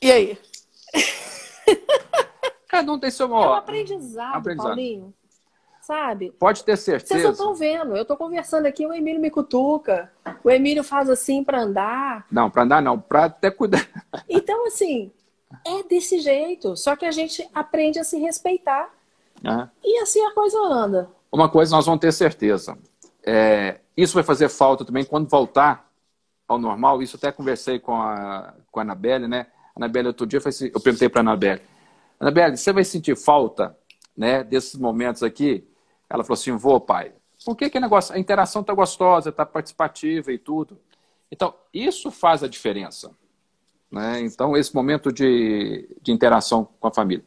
E 0.00 0.10
aí? 0.10 0.38
Cada 2.68 2.92
um 2.92 2.98
tem 2.98 3.10
seu... 3.10 3.26
É 3.26 3.30
um 3.30 3.52
aprendizado, 3.52 4.36
aprendizado. 4.36 4.68
Paulinho 4.68 5.14
sabe? 5.92 6.32
Pode 6.38 6.64
ter 6.64 6.76
certeza. 6.78 7.14
Vocês 7.14 7.24
não 7.24 7.32
estão 7.32 7.54
vendo. 7.54 7.94
Eu 7.94 8.02
estou 8.02 8.16
conversando 8.16 8.64
aqui, 8.64 8.86
o 8.86 8.94
Emílio 8.94 9.20
me 9.20 9.30
cutuca. 9.30 10.10
O 10.42 10.50
Emílio 10.50 10.82
faz 10.82 11.10
assim 11.10 11.44
para 11.44 11.60
andar. 11.60 12.26
Não, 12.30 12.50
para 12.50 12.62
andar 12.62 12.82
não, 12.82 12.98
para 12.98 13.26
até 13.26 13.50
cuidar. 13.50 13.86
Então, 14.28 14.66
assim, 14.66 15.12
é 15.66 15.82
desse 15.82 16.18
jeito. 16.20 16.74
Só 16.76 16.96
que 16.96 17.04
a 17.04 17.10
gente 17.10 17.46
aprende 17.54 17.98
a 17.98 18.04
se 18.04 18.18
respeitar. 18.18 18.88
Uhum. 19.44 19.68
E 19.84 19.98
assim 19.98 20.24
a 20.24 20.32
coisa 20.32 20.58
anda. 20.58 21.10
Uma 21.30 21.48
coisa 21.48 21.76
nós 21.76 21.84
vamos 21.84 22.00
ter 22.00 22.12
certeza. 22.12 22.78
É, 23.24 23.80
isso 23.96 24.14
vai 24.14 24.22
fazer 24.22 24.48
falta 24.48 24.84
também 24.84 25.04
quando 25.04 25.28
voltar 25.28 25.90
ao 26.48 26.58
normal. 26.58 27.02
Isso 27.02 27.16
até 27.16 27.30
conversei 27.30 27.78
com 27.78 27.94
a, 27.94 28.54
com 28.70 28.80
a 28.80 28.82
Anabelle, 28.82 29.28
né? 29.28 29.46
A 29.74 29.80
Anabelle 29.80 30.08
outro 30.08 30.26
dia, 30.26 30.40
eu 30.72 30.80
perguntei 30.80 31.08
para 31.08 31.20
a 31.20 31.22
Anabelle. 31.22 31.60
Anabelle, 32.18 32.56
você 32.56 32.72
vai 32.72 32.84
sentir 32.84 33.16
falta 33.16 33.76
né, 34.16 34.44
desses 34.44 34.76
momentos 34.76 35.22
aqui 35.22 35.66
ela 36.12 36.22
falou 36.22 36.34
assim: 36.34 36.52
vou, 36.52 36.78
pai. 36.78 37.12
Por 37.44 37.56
que, 37.56 37.70
que 37.70 37.80
negócio? 37.80 38.14
A 38.14 38.18
interação 38.18 38.60
está 38.60 38.74
gostosa, 38.74 39.30
está 39.30 39.44
participativa 39.44 40.30
e 40.30 40.38
tudo. 40.38 40.78
Então, 41.30 41.54
isso 41.72 42.10
faz 42.10 42.44
a 42.44 42.48
diferença. 42.48 43.10
Né? 43.90 44.20
Então, 44.20 44.56
esse 44.56 44.74
momento 44.74 45.10
de, 45.10 45.88
de 46.00 46.12
interação 46.12 46.68
com 46.78 46.86
a 46.86 46.92
família. 46.92 47.24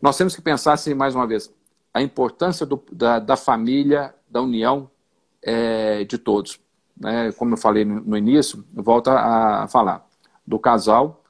Nós 0.00 0.16
temos 0.16 0.34
que 0.34 0.40
pensar, 0.40 0.72
assim, 0.72 0.94
mais 0.94 1.14
uma 1.14 1.26
vez, 1.26 1.52
a 1.92 2.00
importância 2.00 2.64
do, 2.64 2.82
da, 2.92 3.18
da 3.18 3.36
família, 3.36 4.14
da 4.30 4.40
união 4.40 4.90
é, 5.42 6.04
de 6.04 6.16
todos. 6.16 6.58
Né? 6.96 7.32
Como 7.32 7.54
eu 7.54 7.58
falei 7.58 7.84
no, 7.84 8.16
início, 8.16 8.64
volta 8.72 9.12
a 9.12 9.68
falar 9.68 10.06
do 10.46 10.58
casal 10.58 11.22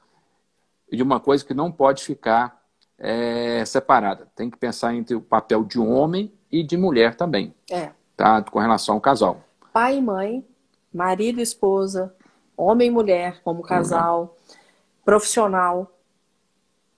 e 0.91 0.95
de 0.95 1.03
uma 1.03 1.19
coisa 1.19 1.43
que 1.43 1.53
não 1.53 1.71
pode 1.71 2.03
ficar 2.03 2.63
é, 2.97 3.65
separada. 3.65 4.27
Tem 4.35 4.49
que 4.49 4.57
pensar 4.57 4.95
entre 4.95 5.15
o 5.15 5.21
papel 5.21 5.63
de 5.63 5.79
homem 5.79 6.31
e 6.59 6.63
de 6.63 6.77
mulher 6.77 7.15
também. 7.15 7.53
É. 7.69 7.89
Tá? 8.15 8.41
Com 8.41 8.59
relação 8.59 8.95
ao 8.95 9.01
casal. 9.01 9.41
Pai 9.73 9.97
e 9.97 10.01
mãe, 10.01 10.45
marido 10.93 11.39
e 11.39 11.43
esposa, 11.43 12.13
homem 12.55 12.87
e 12.87 12.91
mulher 12.91 13.41
como 13.43 13.61
casal, 13.61 14.21
uhum. 14.21 14.55
profissional. 15.03 15.91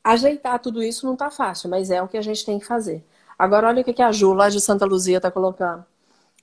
Ajeitar 0.03 0.59
tudo 0.59 0.83
isso 0.83 1.05
não 1.05 1.13
está 1.13 1.31
fácil, 1.31 1.69
mas 1.69 1.89
é 1.89 2.01
o 2.01 2.07
que 2.07 2.17
a 2.17 2.21
gente 2.21 2.45
tem 2.45 2.59
que 2.59 2.65
fazer. 2.65 3.03
Agora, 3.37 3.67
olha 3.67 3.81
o 3.81 3.83
que 3.83 4.01
a 4.01 4.11
Ju, 4.11 4.33
lá 4.33 4.49
de 4.49 4.61
Santa 4.61 4.85
Luzia, 4.85 5.17
está 5.17 5.31
colocando. 5.31 5.83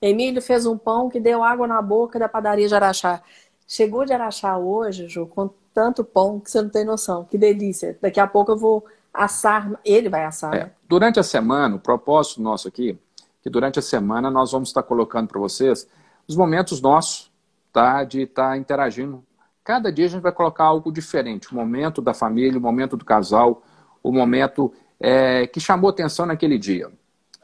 Emílio 0.03 0.43
fez 0.43 0.67
um 0.67 0.77
pão 0.77 1.09
que 1.09 1.21
deu 1.21 1.43
água 1.43 1.67
na 1.67 1.81
boca 1.81 2.19
da 2.19 2.29
padaria 2.29 2.69
de 2.69 2.75
Araxá. 2.75 3.23
Chegou 3.67 4.05
de 4.05 4.13
Araxá 4.13 4.59
hoje, 4.59 5.09
Ju, 5.09 5.27
com 5.27 5.49
tanto 5.73 6.05
pão 6.05 6.41
que 6.41 6.51
você 6.51 6.61
não 6.61 6.69
tem 6.69 6.85
noção. 6.85 7.25
Que 7.25 7.39
delícia. 7.39 7.97
Daqui 8.03 8.21
a 8.21 8.27
pouco 8.27 8.53
eu 8.53 8.57
vou 8.57 8.85
assar, 9.13 9.71
ele 9.85 10.09
vai 10.09 10.25
assar. 10.25 10.53
É. 10.55 10.65
Né? 10.65 10.71
Durante 10.89 11.21
a 11.21 11.23
semana, 11.23 11.77
o 11.77 11.81
propósito 11.81 12.43
nosso 12.43 12.69
aqui, 12.69 12.99
que 13.45 13.51
durante 13.51 13.79
a 13.79 13.83
semana 13.83 14.31
nós 14.31 14.53
vamos 14.53 14.71
estar 14.71 14.83
colocando 14.83 15.29
para 15.29 15.39
vocês 15.39 15.87
os 16.27 16.35
momentos 16.35 16.81
nossos, 16.81 17.31
tá? 17.71 18.03
De 18.03 18.23
estar 18.23 18.57
interagindo. 18.57 19.23
Cada 19.63 19.93
dia 19.93 20.07
a 20.07 20.09
gente 20.09 20.23
vai 20.23 20.33
colocar 20.33 20.65
algo 20.65 20.91
diferente. 20.91 21.53
O 21.53 21.55
momento 21.55 22.01
da 22.01 22.15
família, 22.15 22.59
o 22.59 22.63
momento 22.63 22.97
do 22.97 23.05
casal, 23.05 23.63
o 24.03 24.11
momento 24.11 24.73
é, 24.99 25.47
que 25.47 25.61
chamou 25.61 25.91
atenção 25.91 26.25
naquele 26.25 26.59
dia. 26.59 26.91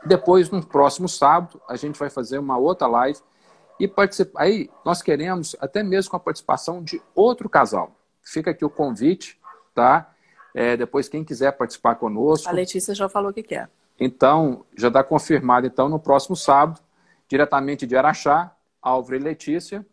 Depois, 0.07 0.48
no 0.48 0.64
próximo 0.64 1.07
sábado, 1.07 1.61
a 1.68 1.76
gente 1.76 1.98
vai 1.98 2.09
fazer 2.09 2.38
uma 2.38 2.57
outra 2.57 2.86
live 2.86 3.18
e 3.78 3.86
participar. 3.86 4.44
Aí 4.44 4.70
nós 4.82 5.03
queremos 5.03 5.55
até 5.61 5.82
mesmo 5.82 6.12
com 6.12 6.16
a 6.16 6.20
participação 6.20 6.82
de 6.82 6.98
outro 7.14 7.46
casal. 7.46 7.94
Fica 8.22 8.53
aqui 8.53 8.64
o 8.64 8.70
convite, 8.70 9.38
tá? 9.74 10.11
É, 10.55 10.78
depois, 10.78 11.11
quem 11.11 11.22
quiser 11.22 11.53
participar 11.53 11.96
conosco. 11.96 12.48
A 12.48 12.53
Letícia 12.53 12.94
já 12.94 13.07
falou 13.07 13.34
que 13.34 13.42
quer. 13.42 13.68
Então, 14.01 14.64
já 14.74 14.88
está 14.88 15.05
confirmado, 15.05 15.66
então, 15.66 15.86
no 15.86 15.98
próximo 15.98 16.34
sábado, 16.34 16.80
diretamente 17.28 17.86
de 17.86 17.94
Araxá, 17.94 18.51
Álvaro 18.80 19.16
e 19.16 19.18
Letícia. 19.18 19.86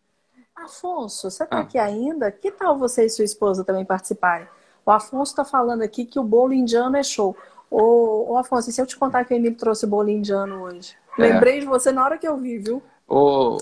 Afonso, 0.55 1.29
você 1.29 1.43
está 1.43 1.57
ah. 1.57 1.61
aqui 1.61 1.77
ainda? 1.77 2.31
Que 2.31 2.49
tal 2.49 2.77
você 2.77 3.05
e 3.05 3.09
sua 3.09 3.25
esposa 3.25 3.65
também 3.65 3.83
participarem? 3.83 4.47
O 4.85 4.91
Afonso 4.91 5.33
está 5.33 5.43
falando 5.43 5.81
aqui 5.81 6.05
que 6.05 6.17
o 6.17 6.23
bolo 6.23 6.53
indiano 6.53 6.95
é 6.95 7.03
show. 7.03 7.35
Ô, 7.69 8.31
ô 8.31 8.37
Afonso, 8.37 8.71
se 8.71 8.81
eu 8.81 8.85
te 8.85 8.97
contar 8.97 9.25
que 9.25 9.33
o 9.33 9.35
Emílio 9.35 9.57
trouxe 9.57 9.85
bolo 9.85 10.09
indiano 10.09 10.63
hoje? 10.63 10.95
É. 11.19 11.23
Lembrei 11.23 11.59
de 11.59 11.65
você 11.65 11.91
na 11.91 12.05
hora 12.05 12.17
que 12.17 12.27
eu 12.27 12.37
vi, 12.37 12.57
viu? 12.57 12.81
Ô, 13.05 13.57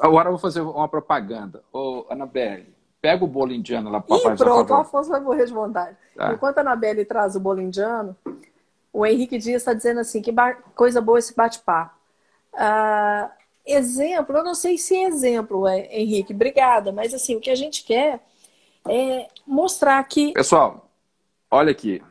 agora 0.00 0.28
eu 0.28 0.32
vou 0.32 0.40
fazer 0.40 0.60
uma 0.60 0.88
propaganda. 0.88 1.62
Ô, 1.72 2.04
Anabelle, 2.10 2.74
pega 3.00 3.24
o 3.24 3.28
bolo 3.28 3.52
indiano 3.52 3.90
lá 3.90 4.00
para 4.00 4.16
Ih, 4.16 4.36
pronto, 4.36 4.72
o 4.72 4.76
Afonso 4.76 5.10
vai 5.10 5.20
morrer 5.20 5.44
de 5.46 5.52
vontade. 5.52 5.96
Tá. 6.16 6.32
Enquanto 6.32 6.58
a 6.58 6.60
Anabelle 6.62 7.04
traz 7.04 7.36
o 7.36 7.40
bolo 7.40 7.60
indiano, 7.60 8.16
o 8.92 9.06
Henrique 9.06 9.38
Dias 9.38 9.62
está 9.62 9.72
dizendo 9.72 10.00
assim, 10.00 10.20
que 10.20 10.32
coisa 10.74 11.00
boa 11.00 11.18
esse 11.18 11.34
bate-papo. 11.34 11.94
Uh, 12.52 13.30
exemplo, 13.64 14.36
eu 14.36 14.44
não 14.44 14.54
sei 14.54 14.76
se 14.76 14.94
é 14.94 15.04
exemplo, 15.04 15.66
Henrique, 15.68 16.34
obrigada, 16.34 16.92
mas 16.92 17.14
assim, 17.14 17.34
o 17.34 17.40
que 17.40 17.50
a 17.50 17.54
gente 17.54 17.84
quer 17.84 18.20
é 18.86 19.28
mostrar 19.46 20.02
que... 20.04 20.32
Pessoal, 20.32 20.90
olha 21.50 21.70
aqui, 21.70 22.02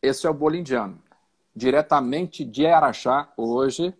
esse 0.00 0.26
é 0.26 0.30
o 0.30 0.34
bolo 0.34 0.56
indiano. 0.56 0.98
Diretamente 1.54 2.44
de 2.44 2.66
Araxá, 2.66 3.32
hoje. 3.36 3.94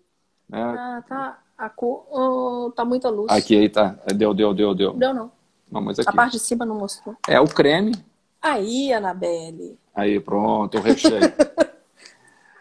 Né? 0.48 0.62
Ah, 0.62 1.04
tá. 1.06 1.38
A 1.56 1.68
cor, 1.68 2.04
oh, 2.10 2.72
tá 2.72 2.84
muita 2.84 3.08
luz. 3.08 3.30
Aqui, 3.30 3.56
aí 3.56 3.68
tá. 3.68 3.96
Deu, 4.14 4.34
deu, 4.34 4.52
deu, 4.52 4.74
deu. 4.74 4.92
Deu 4.92 5.14
não. 5.14 5.30
não 5.70 5.80
mas 5.80 6.00
aqui. 6.00 6.08
A 6.08 6.12
parte 6.12 6.32
de 6.32 6.40
cima 6.40 6.66
não 6.66 6.74
mostrou. 6.74 7.16
É 7.28 7.38
o 7.38 7.46
creme. 7.46 7.94
Aí, 8.42 8.92
Anabelle. 8.92 9.78
Aí, 9.94 10.18
pronto, 10.18 10.78
o 10.78 10.80
recheio. 10.80 11.20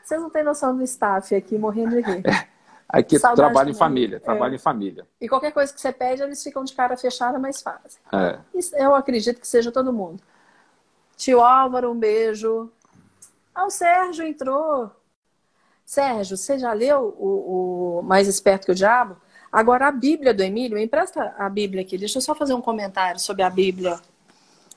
Vocês 0.03 0.21
não 0.21 0.29
têm 0.29 0.43
noção 0.43 0.75
do 0.75 0.83
staff 0.83 1.33
aqui 1.33 1.57
morrendo 1.57 1.91
de 1.91 2.01
rir. 2.01 2.23
É. 2.27 2.53
Aqui 2.89 3.17
trabalho 3.19 3.71
em 3.71 3.73
família, 3.73 4.19
trabalho 4.19 4.53
é. 4.53 4.55
em 4.55 4.59
família. 4.59 5.07
E 5.19 5.27
qualquer 5.27 5.51
coisa 5.51 5.73
que 5.73 5.81
você 5.81 5.91
pede, 5.91 6.21
eles 6.21 6.43
ficam 6.43 6.63
de 6.63 6.73
cara 6.73 6.95
fechada, 6.95 7.39
mas 7.39 7.59
fazem. 7.59 7.99
É. 8.11 8.37
Eu 8.73 8.93
acredito 8.93 9.41
que 9.41 9.47
seja 9.47 9.71
todo 9.71 9.91
mundo. 9.91 10.21
Tio 11.17 11.41
Álvaro, 11.41 11.91
um 11.91 11.97
beijo. 11.97 12.71
Ah, 13.55 13.65
o 13.65 13.71
Sérgio 13.71 14.25
entrou. 14.25 14.91
Sérgio, 15.85 16.37
você 16.37 16.59
já 16.59 16.71
leu 16.73 17.15
o, 17.17 17.99
o 17.99 18.01
Mais 18.03 18.27
Esperto 18.27 18.65
que 18.65 18.71
o 18.71 18.75
Diabo? 18.75 19.17
Agora, 19.51 19.87
a 19.87 19.91
Bíblia 19.91 20.33
do 20.33 20.41
Emílio, 20.41 20.77
me 20.77 20.83
empresta 20.83 21.35
a 21.37 21.47
Bíblia 21.49 21.83
aqui. 21.83 21.97
Deixa 21.97 22.17
eu 22.17 22.21
só 22.21 22.33
fazer 22.33 22.53
um 22.53 22.61
comentário 22.61 23.19
sobre 23.19 23.43
a 23.43 23.49
Bíblia. 23.49 23.99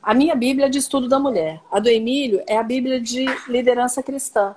A 0.02 0.14
minha 0.14 0.34
Bíblia 0.34 0.66
é 0.66 0.68
de 0.68 0.78
estudo 0.78 1.08
da 1.08 1.18
mulher. 1.18 1.60
A 1.70 1.80
do 1.80 1.88
Emílio 1.88 2.42
é 2.46 2.56
a 2.56 2.62
Bíblia 2.62 3.00
de 3.00 3.24
liderança 3.48 4.02
cristã, 4.02 4.54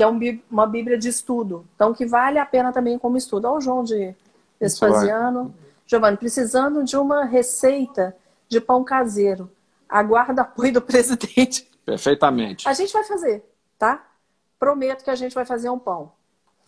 que 0.00 0.04
é 0.04 0.40
uma 0.50 0.66
Bíblia 0.66 0.96
de 0.96 1.08
estudo. 1.08 1.66
Então, 1.74 1.92
que 1.92 2.06
vale 2.06 2.38
a 2.38 2.46
pena 2.46 2.72
também 2.72 2.98
como 2.98 3.18
estudo. 3.18 3.46
Olha 3.46 3.58
o 3.58 3.60
João 3.60 3.84
de 3.84 4.14
Vespasiano. 4.58 5.54
Giovanni, 5.86 6.16
precisando 6.16 6.82
de 6.82 6.96
uma 6.96 7.24
receita 7.24 8.16
de 8.48 8.60
pão 8.60 8.82
caseiro. 8.82 9.50
Aguarda 9.88 10.42
apoio 10.42 10.72
do 10.72 10.80
presidente. 10.80 11.68
Perfeitamente. 11.84 12.68
A 12.68 12.72
gente 12.72 12.92
vai 12.92 13.04
fazer 13.04 13.44
tá? 13.80 14.06
Prometo 14.58 15.02
que 15.02 15.10
a 15.10 15.14
gente 15.14 15.34
vai 15.34 15.46
fazer 15.46 15.70
um 15.70 15.78
pão. 15.78 16.12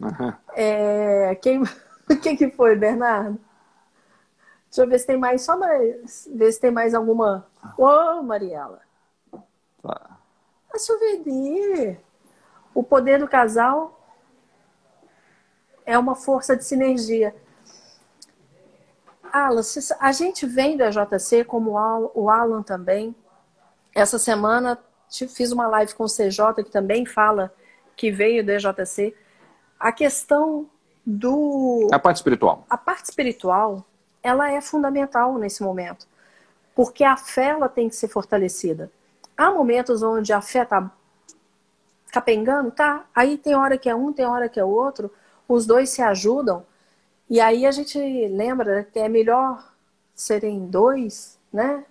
Uhum. 0.00 0.32
É, 0.54 1.34
quem, 1.36 1.62
quem 2.22 2.34
que 2.34 2.50
foi, 2.50 2.74
Bernardo? 2.74 3.38
Deixa 4.64 4.82
eu 4.82 4.88
ver 4.88 4.98
se 4.98 5.06
tem 5.06 5.18
mais, 5.18 5.42
só 5.42 5.56
mais, 5.58 6.28
ver 6.34 6.50
se 6.50 6.58
tem 6.58 6.70
mais 6.70 6.94
alguma. 6.94 7.46
Ô, 7.76 7.84
oh, 7.84 8.22
Mariela. 8.22 8.80
Tá. 9.82 10.18
A 10.72 10.78
souvenir. 10.78 12.00
O 12.74 12.82
poder 12.82 13.18
do 13.18 13.28
casal 13.28 13.98
é 15.84 15.98
uma 15.98 16.14
força 16.14 16.56
de 16.56 16.64
sinergia. 16.64 17.34
Alan, 19.32 19.62
a 19.98 20.12
gente 20.12 20.46
vem 20.46 20.76
da 20.76 20.90
JC, 20.90 21.44
como 21.44 21.72
o 22.14 22.28
Alan 22.28 22.62
também. 22.62 23.14
Essa 23.94 24.18
semana 24.18 24.78
fiz 25.08 25.52
uma 25.52 25.66
live 25.66 25.94
com 25.94 26.04
o 26.04 26.08
CJ 26.08 26.64
que 26.64 26.70
também 26.70 27.06
fala 27.06 27.52
que 27.96 28.10
veio 28.10 28.44
do 28.44 28.50
EJC. 28.50 29.14
A 29.78 29.90
questão 29.90 30.68
do. 31.04 31.88
A 31.92 31.98
parte 31.98 32.16
espiritual. 32.16 32.66
A 32.68 32.76
parte 32.76 33.06
espiritual, 33.06 33.84
ela 34.22 34.50
é 34.50 34.60
fundamental 34.60 35.36
nesse 35.38 35.62
momento. 35.62 36.06
Porque 36.74 37.04
a 37.04 37.16
fé 37.16 37.48
ela 37.48 37.68
tem 37.68 37.88
que 37.88 37.96
ser 37.96 38.08
fortalecida. 38.08 38.90
Há 39.36 39.50
momentos 39.50 40.02
onde 40.02 40.32
a 40.32 40.40
fé 40.40 40.62
está 40.62 40.90
capengando, 42.12 42.70
tá? 42.70 43.06
Aí 43.14 43.38
tem 43.38 43.54
hora 43.56 43.78
que 43.78 43.88
é 43.88 43.94
um, 43.94 44.12
tem 44.12 44.26
hora 44.26 44.48
que 44.48 44.60
é 44.60 44.64
outro. 44.64 45.10
Os 45.48 45.66
dois 45.66 45.90
se 45.90 46.02
ajudam. 46.02 46.64
E 47.28 47.40
aí 47.40 47.66
a 47.66 47.70
gente 47.72 47.98
lembra 48.28 48.84
que 48.84 48.98
é 48.98 49.08
melhor 49.08 49.72
serem 50.14 50.66
dois, 50.66 51.38
né? 51.50 51.84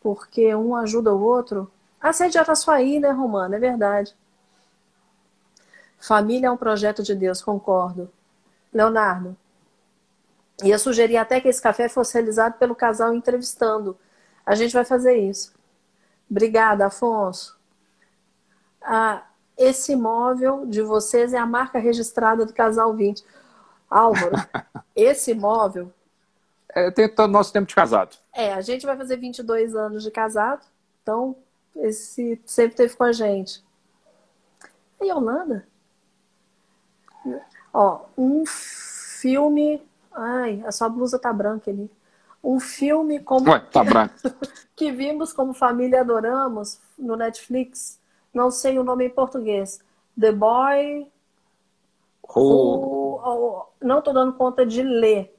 Porque 0.00 0.54
um 0.54 0.74
ajuda 0.74 1.14
o 1.14 1.22
outro. 1.22 1.70
A 2.00 2.12
sede 2.12 2.38
era 2.38 2.54
só 2.54 2.72
aí, 2.72 2.98
né, 2.98 3.10
Romana? 3.10 3.56
É 3.56 3.58
verdade. 3.58 4.16
Família 5.98 6.48
é 6.48 6.50
um 6.50 6.56
projeto 6.56 7.02
de 7.02 7.14
Deus, 7.14 7.42
concordo. 7.42 8.10
Leonardo, 8.72 9.36
ia 10.62 10.78
sugerir 10.78 11.16
até 11.18 11.40
que 11.40 11.48
esse 11.48 11.60
café 11.62 11.88
fosse 11.88 12.14
realizado 12.14 12.54
pelo 12.58 12.74
casal 12.74 13.14
entrevistando. 13.14 13.96
A 14.46 14.54
gente 14.54 14.72
vai 14.72 14.84
fazer 14.84 15.16
isso. 15.16 15.52
Obrigada, 16.30 16.86
Afonso. 16.86 17.53
Ah, 18.84 19.26
esse 19.56 19.92
imóvel 19.92 20.66
de 20.66 20.82
vocês 20.82 21.32
é 21.32 21.38
a 21.38 21.46
marca 21.46 21.78
registrada 21.78 22.44
do 22.44 22.52
Casal 22.52 22.92
20. 22.92 23.24
Álvaro, 23.88 24.36
esse 24.94 25.30
imóvel... 25.30 25.92
É, 26.68 26.90
tem 26.90 27.08
todo 27.08 27.28
o 27.28 27.32
nosso 27.32 27.52
tempo 27.52 27.68
de 27.68 27.74
casado. 27.74 28.16
É, 28.32 28.52
a 28.52 28.60
gente 28.60 28.84
vai 28.84 28.96
fazer 28.96 29.16
22 29.16 29.76
anos 29.76 30.02
de 30.02 30.10
casado, 30.10 30.66
então 31.02 31.36
esse 31.76 32.40
sempre 32.44 32.76
teve 32.76 32.96
com 32.96 33.04
a 33.04 33.12
gente. 33.12 33.62
E 35.00 35.06
Yolanda? 35.06 35.66
Ó, 37.72 38.00
um 38.16 38.44
filme. 38.46 39.82
Ai, 40.12 40.62
a 40.66 40.72
sua 40.72 40.88
blusa 40.88 41.18
tá 41.18 41.32
branca 41.32 41.70
ali. 41.70 41.90
Um 42.42 42.60
filme 42.60 43.20
como. 43.20 43.50
Ué, 43.50 43.58
tá 43.58 43.82
branco. 43.82 44.14
que 44.76 44.92
vimos 44.92 45.32
como 45.32 45.54
família 45.54 46.00
adoramos 46.00 46.80
no 46.98 47.16
Netflix. 47.16 47.98
Não 48.34 48.50
sei 48.50 48.78
o 48.78 48.84
nome 48.84 49.06
em 49.06 49.10
português. 49.10 49.80
The 50.20 50.32
Boy. 50.32 51.10
Oh. 52.22 53.20
O... 53.22 53.66
Não 53.80 54.02
tô 54.02 54.12
dando 54.12 54.32
conta 54.32 54.66
de 54.66 54.82
ler. 54.82 55.34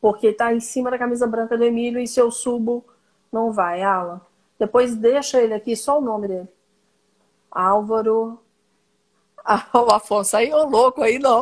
Porque 0.00 0.32
tá 0.32 0.54
em 0.54 0.60
cima 0.60 0.90
da 0.90 0.98
camisa 0.98 1.26
branca 1.26 1.58
do 1.58 1.64
Emílio 1.64 2.00
e 2.00 2.06
se 2.06 2.20
eu 2.20 2.30
subo, 2.30 2.84
não 3.32 3.50
vai, 3.50 3.82
Alan. 3.82 4.20
Depois 4.58 4.94
deixa 4.94 5.42
ele 5.42 5.52
aqui, 5.52 5.74
só 5.74 5.98
o 5.98 6.02
nome 6.02 6.28
dele. 6.28 6.48
Álvaro. 7.50 8.40
Ah, 9.48 9.64
o 9.74 9.92
Afonso 9.92 10.36
aí, 10.36 10.52
ô 10.52 10.64
louco 10.64 11.00
aí, 11.00 11.20
não. 11.20 11.40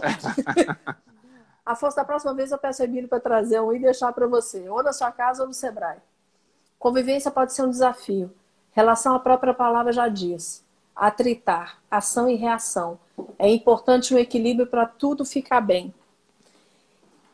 Afonso, 1.65 1.97
da 1.97 2.05
próxima 2.05 2.35
vez 2.35 2.53
eu 2.53 2.59
peço 2.59 2.83
a 2.83 2.85
Emílio 2.85 3.09
para 3.09 3.19
trazer 3.19 3.59
um 3.61 3.73
e 3.73 3.79
deixar 3.79 4.13
para 4.13 4.27
você, 4.27 4.69
ou 4.69 4.83
na 4.83 4.93
sua 4.93 5.11
casa 5.11 5.43
ou 5.43 5.49
no 5.49 5.55
Sebrae. 5.55 5.97
Convivência 6.79 7.31
pode 7.31 7.55
ser 7.55 7.63
um 7.63 7.71
desafio. 7.71 8.31
Relação 8.73 9.15
à 9.15 9.19
própria 9.19 9.55
palavra 9.55 9.91
já 9.91 10.07
diz. 10.07 10.64
Atritar, 10.95 11.79
ação 11.91 12.29
e 12.29 12.35
reação. 12.35 12.99
É 13.39 13.49
importante 13.49 14.15
um 14.15 14.19
equilíbrio 14.19 14.67
para 14.67 14.87
tudo 14.87 15.25
ficar 15.25 15.61
bem. 15.61 15.93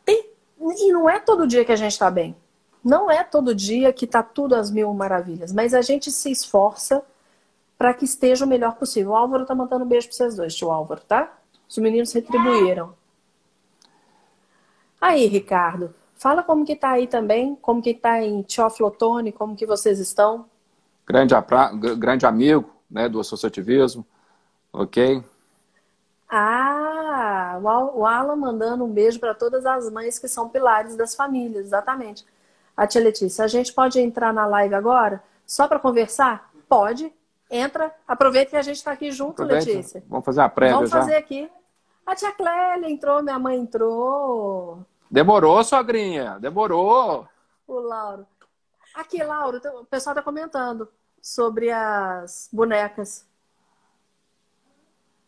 Tem, 0.05 0.31
e 0.59 0.93
não 0.93 1.09
é 1.09 1.19
todo 1.19 1.47
dia 1.47 1.65
que 1.65 1.73
a 1.73 1.77
gente 1.77 1.93
está 1.93 2.11
bem. 2.11 2.35
Não 2.83 3.11
é 3.11 3.23
todo 3.23 3.55
dia 3.55 3.93
que 3.93 4.07
está 4.07 4.23
tudo 4.23 4.55
às 4.55 4.71
mil 4.71 4.93
maravilhas, 4.95 5.53
mas 5.53 5.75
a 5.75 5.83
gente 5.83 6.11
se 6.11 6.31
esforça 6.31 7.03
para 7.77 7.95
que 7.95 8.05
esteja 8.05 8.45
o 8.45 8.49
melhor 8.49 8.77
possível. 8.77 9.13
O 9.13 9.17
Álvaro 9.17 9.45
tá 9.45 9.55
mandando 9.55 9.85
um 9.85 9.89
beijo 9.89 10.09
para 10.09 10.17
vocês 10.17 10.37
dois, 10.37 10.55
tio 10.55 10.71
Álvaro, 10.71 11.01
tá? 11.07 11.33
Os 11.69 11.79
meninos 11.79 12.13
retribuíram. 12.13 12.95
Aí, 15.01 15.27
Ricardo, 15.27 15.95
fala 16.15 16.43
como 16.43 16.65
que 16.65 16.77
tá 16.77 16.91
aí 16.91 17.07
também, 17.07 17.55
como 17.57 17.81
que 17.81 17.95
tá 17.95 18.23
em 18.23 18.43
Teoflotone, 18.43 19.33
como 19.33 19.57
que 19.57 19.65
vocês 19.65 19.99
estão? 19.99 20.47
Grande, 21.07 21.35
grande 21.97 22.27
amigo, 22.27 22.71
né, 22.91 23.09
do 23.09 23.21
associativismo, 23.21 24.05
ok? 24.73 25.23
Ah, 26.29 27.59
o 27.95 28.07
Alan 28.07 28.37
mandando 28.37 28.85
um 28.85 28.93
beijo 28.93 29.19
para 29.19 29.35
todas 29.35 29.67
as 29.67 29.91
mães 29.91 30.19
que 30.19 30.29
são 30.29 30.49
pilares 30.49 30.97
das 30.97 31.15
famílias, 31.15 31.67
exatamente. 31.67 32.25
A 32.77 32.87
tia 32.87 33.03
Letícia, 33.03 33.45
a 33.45 33.49
gente 33.49 33.73
pode 33.73 34.01
entrar 34.01 34.33
na 34.33 34.47
live 34.47 34.75
agora 34.75 35.23
só 35.45 35.67
para 35.67 35.79
conversar? 35.79 36.51
Pode. 36.69 37.13
Entra, 37.51 37.93
aproveita 38.07 38.51
que 38.51 38.57
a 38.57 38.63
gente 38.63 38.77
está 38.77 38.93
aqui 38.93 39.11
junto, 39.11 39.43
aproveita. 39.43 39.73
Letícia. 39.73 40.05
Vamos 40.09 40.25
fazer 40.25 40.41
a 40.41 40.49
prévia 40.49 40.77
Vamos 40.77 40.91
fazer 40.91 41.13
já. 41.13 41.19
aqui. 41.19 41.51
A 42.07 42.15
tia 42.15 42.33
Clélia 42.33 42.89
entrou, 42.89 43.23
minha 43.23 43.39
mãe 43.39 43.59
entrou. 43.59 44.87
Demorou, 45.11 45.63
sogrinha, 45.65 46.39
demorou. 46.39 47.27
O 47.67 47.81
Lauro. 47.81 48.25
Aqui, 48.95 49.23
Lauro, 49.23 49.61
o 49.81 49.85
pessoal 49.85 50.15
está 50.15 50.23
comentando 50.23 50.89
sobre 51.21 51.71
as 51.71 52.49
bonecas. 52.53 53.27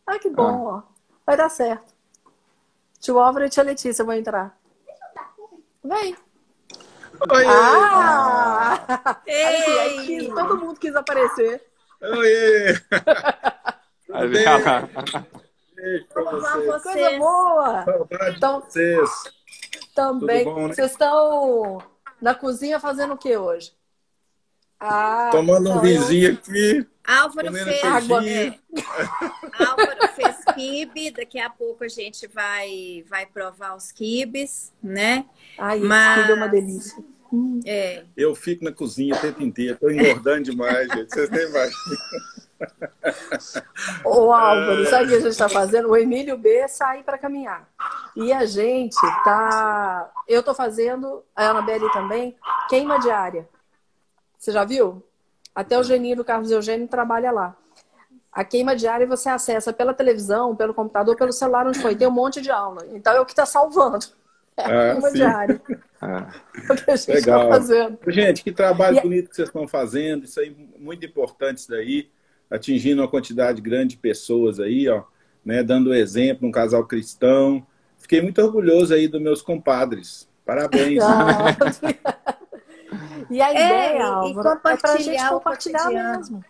Ah, 0.06 0.18
que 0.18 0.28
bom, 0.28 0.68
ah. 0.68 0.74
ó. 0.76 0.82
Vai 1.26 1.36
dar 1.36 1.48
certo. 1.48 1.94
Tio 3.00 3.18
Álvaro 3.18 3.44
e 3.44 3.50
tia 3.50 3.62
Letícia 3.62 4.04
vão 4.04 4.14
entrar. 4.14 4.56
Vem. 5.84 6.16
Oi, 7.30 7.44
ah! 7.46 9.20
Ei. 9.26 9.78
Aí, 9.78 10.06
quis, 10.06 10.28
todo 10.28 10.58
mundo 10.58 10.78
quis 10.78 10.94
aparecer. 10.94 11.64
Oi! 12.00 12.80
Aí, 14.12 16.04
Como 16.12 16.40
vocês? 16.40 16.82
Coisa 16.82 17.18
boa! 17.18 17.84
Saudade 17.84 18.36
então, 18.36 18.60
vocês. 18.60 19.10
Também. 19.94 20.44
Bom, 20.44 20.68
né? 20.68 20.74
Vocês 20.74 20.92
estão 20.92 21.82
na 22.20 22.34
cozinha 22.34 22.78
fazendo 22.78 23.14
o 23.14 23.18
que 23.18 23.36
hoje? 23.36 23.72
Ah, 24.84 25.28
Tomando 25.30 25.70
um 25.70 25.80
vizinho 25.80 26.32
aqui. 26.32 26.84
Álvaro 27.06 27.52
fez, 27.52 27.84
água. 27.84 28.28
É, 28.28 28.58
Álvaro 29.64 30.08
fez 30.16 30.36
quibe, 30.54 31.12
daqui 31.12 31.38
a 31.38 31.48
pouco 31.48 31.84
a 31.84 31.88
gente 31.88 32.26
vai, 32.26 33.04
vai 33.08 33.24
provar 33.26 33.76
os 33.76 33.92
quibes, 33.92 34.72
né? 34.82 35.24
Ai, 35.56 35.78
Mas... 35.78 36.28
é 36.28 36.34
uma 36.34 36.48
delícia. 36.48 37.00
É. 37.64 38.02
Eu 38.16 38.34
fico 38.34 38.64
na 38.64 38.72
cozinha 38.72 39.14
o 39.14 39.20
tempo 39.20 39.40
inteiro, 39.40 39.74
estou 39.74 39.90
engordando 39.90 40.50
demais, 40.50 40.88
gente. 40.88 41.14
Vocês 41.14 41.30
nem 41.30 41.48
imaginam. 41.48 41.96
Ô 44.04 44.32
Álvaro, 44.32 44.84
sabe 44.86 45.04
o 45.04 45.08
que 45.08 45.14
a 45.14 45.20
gente 45.20 45.28
está 45.28 45.48
fazendo? 45.48 45.88
O 45.88 45.96
Emílio 45.96 46.36
B 46.36 46.66
sai 46.66 47.04
para 47.04 47.18
caminhar. 47.18 47.68
E 48.16 48.32
a 48.32 48.44
gente 48.44 49.00
tá. 49.24 50.10
Eu 50.26 50.40
estou 50.40 50.54
fazendo, 50.54 51.22
a 51.36 51.50
Anabelle 51.50 51.90
também, 51.92 52.36
queima 52.68 52.98
diária. 52.98 53.48
Você 54.42 54.50
já 54.50 54.64
viu? 54.64 55.00
Até 55.54 55.78
o 55.78 55.84
Geninho 55.84 56.16
do 56.16 56.24
Carlos 56.24 56.50
Eugênio 56.50 56.88
trabalha 56.88 57.30
lá. 57.30 57.56
A 58.32 58.42
queima 58.42 58.74
diária 58.74 59.06
você 59.06 59.28
acessa 59.28 59.72
pela 59.72 59.94
televisão, 59.94 60.56
pelo 60.56 60.74
computador, 60.74 61.14
pelo 61.14 61.32
celular, 61.32 61.64
onde 61.64 61.78
foi. 61.78 61.94
Tem 61.94 62.08
um 62.08 62.10
monte 62.10 62.40
de 62.40 62.50
aula. 62.50 62.84
Então 62.92 63.12
é 63.14 63.20
o 63.20 63.24
que 63.24 63.30
está 63.30 63.46
salvando. 63.46 64.04
É 64.54 64.64
a 64.64 64.66
ah, 64.66 64.92
queima 64.92 65.08
sim. 65.08 65.14
diária. 65.14 65.62
Ah, 65.98 66.30
o 66.68 66.74
que 66.74 66.90
a 66.90 66.96
gente 66.96 67.10
Legal. 67.10 67.48
Tá 67.48 67.54
fazendo. 67.54 67.98
Gente, 68.08 68.44
que 68.44 68.52
trabalho 68.52 68.96
e... 68.96 68.98
É 68.98 69.02
bonito 69.02 69.30
que 69.30 69.34
vocês 69.34 69.48
estão 69.48 69.66
fazendo. 69.66 70.26
Isso 70.26 70.38
aí, 70.40 70.54
muito 70.78 71.06
importante 71.06 71.58
isso 71.58 71.70
daí. 71.70 72.10
Atingindo 72.50 73.00
uma 73.00 73.08
quantidade 73.08 73.62
grande 73.62 73.94
de 73.94 73.96
pessoas 73.96 74.60
aí, 74.60 74.90
ó. 74.90 75.04
Né, 75.42 75.62
dando 75.62 75.94
exemplo, 75.94 76.46
um 76.46 76.52
casal 76.52 76.84
cristão. 76.84 77.66
Fiquei 77.96 78.20
muito 78.20 78.42
orgulhoso 78.42 78.92
aí 78.92 79.08
dos 79.08 79.22
meus 79.22 79.40
compadres. 79.40 80.28
Parabéns. 80.44 81.02
Ah, 81.08 82.31
e 83.30 83.40
a 83.40 83.48
é, 83.48 83.52
ideia, 83.52 83.98
é, 83.98 84.02
Álvaro, 84.02 84.48
é 84.48 84.76
para 84.76 84.92
a 84.92 84.96
gente 84.96 85.28
compartilhar 85.28 85.88
mesmo. 85.88 86.44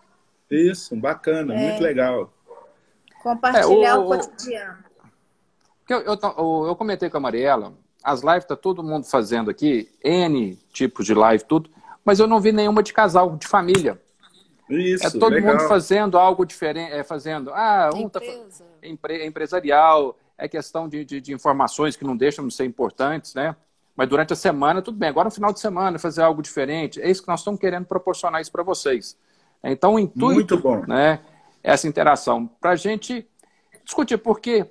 Isso, 0.49 0.95
bacana, 0.95 1.53
é. 1.53 1.69
muito 1.69 1.81
legal. 1.81 2.31
Compartilhar 3.21 3.89
é, 3.89 3.95
o, 3.95 4.01
o, 4.01 4.05
cotidiano. 4.07 4.83
Eu, 5.89 5.99
eu, 6.01 6.19
eu, 6.21 6.65
eu, 6.67 6.75
comentei 6.75 7.09
com 7.09 7.17
a 7.17 7.19
Mariela, 7.19 7.73
as 8.03 8.21
lives 8.21 8.45
tá 8.45 8.55
todo 8.55 8.83
mundo 8.83 9.05
fazendo 9.05 9.49
aqui, 9.49 9.89
N 10.03 10.55
tipos 10.71 11.05
de 11.05 11.13
live, 11.13 11.43
tudo, 11.43 11.69
mas 12.03 12.19
eu 12.19 12.27
não 12.27 12.39
vi 12.39 12.51
nenhuma 12.51 12.83
de 12.83 12.93
casal, 12.93 13.35
de 13.35 13.47
família. 13.47 13.99
Isso, 14.69 15.05
é 15.05 15.09
todo 15.09 15.33
legal. 15.33 15.55
mundo 15.55 15.67
fazendo 15.67 16.17
algo 16.17 16.45
diferente, 16.45 16.91
é, 16.91 17.03
fazendo, 17.03 17.51
ah, 17.53 17.89
um 17.93 18.07
tá 18.07 18.19
Empresa. 18.19 18.63
tá 18.63 18.87
empre, 18.87 19.25
empresarial, 19.25 20.17
é 20.37 20.47
questão 20.47 20.87
de, 20.87 21.05
de, 21.05 21.21
de 21.21 21.33
informações 21.33 21.95
que 21.95 22.03
não 22.03 22.15
deixam 22.15 22.47
de 22.47 22.53
ser 22.53 22.65
importantes, 22.65 23.33
né? 23.33 23.55
Mas 23.95 24.09
durante 24.09 24.33
a 24.33 24.35
semana, 24.35 24.81
tudo 24.81 24.97
bem. 24.97 25.09
Agora, 25.09 25.25
no 25.25 25.31
final 25.31 25.53
de 25.53 25.59
semana, 25.59 25.99
fazer 25.99 26.21
algo 26.21 26.41
diferente. 26.41 27.01
É 27.01 27.09
isso 27.09 27.21
que 27.21 27.27
nós 27.27 27.41
estamos 27.41 27.59
querendo 27.59 27.85
proporcionar 27.85 28.41
isso 28.41 28.51
para 28.51 28.63
vocês. 28.63 29.17
Então, 29.63 29.95
o 29.95 29.99
intuito 29.99 30.61
né, 30.87 31.19
é 31.63 31.71
essa 31.73 31.87
interação. 31.87 32.47
Para 32.59 32.71
a 32.71 32.75
gente 32.75 33.27
discutir, 33.85 34.17
porque 34.17 34.65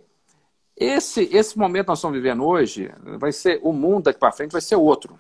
esse, 0.77 1.29
esse 1.33 1.57
momento 1.57 1.85
que 1.85 1.89
nós 1.91 1.99
estamos 1.99 2.17
vivendo 2.17 2.45
hoje, 2.45 2.91
vai 3.19 3.33
ser 3.33 3.61
o 3.63 3.73
mundo 3.73 4.05
daqui 4.05 4.19
para 4.19 4.33
frente 4.33 4.53
vai 4.53 4.61
ser 4.61 4.77
outro. 4.77 5.19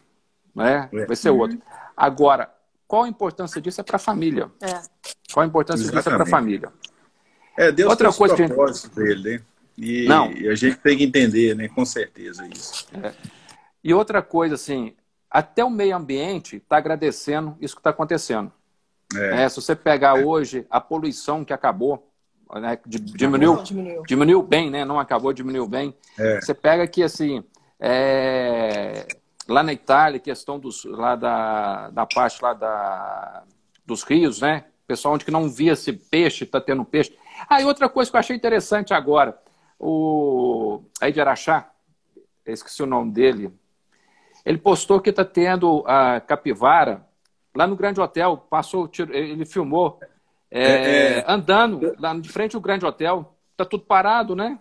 Né? 0.55 0.88
É. 0.92 1.07
Vai 1.07 1.16
ser 1.16 1.30
outro. 1.30 1.61
Agora, 1.96 2.53
qual 2.86 3.05
a 3.05 3.09
importância 3.09 3.61
disso 3.61 3.80
é 3.80 3.84
para 3.84 3.96
a 3.96 4.00
família? 4.00 4.50
É. 4.61 4.82
Qual 5.32 5.44
a 5.44 5.46
importância 5.46 5.84
Exatamente. 5.84 6.05
disso 6.05 6.09
é 6.09 6.14
para 6.14 6.24
a 6.24 6.26
família? 6.26 6.72
É, 7.57 7.70
Deus 7.70 7.90
Outra 7.90 8.09
tem 8.09 8.18
coisa 8.18 8.34
propósito 8.36 8.90
que... 8.90 8.96
dele, 8.96 9.38
né? 9.38 9.44
E, 9.76 10.07
Não. 10.07 10.30
e 10.32 10.48
a 10.48 10.55
gente 10.55 10.76
tem 10.76 10.98
que 10.98 11.05
entender, 11.05 11.57
né? 11.57 11.68
Com 11.68 11.84
certeza 11.84 12.46
isso. 12.46 12.86
É. 13.03 13.12
E 13.82 13.92
outra 13.92 14.22
coisa, 14.22 14.54
assim, 14.54 14.94
até 15.30 15.64
o 15.64 15.70
meio 15.70 15.96
ambiente 15.96 16.56
está 16.56 16.76
agradecendo 16.76 17.56
isso 17.60 17.74
que 17.74 17.80
está 17.80 17.90
acontecendo. 17.90 18.52
É. 19.16 19.42
É, 19.42 19.48
se 19.48 19.56
você 19.56 19.74
pegar 19.74 20.14
hoje 20.14 20.66
a 20.70 20.80
poluição 20.80 21.44
que 21.44 21.52
acabou, 21.52 22.08
né, 22.54 22.78
diminuiu, 22.86 23.62
diminuiu, 23.62 24.02
diminuiu. 24.02 24.42
bem, 24.42 24.70
né? 24.70 24.84
Não 24.84 25.00
acabou, 25.00 25.32
diminuiu 25.32 25.66
bem. 25.66 25.94
É. 26.18 26.40
Você 26.40 26.52
pega 26.54 26.82
aqui, 26.82 27.02
assim, 27.02 27.42
é, 27.80 29.06
lá 29.48 29.62
na 29.62 29.72
Itália, 29.72 30.20
questão 30.20 30.58
dos, 30.58 30.84
lá 30.84 31.16
da, 31.16 31.90
da 31.90 32.06
parte 32.06 32.42
lá 32.42 32.52
da, 32.52 33.42
dos 33.84 34.02
rios, 34.02 34.40
né? 34.40 34.66
Pessoal 34.86 35.14
onde 35.14 35.24
que 35.24 35.30
não 35.30 35.48
via 35.48 35.72
esse 35.72 35.92
peixe, 35.92 36.44
está 36.44 36.60
tendo 36.60 36.84
peixe. 36.84 37.16
Ah, 37.48 37.60
e 37.60 37.64
outra 37.64 37.88
coisa 37.88 38.10
que 38.10 38.16
eu 38.16 38.20
achei 38.20 38.36
interessante 38.36 38.92
agora, 38.92 39.38
o 39.78 40.82
aí 41.00 41.12
de 41.12 41.20
Araxá, 41.20 41.70
esqueci 42.46 42.82
o 42.82 42.86
nome 42.86 43.10
dele, 43.12 43.52
ele 44.45 44.59
postou 44.59 45.01
que 45.01 45.11
está 45.11 45.24
tendo 45.24 45.84
a 45.86 46.20
capivara 46.20 47.07
lá 47.55 47.66
no 47.66 47.76
Grande 47.76 48.01
Hotel. 48.01 48.36
Passou, 48.36 48.90
ele 49.11 49.45
filmou 49.45 50.01
é, 50.51 50.62
é, 50.62 51.18
é, 51.18 51.24
andando 51.26 51.95
lá 51.99 52.14
de 52.14 52.28
frente 52.28 52.57
ao 52.57 52.62
Grande 52.62 52.84
Hotel. 52.84 53.34
Está 53.53 53.64
tudo 53.64 53.84
parado, 53.84 54.34
né? 54.34 54.59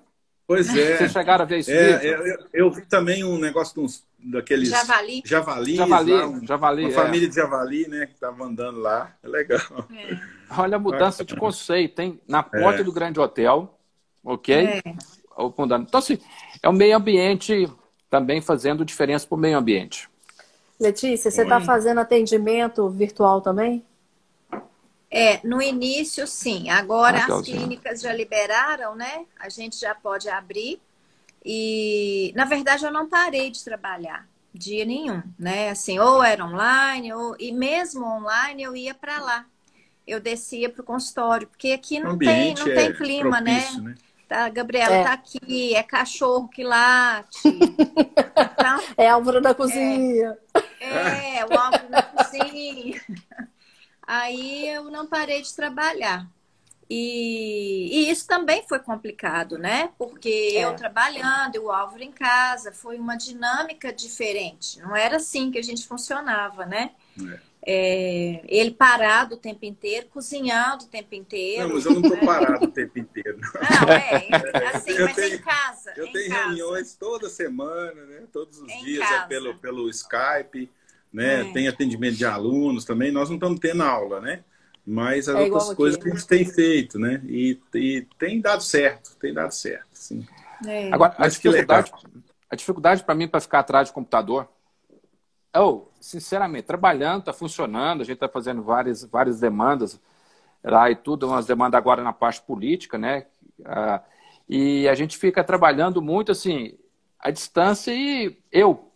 Pois 0.47 0.75
é. 0.75 0.97
Vocês 0.97 1.11
chegaram 1.11 1.43
a 1.43 1.47
ver 1.47 1.59
isso? 1.59 1.71
É, 1.71 2.05
é, 2.05 2.13
eu, 2.13 2.47
eu, 2.53 2.71
vi 2.71 2.85
também 2.85 3.23
um 3.23 3.37
negócio 3.37 3.73
de 3.73 3.79
uns, 3.79 4.05
daqueles. 4.19 4.69
Javali. 4.69 5.23
Javali. 5.25 5.75
Javali. 5.75 6.11
Lá, 6.11 6.27
um, 6.27 6.45
javali 6.45 6.83
uma 6.83 6.91
família 6.91 7.27
de 7.27 7.35
javali, 7.35 7.87
né? 7.87 8.05
Que 8.05 8.13
estava 8.13 8.43
andando 8.43 8.79
lá. 8.79 9.15
É 9.23 9.27
legal. 9.27 9.61
Olha 10.57 10.75
a 10.75 10.79
mudança 10.79 11.23
de 11.23 11.35
conceito, 11.35 11.99
hein? 12.01 12.19
Na 12.27 12.43
porta 12.43 12.83
do 12.83 12.91
Grande 12.91 13.19
Hotel, 13.19 13.77
ok? 14.23 14.55
É. 14.55 14.81
Então, 15.79 15.99
assim, 15.99 16.19
é 16.61 16.67
o 16.67 16.73
meio 16.73 16.97
ambiente 16.97 17.67
também 18.11 18.41
fazendo 18.41 18.83
diferença 18.83 19.25
para 19.25 19.35
o 19.35 19.39
meio 19.39 19.57
ambiente. 19.57 20.09
Letícia, 20.77 21.31
você 21.31 21.43
está 21.43 21.61
fazendo 21.61 21.99
atendimento 21.99 22.89
virtual 22.89 23.39
também? 23.39 23.83
É, 25.09 25.39
no 25.45 25.61
início, 25.61 26.27
sim. 26.27 26.69
Agora 26.69 27.19
ah, 27.19 27.35
as 27.35 27.41
clínicas 27.45 28.01
já 28.01 28.13
liberaram, 28.13 28.95
né? 28.95 29.25
A 29.39 29.47
gente 29.47 29.79
já 29.79 29.95
pode 29.95 30.29
abrir. 30.29 30.81
E, 31.43 32.33
na 32.35 32.43
verdade, 32.45 32.85
eu 32.85 32.91
não 32.91 33.07
parei 33.07 33.49
de 33.49 33.63
trabalhar 33.63 34.27
dia 34.53 34.83
nenhum, 34.83 35.23
né? 35.39 35.69
Assim, 35.69 35.97
ou 35.97 36.21
era 36.21 36.45
online, 36.45 37.13
ou 37.13 37.35
e 37.39 37.53
mesmo 37.53 38.05
online 38.05 38.63
eu 38.63 38.75
ia 38.75 38.93
para 38.93 39.19
lá. 39.21 39.45
Eu 40.05 40.19
descia 40.19 40.69
para 40.69 40.81
o 40.81 40.85
consultório, 40.85 41.47
porque 41.47 41.71
aqui 41.71 41.99
não 41.99 42.17
tem, 42.17 42.53
não 42.55 42.65
tem 42.65 42.87
é 42.87 42.93
clima, 42.93 43.39
né? 43.39 43.61
propício, 43.61 43.83
né? 43.83 43.91
né? 43.91 44.10
Tá, 44.31 44.47
Gabriela 44.47 44.95
é. 44.95 45.03
tá 45.03 45.11
aqui, 45.11 45.75
é 45.75 45.83
cachorro 45.83 46.47
que 46.47 46.63
late. 46.63 47.49
Então, 47.49 48.81
é 48.95 49.09
Álvaro 49.09 49.41
da 49.41 49.53
cozinha. 49.53 50.37
É, 50.79 51.39
é 51.39 51.45
o 51.45 51.53
Álvaro 51.53 51.89
da 51.89 52.01
cozinha. 52.01 53.01
Aí 54.07 54.69
eu 54.69 54.85
não 54.85 55.05
parei 55.05 55.41
de 55.41 55.53
trabalhar. 55.53 56.25
E, 56.89 57.89
e, 57.91 58.09
isso 58.09 58.25
também 58.25 58.63
foi 58.69 58.79
complicado, 58.79 59.57
né? 59.57 59.89
Porque 59.97 60.53
é. 60.55 60.63
eu 60.63 60.77
trabalhando 60.77 61.55
e 61.55 61.59
o 61.59 61.69
Álvaro 61.69 62.01
em 62.01 62.11
casa, 62.13 62.71
foi 62.71 62.97
uma 62.97 63.17
dinâmica 63.17 63.91
diferente. 63.91 64.79
Não 64.79 64.95
era 64.95 65.17
assim 65.17 65.51
que 65.51 65.59
a 65.59 65.63
gente 65.63 65.85
funcionava, 65.85 66.65
né? 66.65 66.91
É. 67.21 67.50
É, 67.63 68.41
ele 68.47 68.71
parado 68.71 69.35
o 69.35 69.37
tempo 69.37 69.63
inteiro, 69.65 70.07
cozinhando 70.07 70.85
o 70.85 70.87
tempo 70.87 71.13
inteiro. 71.13 71.67
Não, 71.67 71.75
mas 71.75 71.85
eu 71.85 71.93
não 71.93 72.01
estou 72.01 72.17
parado 72.25 72.65
o 72.65 72.71
tempo 72.71 72.97
inteiro. 72.97 73.37
Não, 73.81 73.93
é, 73.93 74.27
assim, 74.73 74.91
eu 74.91 75.05
mas 75.05 75.15
tenho, 75.15 75.35
em 75.35 75.41
casa. 75.41 75.93
Eu 75.95 76.07
em 76.07 76.11
tenho 76.11 76.29
casa. 76.29 76.43
reuniões 76.43 76.95
toda 76.95 77.29
semana, 77.29 78.05
né? 78.05 78.23
Todos 78.33 78.59
os 78.59 78.69
em 78.69 78.83
dias 78.83 79.11
é 79.11 79.27
pelo, 79.27 79.55
pelo 79.59 79.89
Skype, 79.89 80.71
né? 81.13 81.49
É. 81.49 81.53
Tem 81.53 81.67
atendimento 81.67 82.15
de 82.15 82.25
alunos 82.25 82.83
também. 82.83 83.11
Nós 83.11 83.29
não 83.29 83.35
estamos 83.35 83.59
tendo 83.59 83.83
aula, 83.83 84.19
né? 84.19 84.43
Mas 84.85 85.29
as 85.29 85.35
é 85.35 85.43
outras 85.43 85.73
coisas 85.75 85.99
aqui. 85.99 86.05
que 86.05 86.11
a 86.11 86.17
gente 86.17 86.27
tem 86.27 86.45
feito, 86.45 86.97
né? 86.97 87.21
E, 87.25 87.59
e 87.75 88.07
tem 88.17 88.41
dado 88.41 88.63
certo, 88.63 89.15
tem 89.17 89.31
dado 89.31 89.51
certo, 89.51 89.87
sim. 89.93 90.25
É. 90.65 90.91
Agora, 90.91 91.13
a 91.17 91.27
dificuldade, 91.27 91.91
a 92.49 92.55
dificuldade 92.55 93.03
para 93.03 93.13
mim 93.13 93.27
para 93.27 93.39
ficar 93.39 93.59
atrás 93.59 93.87
de 93.87 93.93
computador, 93.93 94.49
eu, 95.53 95.90
sinceramente, 96.01 96.63
trabalhando, 96.63 97.19
está 97.19 97.31
funcionando, 97.31 98.01
a 98.01 98.03
gente 98.03 98.15
está 98.15 98.27
fazendo 98.27 98.61
várias, 98.61 99.05
várias 99.05 99.39
demandas 99.39 99.99
lá 100.63 100.91
e 100.91 100.95
tudo, 100.95 101.27
umas 101.27 101.45
demandas 101.45 101.77
agora 101.77 102.03
na 102.03 102.11
parte 102.11 102.41
política, 102.41 102.97
né? 102.97 103.25
Ah, 103.63 104.01
e 104.49 104.89
a 104.89 104.95
gente 104.95 105.17
fica 105.17 105.43
trabalhando 105.43 106.01
muito 106.01 106.31
assim, 106.31 106.77
à 107.17 107.31
distância 107.31 107.93
e 107.93 108.37
eu, 108.51 108.91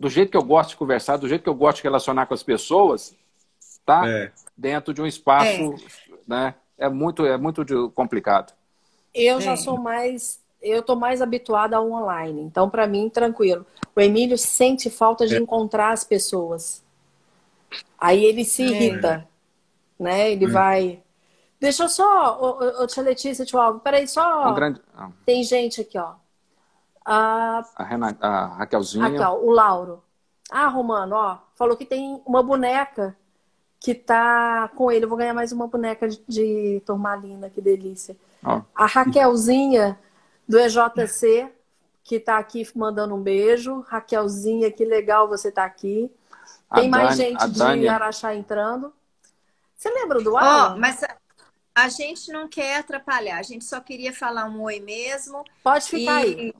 do 0.00 0.08
jeito 0.08 0.30
que 0.30 0.36
eu 0.36 0.44
gosto 0.44 0.70
de 0.70 0.76
conversar, 0.76 1.18
do 1.18 1.28
jeito 1.28 1.42
que 1.42 1.48
eu 1.48 1.54
gosto 1.54 1.78
de 1.78 1.82
relacionar 1.82 2.24
com 2.24 2.32
as 2.32 2.42
pessoas, 2.42 3.14
tá? 3.84 4.08
É 4.08 4.32
dentro 4.56 4.94
de 4.94 5.02
um 5.02 5.06
espaço, 5.06 5.74
é. 5.74 5.76
né? 6.26 6.54
É 6.78 6.88
muito, 6.88 7.26
é 7.26 7.36
muito 7.36 7.90
complicado. 7.90 8.54
Eu 9.14 9.40
já 9.40 9.56
sou 9.56 9.78
mais, 9.78 10.40
eu 10.60 10.82
tô 10.82 10.96
mais 10.96 11.22
habituada 11.22 11.76
ao 11.76 11.90
online, 11.90 12.42
então 12.42 12.68
para 12.68 12.86
mim 12.86 13.08
tranquilo. 13.08 13.64
O 13.94 14.00
Emílio 14.00 14.36
sente 14.36 14.90
falta 14.90 15.26
de 15.26 15.36
é. 15.36 15.38
encontrar 15.38 15.92
as 15.92 16.04
pessoas. 16.04 16.84
Aí 17.98 18.24
ele 18.24 18.44
se 18.44 18.62
é. 18.62 18.66
irrita, 18.66 19.28
né? 19.98 20.30
Ele 20.32 20.46
vai. 20.46 21.02
Deixa 21.58 21.84
eu 21.84 21.88
só, 21.88 22.38
ô, 22.38 22.82
ô, 22.82 22.86
tia 22.86 23.02
Letícia, 23.02 23.44
tio 23.44 23.58
Alvo, 23.58 23.80
peraí, 23.80 24.06
só. 24.06 24.50
Um 24.50 24.54
grande... 24.54 24.80
ah. 24.94 25.10
Tem 25.24 25.42
gente 25.42 25.80
aqui, 25.80 25.98
ó. 25.98 26.14
A, 27.04 27.64
a, 27.76 27.84
Renata, 27.84 28.26
a 28.26 28.46
Raquelzinha. 28.56 29.08
Raquel, 29.08 29.44
o 29.44 29.50
Lauro. 29.50 30.02
Ah, 30.50 30.68
Romano, 30.68 31.16
ó, 31.16 31.38
falou 31.54 31.76
que 31.76 31.84
tem 31.84 32.20
uma 32.26 32.42
boneca 32.42 33.16
que 33.80 33.94
tá 33.94 34.68
com 34.76 34.90
ele. 34.90 35.04
Eu 35.04 35.08
vou 35.08 35.18
ganhar 35.18 35.34
mais 35.34 35.52
uma 35.52 35.66
boneca 35.66 36.08
de, 36.08 36.20
de 36.28 36.82
turmalina, 36.84 37.48
que 37.48 37.60
delícia. 37.60 38.16
Oh. 38.44 38.60
A 38.74 38.86
Raquelzinha 38.86 39.98
do 40.48 40.58
EJC, 40.58 41.50
que 42.04 42.20
tá 42.20 42.38
aqui 42.38 42.66
mandando 42.74 43.14
um 43.14 43.22
beijo. 43.22 43.80
Raquelzinha, 43.88 44.70
que 44.70 44.84
legal 44.84 45.28
você 45.28 45.50
tá 45.50 45.64
aqui. 45.64 46.10
Tem 46.74 46.86
a 46.86 46.90
mais 46.90 47.16
Dani, 47.16 47.30
gente 47.30 47.50
de. 47.80 47.88
Araxá 47.88 48.34
entrando. 48.34 48.92
Você 49.76 49.90
lembra 49.90 50.20
do 50.20 50.36
Alan? 50.36 50.74
Oh, 50.74 50.78
mas 50.78 51.00
a 51.74 51.88
gente 51.88 52.32
não 52.32 52.48
quer 52.48 52.78
atrapalhar, 52.78 53.38
a 53.38 53.42
gente 53.42 53.64
só 53.64 53.80
queria 53.80 54.12
falar 54.12 54.46
um 54.46 54.62
oi 54.62 54.80
mesmo. 54.80 55.44
Pode 55.62 55.86
ficar 55.86 56.26
e... 56.26 56.34
aí. 56.34 56.54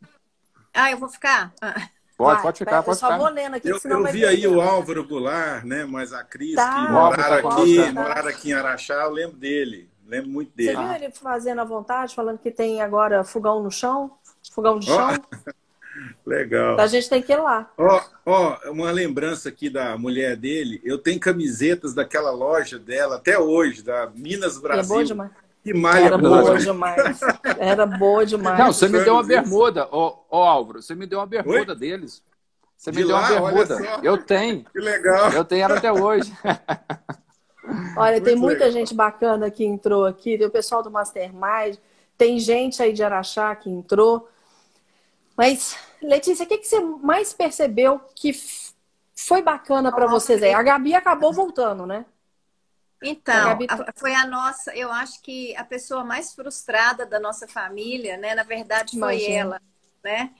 Ah, 0.74 0.90
eu 0.90 0.98
vou 0.98 1.08
ficar? 1.08 1.54
Ah. 1.60 1.88
Pode, 2.16 2.42
pode 2.42 2.58
ficar, 2.58 2.82
pode 2.82 2.98
ficar. 2.98 3.18
Vou 3.18 3.28
lendo 3.28 3.56
aqui, 3.56 3.68
eu, 3.68 3.78
eu 3.84 4.04
vi 4.04 4.24
aí 4.24 4.46
o 4.46 4.60
Álvaro 4.60 5.06
Goulart, 5.06 5.64
né? 5.64 5.84
Mas 5.84 6.14
a 6.14 6.24
Cris, 6.24 6.54
tá. 6.54 6.86
que 6.86 6.92
moraram 6.92 7.48
tá 7.48 7.54
aqui, 7.54 7.76
tá. 7.76 7.92
moraram 7.92 8.28
aqui 8.28 8.50
em 8.50 8.54
Araxá, 8.54 8.94
eu 8.94 9.10
lembro 9.10 9.36
dele. 9.36 9.90
Lembro 10.06 10.30
muito 10.30 10.54
dele. 10.54 10.76
Você 10.76 10.84
viu 10.84 10.92
ele 10.92 11.10
fazendo 11.10 11.60
à 11.60 11.64
vontade, 11.64 12.14
falando 12.14 12.38
que 12.38 12.50
tem 12.50 12.80
agora 12.80 13.24
fogão 13.24 13.62
no 13.62 13.70
chão? 13.70 14.12
Fogão 14.52 14.78
de 14.78 14.86
chão? 14.86 15.10
Oh. 15.46 15.50
Legal. 16.24 16.78
A 16.78 16.86
gente 16.86 17.08
tem 17.08 17.22
que 17.22 17.32
ir 17.32 17.36
lá. 17.36 17.70
Ó, 17.76 18.00
oh, 18.24 18.30
oh, 18.30 18.72
uma 18.72 18.90
lembrança 18.90 19.48
aqui 19.48 19.70
da 19.70 19.96
mulher 19.96 20.36
dele. 20.36 20.80
Eu 20.84 20.98
tenho 20.98 21.18
camisetas 21.18 21.94
daquela 21.94 22.30
loja 22.30 22.78
dela 22.78 23.16
até 23.16 23.38
hoje, 23.38 23.82
da 23.82 24.10
Minas 24.14 24.58
Brasil. 24.58 24.82
É 24.82 24.86
boa 24.86 25.04
demais. 25.04 25.30
Que 25.64 25.74
malha 25.74 26.04
Era 26.04 26.18
boa, 26.18 26.42
boa 26.42 26.58
demais. 26.58 27.20
Era 27.58 27.86
boa 27.86 28.26
demais. 28.26 28.58
Não, 28.58 28.72
você 28.72 28.88
me 28.88 29.02
deu 29.02 29.14
uma 29.14 29.22
bermuda, 29.22 29.88
ó, 29.90 30.18
oh, 30.30 30.36
Álvaro. 30.36 30.82
Você 30.82 30.94
me 30.94 31.06
deu 31.06 31.18
uma 31.18 31.26
bermuda 31.26 31.72
Oi? 31.72 31.78
deles. 31.78 32.22
Você 32.76 32.90
me 32.90 32.98
De 32.98 33.04
deu 33.04 33.16
lá, 33.16 33.32
uma 33.32 33.50
bermuda. 33.50 34.00
Eu 34.02 34.18
tenho. 34.18 34.64
Que 34.64 34.78
legal. 34.78 35.32
Eu 35.32 35.44
tenho 35.44 35.64
ela 35.64 35.78
até 35.78 35.90
hoje. 35.90 36.32
Olha, 37.96 38.12
Muito 38.12 38.24
tem 38.24 38.36
muita 38.36 38.64
legal. 38.64 38.72
gente 38.72 38.94
bacana 38.94 39.50
que 39.50 39.64
entrou 39.64 40.04
aqui. 40.04 40.38
Tem 40.38 40.46
o 40.46 40.50
pessoal 40.50 40.82
do 40.82 40.90
Mastermind. 40.90 41.76
Tem 42.16 42.38
gente 42.38 42.82
aí 42.82 42.92
de 42.92 43.02
Araxá 43.02 43.54
que 43.56 43.68
entrou. 43.68 44.28
Mas, 45.36 45.76
Letícia, 46.02 46.44
o 46.44 46.48
que, 46.48 46.58
que 46.58 46.66
você 46.66 46.80
mais 46.80 47.32
percebeu 47.32 48.00
que 48.14 48.32
foi 49.14 49.42
bacana 49.42 49.92
para 49.92 50.06
vocês 50.06 50.42
aí? 50.42 50.54
A 50.54 50.62
Gabi 50.62 50.94
acabou 50.94 51.32
voltando, 51.32 51.86
né? 51.86 52.06
Então, 53.02 53.58
a, 53.68 53.92
foi 53.94 54.14
a 54.14 54.26
nossa, 54.26 54.74
eu 54.74 54.90
acho 54.90 55.20
que 55.22 55.54
a 55.56 55.64
pessoa 55.64 56.02
mais 56.02 56.34
frustrada 56.34 57.04
da 57.04 57.20
nossa 57.20 57.46
família, 57.46 58.16
né? 58.16 58.34
Na 58.34 58.42
verdade, 58.42 58.92
foi 58.92 59.16
Imagina. 59.16 59.34
ela, 59.34 59.62
né? 60.02 60.30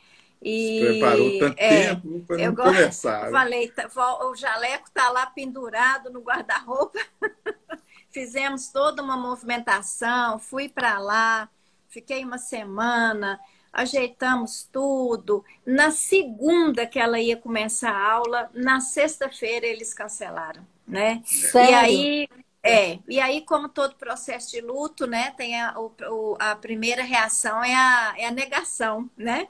E, 0.48 0.80
preparou 0.80 1.38
tanto 1.40 1.58
é, 1.58 1.86
tempo 1.88 2.20
para 2.20 2.36
não 2.36 2.54
começar. 2.54 3.26
Eu 3.26 3.32
falei, 3.32 3.68
tá, 3.68 3.88
o 4.26 4.36
jaleco 4.36 4.88
tá 4.92 5.08
lá 5.10 5.26
pendurado 5.26 6.08
no 6.08 6.20
guarda-roupa. 6.20 7.00
Fizemos 8.12 8.68
toda 8.68 9.02
uma 9.02 9.16
movimentação, 9.16 10.38
fui 10.38 10.68
para 10.68 11.00
lá, 11.00 11.48
fiquei 11.88 12.24
uma 12.24 12.38
semana, 12.38 13.40
ajeitamos 13.72 14.68
tudo. 14.70 15.44
Na 15.66 15.90
segunda 15.90 16.86
que 16.86 17.00
ela 17.00 17.18
ia 17.18 17.36
começar 17.36 17.90
a 17.90 18.12
aula, 18.12 18.48
na 18.54 18.78
sexta-feira 18.78 19.66
eles 19.66 19.92
cancelaram, 19.92 20.64
né? 20.86 21.22
Sério? 21.26 21.70
E 21.70 21.74
aí 21.74 22.28
é, 22.66 22.98
e 23.08 23.20
aí, 23.20 23.42
como 23.42 23.68
todo 23.68 23.94
processo 23.94 24.50
de 24.50 24.60
luto, 24.60 25.06
né, 25.06 25.32
tem 25.36 25.60
a, 25.60 25.78
o, 25.78 26.36
a 26.36 26.56
primeira 26.56 27.04
reação 27.04 27.62
é 27.62 27.72
a, 27.72 28.14
é 28.18 28.26
a 28.26 28.32
negação, 28.32 29.08
né? 29.16 29.46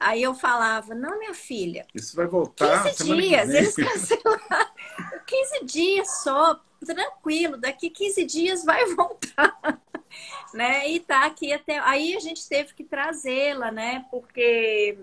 Aí 0.00 0.22
eu 0.22 0.34
falava, 0.34 0.94
não, 0.94 1.18
minha 1.18 1.34
filha. 1.34 1.84
Isso 1.94 2.14
vai 2.14 2.26
voltar. 2.26 2.84
15 2.84 3.04
dias, 3.04 3.48
eles 3.50 3.74
cancelaram. 3.74 4.68
15 5.26 5.64
dias 5.64 6.22
só, 6.22 6.60
tranquilo, 6.84 7.56
daqui 7.56 7.90
15 7.90 8.24
dias 8.24 8.64
vai 8.64 8.86
voltar. 8.94 9.58
né? 10.54 10.88
E 10.88 11.00
tá 11.00 11.26
aqui 11.26 11.52
até. 11.52 11.78
Aí 11.80 12.16
a 12.16 12.20
gente 12.20 12.48
teve 12.48 12.74
que 12.74 12.84
trazê-la, 12.84 13.72
né? 13.72 14.04
Porque 14.10 14.96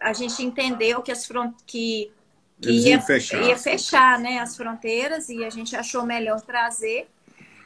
a 0.00 0.12
gente 0.12 0.42
entendeu 0.42 1.02
que 1.02 1.12
as 1.12 1.26
fronteiras. 1.26 1.62
Que 1.64 2.12
que 2.60 2.70
ia, 2.70 3.00
fechar. 3.00 3.42
ia 3.42 3.58
fechar 3.58 4.18
né, 4.20 4.38
as 4.38 4.56
fronteiras 4.56 5.28
e 5.28 5.44
a 5.44 5.50
gente 5.50 5.74
achou 5.74 6.04
melhor 6.04 6.40
trazer. 6.40 7.08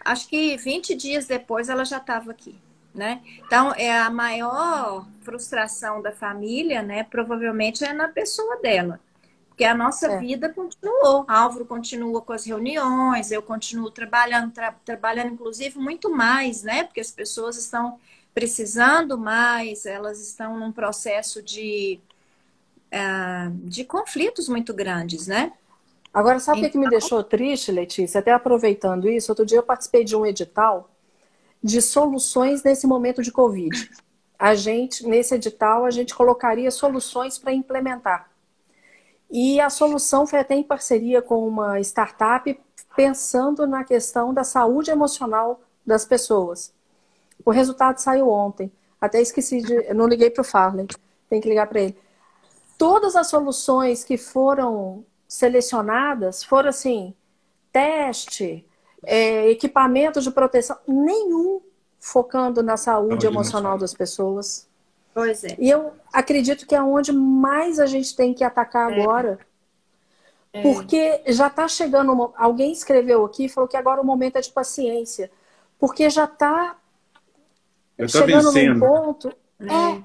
Acho 0.03 0.27
que 0.29 0.57
20 0.57 0.95
dias 0.95 1.27
depois 1.27 1.69
ela 1.69 1.85
já 1.85 1.99
estava 1.99 2.31
aqui. 2.31 2.59
Né? 2.97 3.21
Então, 3.47 3.75
é 3.75 3.95
a 3.95 4.09
maior 4.09 5.07
frustração 5.21 6.01
da 6.01 6.13
família, 6.13 6.81
né? 6.81 7.05
Provavelmente 7.05 7.85
é 7.85 7.93
na 7.93 8.09
pessoa 8.09 8.57
dela. 8.57 8.99
Porque 9.51 9.65
a 9.65 9.75
nossa 9.75 10.07
é. 10.07 10.19
vida 10.19 10.49
continuou. 10.49 11.27
Álvaro 11.29 11.67
continua 11.67 12.23
com 12.23 12.33
as 12.33 12.47
reuniões, 12.47 13.31
eu 13.31 13.43
continuo 13.43 13.91
trabalhando, 13.91 14.53
tra 14.53 14.73
trabalhando, 14.85 15.33
inclusive, 15.33 15.79
muito 15.79 16.11
mais, 16.11 16.63
né? 16.63 16.85
Porque 16.85 17.01
as 17.01 17.11
pessoas 17.11 17.59
estão 17.59 17.99
precisando 18.35 19.17
mais, 19.19 19.85
elas 19.85 20.21
estão 20.21 20.59
num 20.59 20.73
processo 20.73 21.43
de 21.43 22.01
é, 22.91 23.51
de 23.65 23.85
conflitos 23.85 24.49
muito 24.49 24.73
grandes, 24.73 25.27
né? 25.27 25.53
Agora, 26.13 26.39
sabe 26.39 26.59
o 26.59 26.61
então... 26.61 26.71
que 26.71 26.79
me 26.79 26.89
deixou 26.89 27.23
triste, 27.23 27.71
Letícia? 27.71 28.21
Até 28.21 28.33
aproveitando 28.33 29.09
isso, 29.09 29.33
outro 29.33 29.45
dia 29.45 29.59
eu 29.59 29.63
participei 29.63 30.05
de 30.05 30.17
um 30.17 30.25
edital 30.25 30.91
de 31.67 31.83
soluções 31.83 32.63
nesse 32.63 32.87
momento 32.87 33.23
de 33.23 33.33
Covid. 33.33 33.91
A 34.39 34.55
gente, 34.55 35.07
nesse 35.07 35.35
edital, 35.35 35.85
a 35.85 35.91
gente 35.91 36.15
colocaria 36.15 36.71
soluções 36.71 37.39
para 37.39 37.53
implementar. 37.53 38.31
E 39.31 39.61
a 39.61 39.69
solução 39.69 40.27
foi 40.27 40.39
até 40.39 40.55
em 40.55 40.63
parceria 40.63 41.21
com 41.21 41.47
uma 41.47 41.81
startup, 41.81 42.59
pensando 42.95 43.67
na 43.67 43.83
questão 43.83 44.33
da 44.33 44.45
saúde 44.45 44.91
emocional 44.91 45.61
das 45.85 46.05
pessoas. 46.05 46.73
O 47.45 47.51
resultado 47.51 47.99
saiu 47.99 48.31
ontem. 48.31 48.71
Até 49.01 49.21
esqueci 49.21 49.61
de. 49.61 49.93
Não 49.93 50.07
liguei 50.07 50.31
para 50.31 50.43
o 50.43 50.45
Farley, 50.45 50.87
tem 51.29 51.41
que 51.41 51.49
ligar 51.49 51.67
para 51.67 51.81
ele 51.81 51.97
todas 52.79 53.17
as 53.17 53.29
soluções 53.29 54.05
que 54.05 54.17
foram 54.17 55.05
selecionadas 55.29 56.43
foram 56.45 56.69
assim: 56.69 57.15
teste, 57.73 58.67
é, 59.07 59.49
equipamento 59.49 60.21
de 60.21 60.31
proteção, 60.31 60.77
nenhum 60.87 61.63
focando 62.01 62.63
na 62.63 62.77
saúde 62.77 63.27
emocional 63.27 63.79
das 63.79 63.95
pessoas. 63.95 64.69
Pois 65.15 65.45
é. 65.45 65.57
E 65.59 65.71
eu 65.71 65.93
acredito 66.13 66.67
que 66.67 66.75
é 66.75 66.83
onde 66.83 67.13
mais 67.13 67.79
a 67.79 67.87
gente 67.87 68.15
tem 68.15 68.35
que 68.35 68.45
atacar 68.45 68.93
é. 68.93 69.01
agora. 69.01 69.39
É. 70.53 70.61
Porque 70.61 71.23
já 71.29 71.47
está 71.47 71.67
chegando. 71.69 72.33
Alguém 72.37 72.73
escreveu 72.73 73.25
aqui 73.25 73.45
e 73.45 73.49
falou 73.49 73.69
que 73.69 73.77
agora 73.77 74.01
o 74.01 74.05
momento 74.05 74.37
é 74.37 74.41
de 74.41 74.51
paciência. 74.51 75.31
Porque 75.79 76.11
já 76.11 76.25
está 76.25 76.77
Eu 77.97 78.09
chegando 78.09 78.53
num 78.53 78.79
ponto. 78.79 79.33
É. 79.61 79.65
é. 79.65 80.05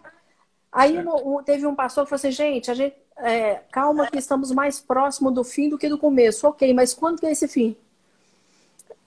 Aí 0.72 0.98
um, 0.98 1.44
teve 1.44 1.66
um 1.66 1.76
pastor 1.76 2.06
que 2.06 2.10
falou 2.10 2.20
assim, 2.20 2.32
gente, 2.32 2.72
a 2.72 2.74
gente, 2.74 2.96
é, 3.18 3.56
calma 3.72 4.08
que 4.08 4.18
estamos 4.18 4.52
mais 4.52 4.80
próximo 4.80 5.30
do 5.30 5.44
fim 5.44 5.68
do 5.68 5.78
que 5.78 5.90
do 5.90 5.98
começo. 5.98 6.48
Ok, 6.48 6.74
mas 6.74 6.94
quando 6.94 7.20
que 7.20 7.26
é 7.26 7.32
esse 7.32 7.48
fim? 7.48 7.76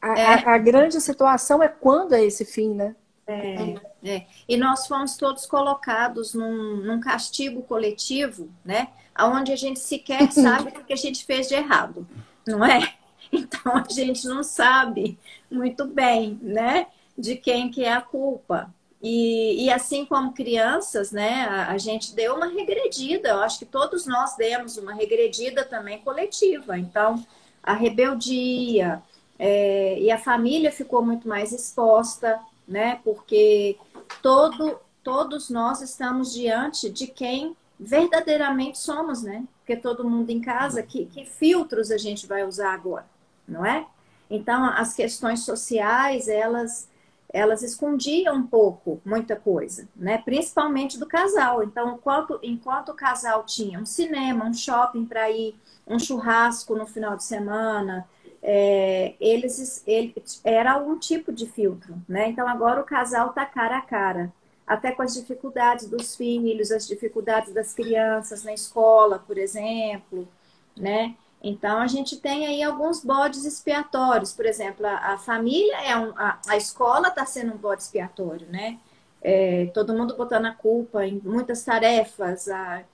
A, 0.04 0.18
é. 0.18 0.26
a, 0.26 0.54
a 0.54 0.58
grande 0.58 1.00
situação 1.00 1.62
é 1.62 1.68
quando 1.68 2.14
é 2.14 2.22
esse 2.22 2.44
fim, 2.44 2.74
né? 2.74 2.94
É, 3.26 3.74
é. 4.04 4.26
E 4.46 4.54
nós 4.54 4.86
fomos 4.86 5.16
todos 5.16 5.46
colocados 5.46 6.34
num, 6.34 6.76
num 6.76 7.00
castigo 7.00 7.62
coletivo, 7.62 8.50
né? 8.62 8.88
Onde 9.18 9.50
a 9.50 9.56
gente 9.56 9.80
sequer 9.80 10.28
sabe 10.30 10.68
o 10.68 10.84
que 10.84 10.92
a 10.92 10.96
gente 10.96 11.24
fez 11.24 11.48
de 11.48 11.54
errado, 11.54 12.06
não 12.46 12.62
é? 12.62 12.94
Então 13.32 13.78
a 13.78 13.90
gente 13.90 14.28
não 14.28 14.44
sabe 14.44 15.18
muito 15.50 15.86
bem, 15.86 16.38
né? 16.42 16.86
De 17.16 17.34
quem 17.34 17.70
que 17.70 17.82
é 17.82 17.92
a 17.92 18.02
culpa. 18.02 18.72
E, 19.02 19.64
e 19.64 19.70
assim 19.72 20.04
como 20.04 20.34
crianças, 20.34 21.10
né? 21.10 21.46
A, 21.46 21.70
a 21.70 21.78
gente 21.78 22.14
deu 22.14 22.36
uma 22.36 22.46
regredida. 22.46 23.30
Eu 23.30 23.40
acho 23.40 23.58
que 23.58 23.64
todos 23.64 24.06
nós 24.06 24.36
demos 24.36 24.76
uma 24.76 24.92
regredida 24.92 25.64
também 25.64 25.98
coletiva. 26.00 26.78
Então, 26.78 27.26
a 27.62 27.72
rebeldia, 27.72 29.02
é, 29.38 29.98
e 29.98 30.10
a 30.10 30.18
família 30.18 30.70
ficou 30.70 31.04
muito 31.04 31.28
mais 31.28 31.52
exposta, 31.52 32.40
né? 32.66 33.00
Porque 33.04 33.76
todo, 34.22 34.78
todos 35.02 35.50
nós 35.50 35.80
estamos 35.80 36.32
diante 36.32 36.88
de 36.88 37.06
quem 37.06 37.56
verdadeiramente 37.78 38.78
somos, 38.78 39.22
né? 39.22 39.44
Porque 39.58 39.76
todo 39.76 40.08
mundo 40.08 40.30
em 40.30 40.40
casa, 40.40 40.82
que, 40.82 41.06
que 41.06 41.24
filtros 41.24 41.90
a 41.90 41.98
gente 41.98 42.26
vai 42.26 42.44
usar 42.44 42.72
agora, 42.72 43.06
não 43.46 43.64
é? 43.64 43.86
Então, 44.30 44.64
as 44.64 44.94
questões 44.94 45.40
sociais, 45.40 46.28
elas 46.28 46.88
elas 47.34 47.64
escondiam 47.64 48.36
um 48.36 48.46
pouco 48.46 49.02
muita 49.04 49.34
coisa, 49.34 49.88
né? 49.96 50.18
Principalmente 50.18 50.96
do 50.96 51.04
casal. 51.04 51.64
Então, 51.64 51.96
enquanto, 51.96 52.38
enquanto 52.44 52.90
o 52.90 52.94
casal 52.94 53.44
tinha 53.44 53.80
um 53.80 53.84
cinema, 53.84 54.44
um 54.44 54.54
shopping 54.54 55.04
para 55.04 55.28
ir, 55.32 55.52
um 55.84 55.98
churrasco 55.98 56.76
no 56.76 56.86
final 56.86 57.16
de 57.16 57.24
semana, 57.24 58.08
é, 58.46 59.14
eles 59.18 59.82
ele, 59.86 60.14
era 60.44 60.76
um 60.76 60.98
tipo 60.98 61.32
de 61.32 61.46
filtro, 61.46 61.96
né? 62.06 62.28
Então 62.28 62.46
agora 62.46 62.78
o 62.78 62.84
casal 62.84 63.32
tá 63.32 63.46
cara 63.46 63.78
a 63.78 63.80
cara, 63.80 64.30
até 64.66 64.92
com 64.92 65.00
as 65.02 65.14
dificuldades 65.14 65.88
dos 65.88 66.14
filhos, 66.14 66.70
as 66.70 66.86
dificuldades 66.86 67.54
das 67.54 67.72
crianças 67.72 68.44
na 68.44 68.52
escola, 68.52 69.18
por 69.18 69.38
exemplo, 69.38 70.28
né? 70.76 71.14
Então 71.42 71.78
a 71.78 71.86
gente 71.86 72.18
tem 72.18 72.46
aí 72.46 72.62
alguns 72.62 73.02
bodes 73.02 73.46
expiatórios, 73.46 74.32
por 74.32 74.44
exemplo, 74.44 74.86
a, 74.86 75.14
a 75.14 75.18
família 75.18 75.76
é 75.82 75.96
um, 75.96 76.10
a, 76.16 76.38
a 76.46 76.56
escola 76.56 77.08
está 77.08 77.24
sendo 77.24 77.54
um 77.54 77.56
bode 77.56 77.82
expiatório, 77.82 78.46
né? 78.48 78.78
É, 79.22 79.66
todo 79.72 79.94
mundo 79.94 80.16
botando 80.16 80.44
a 80.46 80.52
culpa 80.52 81.06
em 81.06 81.18
muitas 81.24 81.64
tarefas, 81.64 82.46
a, 82.48 82.84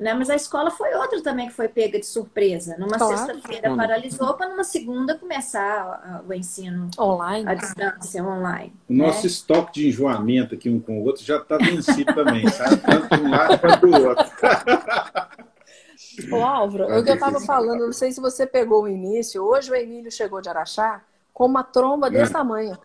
né? 0.00 0.14
Mas 0.14 0.30
a 0.30 0.34
escola 0.34 0.70
foi 0.70 0.94
outra 0.94 1.22
também 1.22 1.48
que 1.48 1.52
foi 1.52 1.68
pega 1.68 2.00
de 2.00 2.06
surpresa. 2.06 2.74
Numa 2.78 2.96
claro. 2.96 3.18
sexta-feira 3.18 3.76
paralisou 3.76 4.32
para 4.32 4.48
numa 4.48 4.64
segunda 4.64 5.14
começar 5.14 6.24
o 6.26 6.32
ensino 6.32 6.90
online, 6.98 7.46
à 7.46 7.52
distância, 7.54 8.24
online. 8.24 8.72
O 8.88 8.94
né? 8.94 9.06
nosso 9.06 9.26
estoque 9.26 9.74
de 9.74 9.88
enjoamento 9.88 10.54
aqui 10.54 10.70
um 10.70 10.80
com 10.80 11.00
o 11.00 11.04
outro 11.04 11.22
já 11.22 11.36
está 11.36 11.58
vencido 11.58 12.14
também, 12.14 12.48
sabe? 12.48 12.78
Tanto 12.78 13.14
de 13.14 13.22
um 13.22 13.30
lado 13.30 13.58
quanto 13.58 13.86
do 13.86 14.08
outro. 14.08 14.26
Ô 16.32 16.36
Álvaro, 16.42 16.98
o 16.98 17.04
que 17.04 17.10
eu 17.10 17.14
estava 17.14 17.38
falando, 17.40 17.84
não 17.84 17.92
sei 17.92 18.10
se 18.10 18.20
você 18.20 18.46
pegou 18.46 18.84
o 18.84 18.88
início, 18.88 19.42
hoje 19.42 19.70
o 19.70 19.74
Emílio 19.74 20.10
chegou 20.10 20.40
de 20.40 20.48
Araxá 20.48 21.02
com 21.32 21.44
uma 21.44 21.62
tromba 21.62 22.06
é. 22.08 22.10
desse 22.10 22.32
tamanho. 22.32 22.78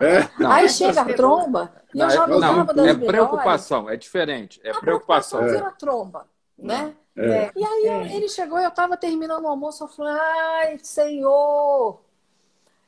É? 0.00 0.28
Não, 0.40 0.50
Aí 0.50 0.68
chega 0.68 1.02
a 1.02 1.14
tromba 1.14 1.72
e 1.94 2.00
eu 2.00 2.10
já 2.10 2.26
não, 2.26 2.40
não 2.40 2.66
das 2.66 2.86
É 2.86 2.94
preocupação, 2.94 3.88
é 3.88 3.96
diferente. 3.96 4.60
É 4.64 4.72
preocupação. 4.72 5.38
preocupação 5.38 5.68
vira 5.68 5.70
tromba 5.78 6.33
né? 6.58 6.94
É. 7.16 7.26
é. 7.26 7.52
E 7.54 7.64
aí 7.64 7.86
é. 7.86 8.16
ele 8.16 8.28
chegou, 8.28 8.58
eu 8.58 8.68
estava 8.68 8.96
terminando 8.96 9.44
o 9.44 9.48
almoço, 9.48 9.84
eu 9.84 9.88
falei, 9.88 10.12
ai, 10.12 10.78
Senhor! 10.82 12.00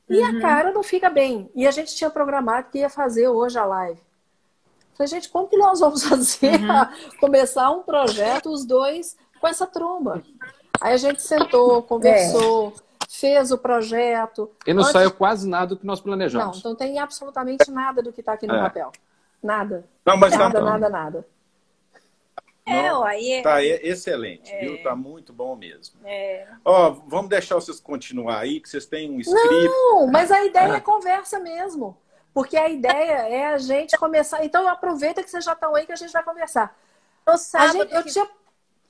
E 0.09 0.21
uhum. 0.21 0.39
a 0.39 0.41
cara 0.41 0.73
não 0.73 0.83
fica 0.83 1.11
bem. 1.11 1.51
E 1.55 1.67
a 1.67 1.71
gente 1.71 1.95
tinha 1.95 2.11
programado 2.11 2.69
que 2.71 2.79
ia 2.79 2.89
fazer 2.89 3.29
hoje 3.29 3.59
a 3.59 3.65
live. 3.65 4.01
Falei, 4.95 5.09
gente, 5.09 5.29
como 5.29 5.49
que 5.49 5.57
nós 5.57 5.81
vamos 5.81 6.03
fazer 6.09 6.61
uhum. 6.61 7.19
começar 7.21 7.71
um 7.71 7.83
projeto, 7.83 8.51
os 8.51 8.65
dois, 8.65 9.17
com 9.41 9.49
essa 9.49 9.67
tromba? 9.67 10.23
Aí 10.81 10.93
a 10.93 10.97
gente 10.97 11.23
sentou, 11.23 11.83
conversou, 11.83 12.73
é. 13.03 13.07
fez 13.09 13.51
o 13.51 13.59
projeto. 13.59 14.51
E 14.67 14.73
não 14.73 14.83
Antes... 14.83 14.93
saiu 14.93 15.11
quase 15.11 15.49
nada 15.49 15.75
do 15.75 15.77
que 15.77 15.87
nós 15.87 16.01
planejamos. 16.01 16.47
Não, 16.47 16.59
então 16.59 16.75
tem 16.75 16.99
absolutamente 16.99 17.71
nada 17.71 18.03
do 18.03 18.13
que 18.13 18.21
está 18.21 18.35
aqui 18.35 18.47
no 18.47 18.55
é. 18.55 18.61
papel. 18.61 18.93
Nada. 19.43 19.85
Não, 20.05 20.17
mas 20.17 20.37
nada, 20.37 20.61
não. 20.61 20.67
nada, 20.67 20.89
nada. 20.89 21.27
É, 22.67 22.93
ó, 22.93 23.05
aí... 23.05 23.43
Tá 23.43 23.63
excelente, 23.63 24.53
é. 24.53 24.61
viu? 24.61 24.83
Tá 24.83 24.97
muito 24.97 25.33
bom 25.33 25.55
mesmo. 25.55 26.01
É. 26.05 26.49
Ó, 26.65 26.91
vamos 27.07 27.31
deixar 27.31 27.55
vocês 27.55 27.79
continuar 27.79 28.41
aí, 28.41 28.61
que 28.61 28.69
vocês 28.69 28.87
têm 28.87 29.09
um 29.09 29.21
script. 29.21 29.49
Não, 29.49 30.09
mas 30.09 30.33
a 30.33 30.45
ideia 30.45 30.73
é 30.73 30.81
conversa 30.81 31.39
mesmo. 31.39 31.97
Porque 32.35 32.57
a 32.57 32.69
ideia 32.69 33.29
é 33.29 33.47
a 33.47 33.57
gente 33.57 33.97
começar. 33.97 34.45
Então 34.45 34.69
aproveita 34.69 35.23
que 35.23 35.31
vocês 35.31 35.43
já 35.43 35.53
estão 35.55 35.75
aí 35.75 35.87
que 35.87 35.93
a 35.93 35.97
gente 35.97 36.13
vai 36.13 36.23
conversar. 36.23 36.77
No 37.27 37.39
sábado, 37.39 37.79
gente, 37.79 37.95
eu 37.95 38.05
tinha 38.05 38.29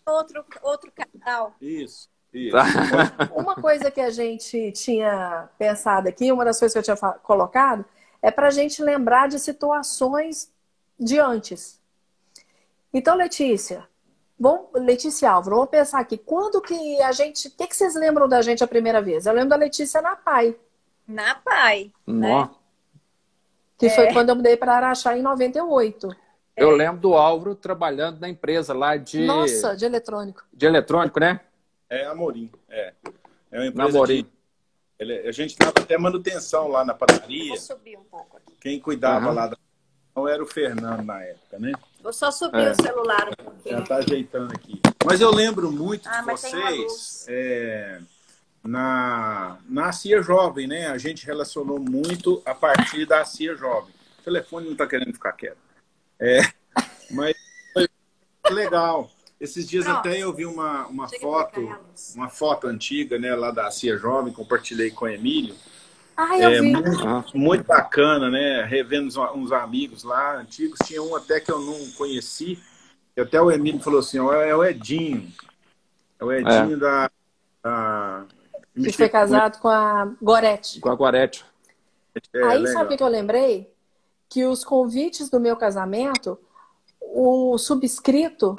outro 0.05 0.45
outro 0.63 0.93
canal. 0.93 1.55
Isso. 1.61 2.09
Isso. 2.33 2.57
Uma 3.37 3.55
coisa 3.55 3.89
que 3.89 4.01
a 4.01 4.11
gente 4.11 4.73
tinha 4.73 5.49
pensado 5.57 6.09
aqui, 6.09 6.33
uma 6.33 6.45
das 6.45 6.59
coisas 6.59 6.73
que 6.73 6.79
eu 6.91 6.97
tinha 6.97 7.13
colocado, 7.19 7.85
é 8.21 8.33
para 8.33 8.49
a 8.49 8.51
gente 8.51 8.83
lembrar 8.83 9.29
de 9.29 9.39
situações 9.39 10.53
de 10.99 11.21
antes. 11.21 11.81
Então, 12.97 13.15
Letícia, 13.15 13.87
vamos, 14.41 14.69
Letícia 14.73 15.31
Álvaro, 15.31 15.57
vamos 15.57 15.71
pensar 15.71 16.01
aqui. 16.01 16.17
Quando 16.17 16.63
que 16.63 17.03
a 17.03 17.13
gente. 17.13 17.49
O 17.49 17.51
que, 17.51 17.67
que 17.67 17.77
vocês 17.77 17.95
lembram 17.95 18.27
da 18.27 18.41
gente 18.41 18.65
a 18.65 18.67
primeira 18.67 19.03
vez? 19.03 19.27
Eu 19.27 19.35
lembro 19.35 19.51
da 19.51 19.57
Letícia 19.57 20.01
na 20.01 20.17
PAI. 20.17 20.57
Na 21.07 21.35
PAI. 21.35 21.93
Né? 22.07 22.49
Que 23.77 23.85
é. 23.85 23.91
foi 23.91 24.11
quando 24.15 24.31
eu 24.31 24.37
mudei 24.37 24.57
para 24.57 24.77
Araxá 24.77 25.15
em 25.15 25.21
98. 25.21 26.09
Eu 26.57 26.71
lembro 26.71 26.99
do 26.99 27.13
Álvaro 27.13 27.55
trabalhando 27.55 28.19
na 28.19 28.31
empresa 28.31 28.73
lá 28.73 28.97
de. 28.97 29.27
Nossa, 29.27 29.77
de 29.77 29.85
eletrônico. 29.85 30.43
De 30.51 30.65
eletrônico, 30.65 31.21
né? 31.21 31.41
É, 31.91 32.07
Amorim. 32.07 32.51
É. 32.71 32.95
É 33.53 33.59
uma 33.59 33.67
empresa. 33.67 33.91
Amorim. 33.91 34.23
De... 34.23 34.29
Ele... 34.99 35.29
A 35.29 35.33
gente 35.33 35.51
estava 35.51 35.81
até 35.81 35.99
manutenção 35.99 36.69
lá 36.69 36.83
na 36.83 36.95
padaria. 36.95 37.49
Vou 37.49 37.59
subir 37.59 37.99
um 37.99 38.05
pouco 38.05 38.39
aqui. 38.39 38.55
Quem 38.59 38.81
cuidava 38.81 39.29
uhum. 39.29 39.35
lá 39.35 39.49
da. 39.49 39.66
Não 40.17 40.27
era 40.27 40.43
o 40.43 40.47
Fernando 40.47 41.05
na 41.05 41.23
época, 41.23 41.59
né? 41.59 41.73
Vou 42.03 42.13
só 42.13 42.31
subir 42.31 42.63
é. 42.63 42.71
o 42.71 42.75
celular 42.75 43.29
um 43.29 43.45
pouquinho. 43.45 43.77
Já 43.77 43.83
está 43.83 43.97
ajeitando 43.97 44.55
aqui. 44.55 44.81
Mas 45.05 45.21
eu 45.21 45.31
lembro 45.31 45.71
muito 45.71 46.09
ah, 46.09 46.21
de 46.21 46.27
vocês 46.27 47.27
é, 47.29 48.01
na, 48.65 49.59
na 49.69 49.93
CIA 49.93 50.23
Jovem, 50.23 50.67
né? 50.67 50.87
A 50.87 50.97
gente 50.97 51.27
relacionou 51.27 51.79
muito 51.79 52.43
a 52.47 52.55
partir 52.55 53.05
da 53.05 53.27
CIA 53.27 53.55
Jovem. 53.55 53.95
O 54.21 54.23
telefone 54.23 54.65
não 54.65 54.73
está 54.73 54.87
querendo 54.87 55.13
ficar 55.13 55.33
quieto. 55.33 55.59
É, 56.19 56.41
mas 57.13 57.37
foi 57.75 57.87
legal. 58.51 59.11
Esses 59.39 59.69
dias 59.69 59.85
Pronto. 59.85 59.99
até 59.99 60.19
eu 60.19 60.33
vi 60.33 60.47
uma, 60.47 60.87
uma 60.87 61.09
foto, 61.09 61.79
uma 62.15 62.31
foto 62.31 62.69
antiga, 62.69 63.19
né, 63.19 63.35
lá 63.35 63.51
da 63.51 63.71
CIA 63.71 63.99
Jovem, 63.99 64.33
compartilhei 64.33 64.91
com 64.91 65.05
o 65.05 65.09
Emílio. 65.09 65.55
Ah, 66.17 66.39
eu 66.39 66.51
é, 66.51 66.61
vi. 66.61 66.73
Muito, 66.73 67.39
muito, 67.39 67.65
bacana, 67.65 68.31
né? 68.31 68.63
Revendo 68.63 69.07
uns, 69.09 69.17
uns, 69.17 69.53
amigos 69.53 70.03
lá 70.03 70.37
antigos. 70.37 70.79
Tinha 70.85 71.03
um 71.03 71.15
até 71.15 71.39
que 71.39 71.53
eu 71.53 71.61
não 71.61 71.91
conheci. 71.93 72.59
E 73.15 73.21
até 73.21 73.41
o 73.41 73.51
Emílio 73.51 73.81
falou 73.81 74.01
assim: 74.01 74.19
é, 74.19 74.49
é 74.49 74.57
o 74.57 74.65
Edinho. 74.65 75.31
É 76.19 76.25
o 76.25 76.33
Edinho 76.33 76.75
é. 76.75 76.77
da. 76.77 77.11
da... 77.63 78.25
Que 78.75 78.93
foi 78.93 79.09
casado 79.09 79.59
com 79.61 79.69
a 79.69 80.11
Gorete. 80.23 80.81
Com 80.81 80.91
a 80.91 80.95
Gorete. 80.95 81.45
É, 82.35 82.43
Aí 82.45 82.59
legal. 82.59 82.73
sabe 82.73 82.95
o 82.95 82.97
que 82.97 83.03
eu 83.03 83.09
lembrei? 83.09 83.71
Que 84.29 84.45
os 84.47 84.65
convites 84.65 85.29
do 85.29 85.39
meu 85.39 85.57
casamento, 85.57 86.39
o 87.01 87.59
subscrito, 87.59 88.57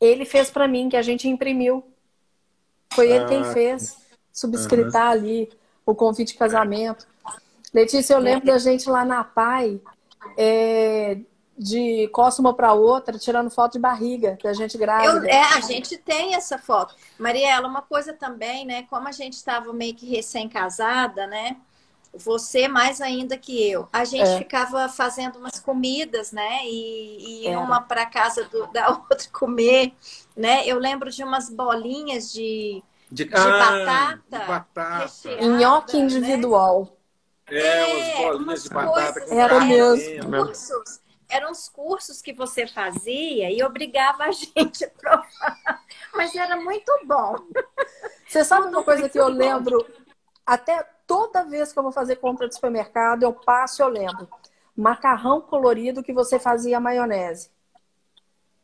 ele 0.00 0.24
fez 0.24 0.50
para 0.50 0.66
mim, 0.66 0.88
que 0.88 0.96
a 0.96 1.02
gente 1.02 1.28
imprimiu. 1.28 1.84
Foi 2.92 3.10
ele 3.10 3.26
quem 3.26 3.40
ah, 3.40 3.52
fez. 3.52 3.96
Subscritar 4.32 5.10
ali 5.10 5.48
o 5.86 5.94
convite 5.94 6.32
de 6.32 6.38
casamento. 6.38 7.06
Letícia, 7.72 8.14
eu 8.14 8.20
lembro 8.20 8.46
da 8.46 8.58
gente 8.58 8.88
lá 8.88 9.04
na 9.04 9.24
PAI, 9.24 9.80
é, 10.38 11.18
de 11.56 12.08
costa 12.12 12.40
uma 12.40 12.54
para 12.54 12.72
outra, 12.72 13.18
tirando 13.18 13.50
foto 13.50 13.72
de 13.72 13.78
barriga, 13.78 14.38
da 14.42 14.52
gente 14.52 14.76
grávida. 14.76 15.12
Eu, 15.12 15.24
é, 15.24 15.42
a 15.54 15.60
gente 15.60 15.96
tem 15.98 16.34
essa 16.34 16.58
foto. 16.58 16.94
Mariela, 17.18 17.68
uma 17.68 17.82
coisa 17.82 18.12
também, 18.12 18.64
né? 18.64 18.84
Como 18.90 19.06
a 19.08 19.12
gente 19.12 19.34
estava 19.34 19.72
meio 19.72 19.94
que 19.94 20.06
recém-casada, 20.06 21.26
né? 21.26 21.56
Você 22.12 22.68
mais 22.68 23.00
ainda 23.00 23.36
que 23.36 23.68
eu. 23.68 23.88
A 23.92 24.04
gente 24.04 24.28
é. 24.28 24.38
ficava 24.38 24.88
fazendo 24.88 25.36
umas 25.36 25.58
comidas, 25.58 26.30
né? 26.30 26.60
E, 26.64 27.42
e 27.42 27.48
é. 27.48 27.58
uma 27.58 27.80
para 27.80 28.06
casa 28.06 28.44
do, 28.44 28.68
da 28.68 28.90
outra 28.94 29.28
comer, 29.32 29.92
né? 30.36 30.66
Eu 30.66 30.78
lembro 30.78 31.10
de 31.10 31.24
umas 31.24 31.50
bolinhas 31.50 32.32
de 32.32 32.82
de, 33.14 33.24
de 33.24 33.34
ah, 33.34 33.48
batata. 33.48 34.22
De 34.28 34.46
batata. 34.46 35.46
Nhoque 35.58 35.96
né? 35.96 36.02
individual. 36.02 36.98
É, 37.46 37.84
umas 37.84 38.14
bolinhas 38.16 38.62
de 38.64 38.68
batata. 38.70 39.20
Com 39.20 39.34
era 39.34 39.60
mesmo. 39.60 40.44
Cursos, 40.44 41.00
eram 41.28 41.52
os 41.52 41.68
cursos 41.68 42.20
que 42.20 42.32
você 42.32 42.66
fazia 42.66 43.50
e 43.50 43.62
obrigava 43.62 44.24
a 44.24 44.30
gente 44.32 44.84
a 44.84 44.90
provar. 44.90 45.82
Mas 46.12 46.34
era 46.34 46.56
muito 46.56 46.92
bom. 47.04 47.36
Você 48.26 48.44
sabe 48.44 48.66
uma 48.66 48.82
coisa 48.82 49.08
que 49.08 49.18
eu 49.18 49.28
lembro? 49.28 49.86
Até 50.44 50.82
toda 51.06 51.44
vez 51.44 51.72
que 51.72 51.78
eu 51.78 51.82
vou 51.84 51.92
fazer 51.92 52.16
compra 52.16 52.48
de 52.48 52.54
supermercado, 52.54 53.22
eu 53.22 53.32
passo 53.32 53.80
e 53.80 53.82
eu 53.84 53.88
lembro. 53.88 54.28
Macarrão 54.76 55.40
colorido 55.40 56.02
que 56.02 56.12
você 56.12 56.38
fazia 56.38 56.80
maionese. 56.80 57.53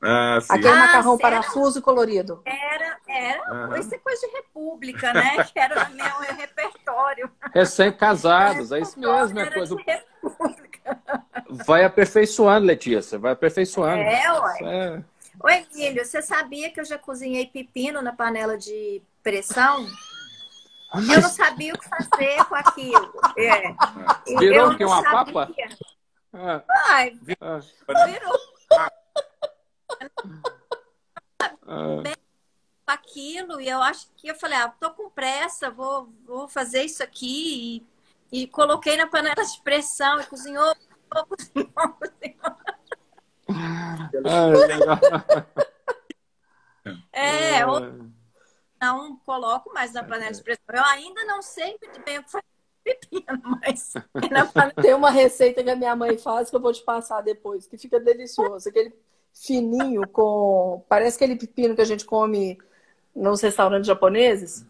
Ah. 0.03 0.38
Aquele 0.48 0.68
ah, 0.68 0.76
macarrão 0.76 1.18
parafuso 1.18 1.82
colorido. 1.82 2.42
Era, 2.44 2.96
era. 3.07 3.68
Uhum. 3.68 3.76
Isso 3.76 3.94
é 3.94 3.98
coisa 3.98 4.26
de 4.26 4.32
república, 4.32 5.12
né? 5.12 5.44
que 5.53 5.59
era 5.59 5.88
o 5.88 5.92
meu 5.92 6.36
repertório. 6.36 7.30
Recém-casados, 7.53 8.72
é 8.72 8.80
isso 8.80 8.98
mesmo. 8.98 9.38
É 9.38 9.51
coisa... 9.51 9.76
Vai 11.66 11.84
aperfeiçoando, 11.84 12.66
Letícia, 12.66 13.18
vai 13.18 13.32
aperfeiçoando. 13.32 14.03
É, 14.03 14.32
ué. 14.32 14.59
É. 14.62 15.03
Oi, 15.42 15.66
Emílio, 15.74 16.05
você 16.05 16.22
sabia 16.22 16.70
que 16.70 16.80
eu 16.80 16.84
já 16.84 16.98
cozinhei 16.98 17.46
pepino 17.46 18.01
na 18.01 18.12
panela 18.12 18.57
de 18.57 19.03
pressão? 19.22 19.86
Mas... 20.92 21.09
Eu 21.09 21.20
não 21.22 21.28
sabia 21.30 21.72
o 21.72 21.78
que 21.78 21.88
fazer 21.88 22.44
com 22.44 22.55
aquilo. 22.55 23.12
É. 23.36 23.74
Virou 24.38 24.70
o 24.70 24.76
que? 24.76 24.84
Uma 24.84 25.03
sabia. 25.03 25.12
papa? 25.12 25.51
Ah. 26.32 26.62
Ai, 26.88 27.18
virou. 27.22 27.61
Bem, 27.86 28.99
aquilo, 32.86 33.61
e 33.61 33.68
eu 33.68 33.80
acho 33.82 34.09
que 34.16 34.28
eu 34.28 34.34
falei, 34.34 34.59
ah, 34.59 34.68
tô 34.68 34.91
com 34.93 35.11
pressa, 35.11 35.70
vou, 35.70 36.12
vou 36.24 36.49
fazer 36.49 36.82
isso 36.82 37.03
aqui. 37.03 37.84
E, 38.32 38.43
e 38.43 38.47
coloquei 38.47 38.97
na 38.97 39.07
panela 39.07 39.45
de 39.45 39.61
pressão 39.62 40.20
e 40.20 40.26
cozinhou, 40.26 40.74
cozinhou, 41.09 41.70
cozinhou. 41.99 42.57
É, 47.12 47.66
ou 47.66 47.80
não 48.80 49.16
coloco 49.18 49.72
mais 49.72 49.93
na 49.93 50.03
panela 50.03 50.32
de 50.32 50.43
pressão. 50.43 50.64
Eu 50.72 50.84
ainda 50.84 51.24
não 51.24 51.43
sei 51.43 51.76
muito 51.82 52.03
bem 52.05 52.18
o 52.18 52.24
que 52.24 52.30
fazer 52.30 52.45
pepino, 52.82 53.43
mas 53.61 53.93
tem 54.80 54.95
uma 54.95 55.11
receita 55.11 55.62
que 55.62 55.70
a 55.70 55.76
minha 55.76 55.95
mãe 55.95 56.16
faz 56.16 56.49
que 56.49 56.57
eu 56.57 56.61
vou 56.61 56.72
te 56.72 56.82
passar 56.82 57.20
depois, 57.20 57.66
que 57.66 57.76
fica 57.76 58.01
delicioso. 58.01 58.68
Aquele 58.68 58.95
fininho 59.35 60.07
com. 60.09 60.85
Parece 60.89 61.16
aquele 61.16 61.37
pepino 61.37 61.74
que 61.74 61.81
a 61.81 61.87
gente 61.87 62.05
come 62.05 62.59
nos 63.14 63.41
restaurantes 63.41 63.87
japoneses. 63.87 64.64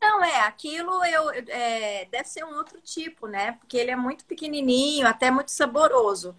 Não, 0.00 0.22
é, 0.22 0.40
aquilo 0.40 1.04
eu, 1.04 1.30
é, 1.48 2.06
deve 2.06 2.28
ser 2.28 2.44
um 2.44 2.54
outro 2.56 2.80
tipo, 2.80 3.26
né? 3.26 3.52
Porque 3.52 3.76
ele 3.76 3.90
é 3.90 3.96
muito 3.96 4.24
pequenininho, 4.24 5.06
até 5.06 5.30
muito 5.30 5.50
saboroso. 5.50 6.36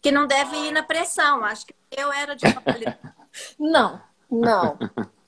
Que 0.00 0.12
não 0.12 0.26
deve 0.26 0.56
ir 0.56 0.70
na 0.70 0.82
pressão. 0.82 1.44
Acho 1.44 1.66
que 1.66 1.74
eu 1.90 2.12
era 2.12 2.34
de 2.34 2.44
Não, 3.58 4.00
não. 4.30 4.78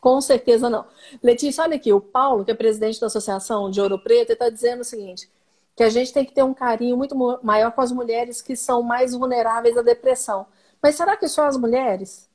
Com 0.01 0.21
certeza 0.21 0.71
não. 0.71 0.87
Letícia, 1.23 1.63
olha 1.63 1.77
aqui, 1.77 1.93
o 1.93 2.01
Paulo, 2.01 2.45
que 2.45 2.51
é 2.51 2.55
presidente 2.55 3.01
da 3.01 3.07
Associação 3.07 3.71
de 3.71 3.81
Ouro 3.81 3.99
Preto, 3.99 4.33
está 4.33 4.49
dizendo 4.49 4.81
o 4.81 4.85
seguinte: 4.85 5.31
que 5.77 5.83
a 5.83 5.91
gente 5.91 6.13
tem 6.13 6.25
que 6.25 6.33
ter 6.33 6.43
um 6.43 6.55
carinho 6.55 6.97
muito 6.97 7.15
maior 7.43 7.73
com 7.73 7.81
as 7.81 7.93
mulheres 7.93 8.41
que 8.41 8.57
são 8.57 8.83
mais 8.83 9.15
vulneráveis 9.15 9.77
à 9.77 9.83
depressão. 9.83 10.47
Mas 10.83 10.97
será 10.97 11.17
que 11.17 11.29
só 11.29 11.47
as 11.47 11.57
mulheres? 11.57 12.29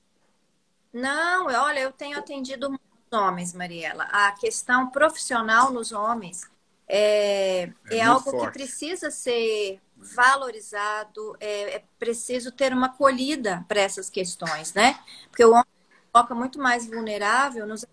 Não, 0.94 1.48
olha, 1.48 1.80
eu 1.80 1.92
tenho 1.92 2.18
atendido 2.18 2.70
muitos 2.70 3.12
homens, 3.12 3.54
Mariela. 3.54 4.06
A 4.06 4.32
questão 4.32 4.90
profissional 4.90 5.72
nos 5.72 5.92
homens 5.92 6.50
é, 6.88 7.70
é, 7.90 7.98
é 7.98 8.02
algo 8.02 8.32
forte. 8.32 8.46
que 8.46 8.54
precisa 8.54 9.10
ser 9.10 9.82
valorizado, 9.98 11.36
é, 11.40 11.76
é 11.76 11.84
preciso 11.98 12.52
ter 12.52 12.72
uma 12.72 12.88
acolhida 12.88 13.66
para 13.68 13.82
essas 13.82 14.10
questões, 14.10 14.74
né? 14.74 15.00
Porque 15.30 15.44
o 15.44 15.52
homem 15.52 15.66
coloca 16.12 16.36
muito 16.36 16.60
mais 16.60 16.86
vulnerável 16.86 17.66
nos 17.66 17.86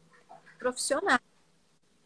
profissionais. 0.58 1.20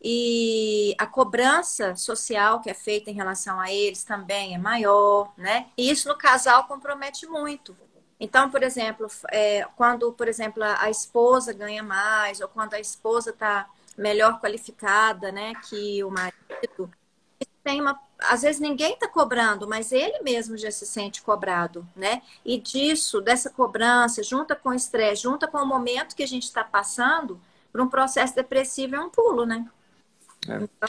E 0.00 0.94
a 0.98 1.06
cobrança 1.06 1.96
social 1.96 2.60
que 2.60 2.70
é 2.70 2.74
feita 2.74 3.10
em 3.10 3.14
relação 3.14 3.60
a 3.60 3.72
eles 3.72 4.04
também 4.04 4.54
é 4.54 4.58
maior, 4.58 5.32
né? 5.36 5.66
E 5.76 5.90
isso 5.90 6.08
no 6.08 6.16
casal 6.16 6.64
compromete 6.64 7.26
muito. 7.26 7.76
Então, 8.18 8.50
por 8.50 8.62
exemplo, 8.62 9.06
é, 9.30 9.66
quando, 9.76 10.12
por 10.12 10.26
exemplo, 10.26 10.62
a, 10.62 10.88
esposa 10.90 11.52
ganha 11.52 11.82
mais, 11.82 12.40
ou 12.40 12.48
quando 12.48 12.74
a 12.74 12.80
esposa 12.80 13.30
está 13.30 13.68
melhor 13.96 14.40
qualificada, 14.40 15.30
né, 15.30 15.52
que 15.68 16.02
o 16.02 16.10
marido, 16.10 16.90
tem 17.62 17.80
uma, 17.80 17.98
às 18.18 18.42
vezes 18.42 18.60
ninguém 18.60 18.94
está 18.94 19.08
cobrando, 19.08 19.68
mas 19.68 19.92
ele 19.92 20.20
mesmo 20.22 20.56
já 20.56 20.70
se 20.70 20.86
sente 20.86 21.20
cobrado, 21.20 21.86
né? 21.96 22.22
E 22.44 22.58
disso, 22.58 23.20
dessa 23.20 23.50
cobrança, 23.50 24.22
junta 24.22 24.54
com 24.54 24.68
o 24.68 24.74
estresse, 24.74 25.22
junta 25.22 25.48
com 25.48 25.58
o 25.58 25.66
momento 25.66 26.14
que 26.14 26.22
a 26.22 26.28
gente 26.28 26.44
está 26.44 26.62
passando, 26.62 27.40
para 27.72 27.82
um 27.82 27.88
processo 27.88 28.34
depressivo 28.34 28.94
é 28.94 29.00
um 29.00 29.10
pulo, 29.10 29.44
né? 29.44 29.66
É. 30.48 30.56
Então, 30.56 30.88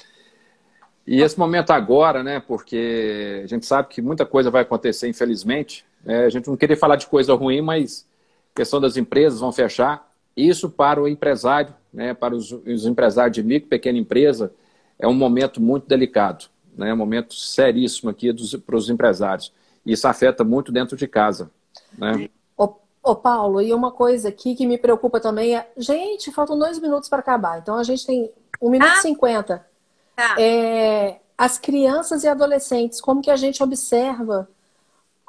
e 1.07 1.21
esse 1.21 1.39
momento 1.39 1.71
agora, 1.71 2.21
né? 2.21 2.41
Porque 2.41 3.41
a 3.43 3.47
gente 3.47 3.65
sabe 3.65 3.87
que 3.87 4.01
muita 4.01 4.25
coisa 4.25 4.51
vai 4.51 4.61
acontecer, 4.63 5.07
infelizmente, 5.07 5.85
é, 6.07 6.25
a 6.25 6.29
gente 6.29 6.47
não 6.47 6.55
queria 6.55 6.77
falar 6.77 6.95
de 6.95 7.05
coisa 7.05 7.33
ruim, 7.35 7.61
mas 7.61 8.07
a 8.53 8.55
questão 8.55 8.79
das 8.79 8.95
empresas 8.95 9.41
vão 9.41 9.51
fechar. 9.51 10.09
Isso 10.35 10.69
para 10.69 11.01
o 11.01 11.07
empresário, 11.07 11.75
né, 11.91 12.13
para 12.13 12.33
os, 12.33 12.51
os 12.51 12.85
empresários 12.85 13.35
de 13.35 13.43
micro 13.43 13.67
e 13.67 13.69
pequena 13.69 13.97
empresa, 13.97 14.53
é 14.97 15.07
um 15.07 15.13
momento 15.13 15.61
muito 15.61 15.85
delicado, 15.85 16.45
né, 16.75 16.93
um 16.93 16.97
momento 16.97 17.33
seríssimo 17.33 18.09
aqui 18.09 18.31
dos, 18.31 18.55
para 18.55 18.75
os 18.75 18.89
empresários. 18.89 19.51
Isso 19.85 20.07
afeta 20.07 20.43
muito 20.43 20.71
dentro 20.71 20.95
de 20.95 21.07
casa. 21.07 21.51
Né? 21.97 22.29
Ô, 22.55 22.73
ô, 23.03 23.15
Paulo, 23.15 23.61
e 23.61 23.73
uma 23.73 23.91
coisa 23.91 24.29
aqui 24.29 24.55
que 24.55 24.65
me 24.65 24.77
preocupa 24.77 25.19
também 25.19 25.57
é, 25.57 25.67
gente, 25.75 26.31
faltam 26.31 26.57
dois 26.57 26.79
minutos 26.79 27.09
para 27.09 27.19
acabar, 27.19 27.59
então 27.59 27.75
a 27.75 27.83
gente 27.83 28.05
tem 28.05 28.31
um 28.61 28.69
minuto 28.69 28.89
e 28.89 28.93
ah. 28.93 29.01
cinquenta. 29.01 29.67
Ah. 30.15 30.41
É, 30.41 31.19
as 31.37 31.57
crianças 31.57 32.23
e 32.23 32.27
adolescentes, 32.27 33.01
como 33.01 33.21
que 33.21 33.29
a 33.29 33.35
gente 33.35 33.61
observa 33.61 34.47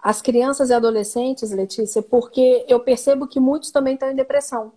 as 0.03 0.23
crianças 0.23 0.71
e 0.71 0.75
adolescentes, 0.75 1.51
Letícia, 1.51 2.01
porque 2.01 2.65
eu 2.69 2.81
percebo 2.81 3.27
que 3.27 3.41
muitos 3.41 3.71
também 3.71 3.95
estão 3.95 4.11
em 4.11 4.15
depressão. 4.15 4.73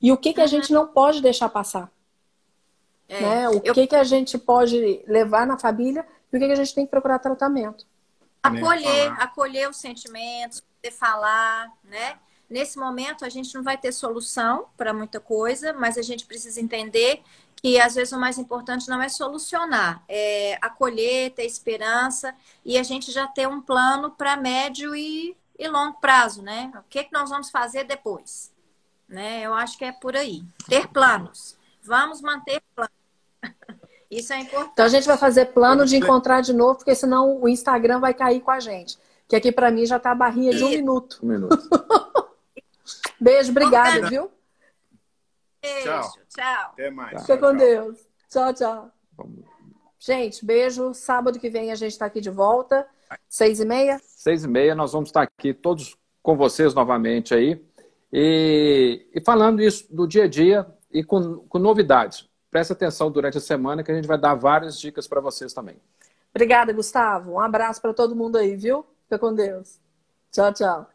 E 0.00 0.12
o 0.12 0.16
que, 0.16 0.32
que 0.32 0.40
a 0.40 0.46
gente 0.46 0.72
não 0.72 0.86
pode 0.86 1.20
deixar 1.20 1.48
passar? 1.48 1.90
É, 3.08 3.20
né? 3.20 3.48
O 3.48 3.60
eu... 3.64 3.74
que, 3.74 3.86
que 3.86 3.96
a 3.96 4.04
gente 4.04 4.38
pode 4.38 5.02
levar 5.06 5.46
na 5.46 5.58
família 5.58 6.06
e 6.32 6.36
o 6.36 6.40
que, 6.40 6.46
que 6.46 6.52
a 6.52 6.56
gente 6.56 6.74
tem 6.74 6.84
que 6.84 6.90
procurar 6.90 7.18
tratamento? 7.18 7.86
Acolher, 8.42 9.12
acolher 9.20 9.68
os 9.68 9.76
sentimentos, 9.76 10.60
poder 10.60 10.94
falar, 10.94 11.72
né? 11.82 12.18
Nesse 12.48 12.78
momento 12.78 13.24
a 13.24 13.28
gente 13.28 13.54
não 13.54 13.62
vai 13.62 13.78
ter 13.78 13.90
solução 13.90 14.66
para 14.76 14.92
muita 14.92 15.18
coisa, 15.18 15.72
mas 15.72 15.96
a 15.96 16.02
gente 16.02 16.26
precisa 16.26 16.60
entender 16.60 17.22
que 17.64 17.80
às 17.80 17.94
vezes 17.94 18.12
o 18.12 18.20
mais 18.20 18.36
importante 18.36 18.90
não 18.90 19.00
é 19.00 19.08
solucionar, 19.08 20.04
é 20.06 20.58
acolher, 20.60 21.30
ter 21.30 21.46
esperança 21.46 22.34
e 22.62 22.76
a 22.76 22.82
gente 22.82 23.10
já 23.10 23.26
ter 23.26 23.48
um 23.48 23.58
plano 23.58 24.10
para 24.10 24.36
médio 24.36 24.94
e, 24.94 25.34
e, 25.58 25.66
longo 25.66 25.98
prazo, 25.98 26.42
né? 26.42 26.70
O 26.76 26.82
que, 26.90 27.04
que 27.04 27.12
nós 27.14 27.30
vamos 27.30 27.50
fazer 27.50 27.84
depois? 27.84 28.52
Né? 29.08 29.40
Eu 29.40 29.54
acho 29.54 29.78
que 29.78 29.84
é 29.86 29.92
por 29.92 30.14
aí. 30.14 30.42
Ter 30.68 30.88
planos. 30.88 31.56
Vamos 31.82 32.20
manter 32.20 32.62
planos. 32.76 32.92
Isso 34.10 34.34
é 34.34 34.40
importante. 34.40 34.72
Então 34.74 34.84
a 34.84 34.90
gente 34.90 35.06
vai 35.06 35.16
fazer 35.16 35.46
plano 35.46 35.86
de 35.86 35.96
encontrar 35.96 36.42
de 36.42 36.52
novo, 36.52 36.76
porque 36.76 36.94
senão 36.94 37.40
o 37.40 37.48
Instagram 37.48 37.98
vai 37.98 38.12
cair 38.12 38.42
com 38.42 38.50
a 38.50 38.60
gente. 38.60 38.98
Que 39.26 39.36
aqui 39.36 39.50
para 39.50 39.70
mim 39.70 39.86
já 39.86 39.98
tá 39.98 40.10
a 40.10 40.14
barrinha 40.14 40.52
de 40.52 40.62
um 40.62 40.68
minuto. 40.68 41.18
Um 41.22 41.28
minuto. 41.28 41.58
Beijo, 43.18 43.52
obrigada, 43.52 44.06
viu? 44.06 44.30
Beijo, 45.64 45.84
tchau. 45.84 46.12
tchau. 46.28 46.70
Até 46.72 46.90
mais. 46.90 47.20
Fica 47.22 47.38
com 47.38 47.56
Deus. 47.56 47.98
Tchau, 48.28 48.54
tchau. 48.54 48.90
Gente, 49.98 50.44
beijo. 50.44 50.92
Sábado 50.92 51.38
que 51.38 51.48
vem 51.48 51.72
a 51.72 51.74
gente 51.74 51.92
está 51.92 52.06
aqui 52.06 52.20
de 52.20 52.30
volta. 52.30 52.86
Seis 53.28 53.60
e 53.60 53.64
meia? 53.64 54.00
Seis 54.04 54.44
e 54.44 54.48
meia, 54.48 54.74
nós 54.74 54.92
vamos 54.92 55.08
estar 55.08 55.22
aqui 55.22 55.54
todos 55.54 55.96
com 56.22 56.36
vocês 56.36 56.74
novamente 56.74 57.34
aí. 57.34 57.64
E, 58.12 59.06
e 59.14 59.20
falando 59.20 59.62
isso 59.62 59.86
do 59.94 60.06
dia 60.06 60.24
a 60.24 60.28
dia 60.28 60.66
e 60.92 61.02
com, 61.02 61.38
com 61.48 61.58
novidades. 61.58 62.28
Preste 62.50 62.72
atenção 62.72 63.10
durante 63.10 63.38
a 63.38 63.40
semana 63.40 63.82
que 63.82 63.90
a 63.90 63.94
gente 63.94 64.06
vai 64.06 64.18
dar 64.18 64.34
várias 64.34 64.78
dicas 64.78 65.08
para 65.08 65.20
vocês 65.20 65.52
também. 65.52 65.76
Obrigada, 66.32 66.72
Gustavo. 66.72 67.32
Um 67.32 67.40
abraço 67.40 67.80
para 67.80 67.92
todo 67.92 68.14
mundo 68.14 68.38
aí, 68.38 68.56
viu? 68.56 68.84
Fica 69.04 69.18
com 69.18 69.34
Deus. 69.34 69.80
Tchau, 70.30 70.52
tchau. 70.52 70.93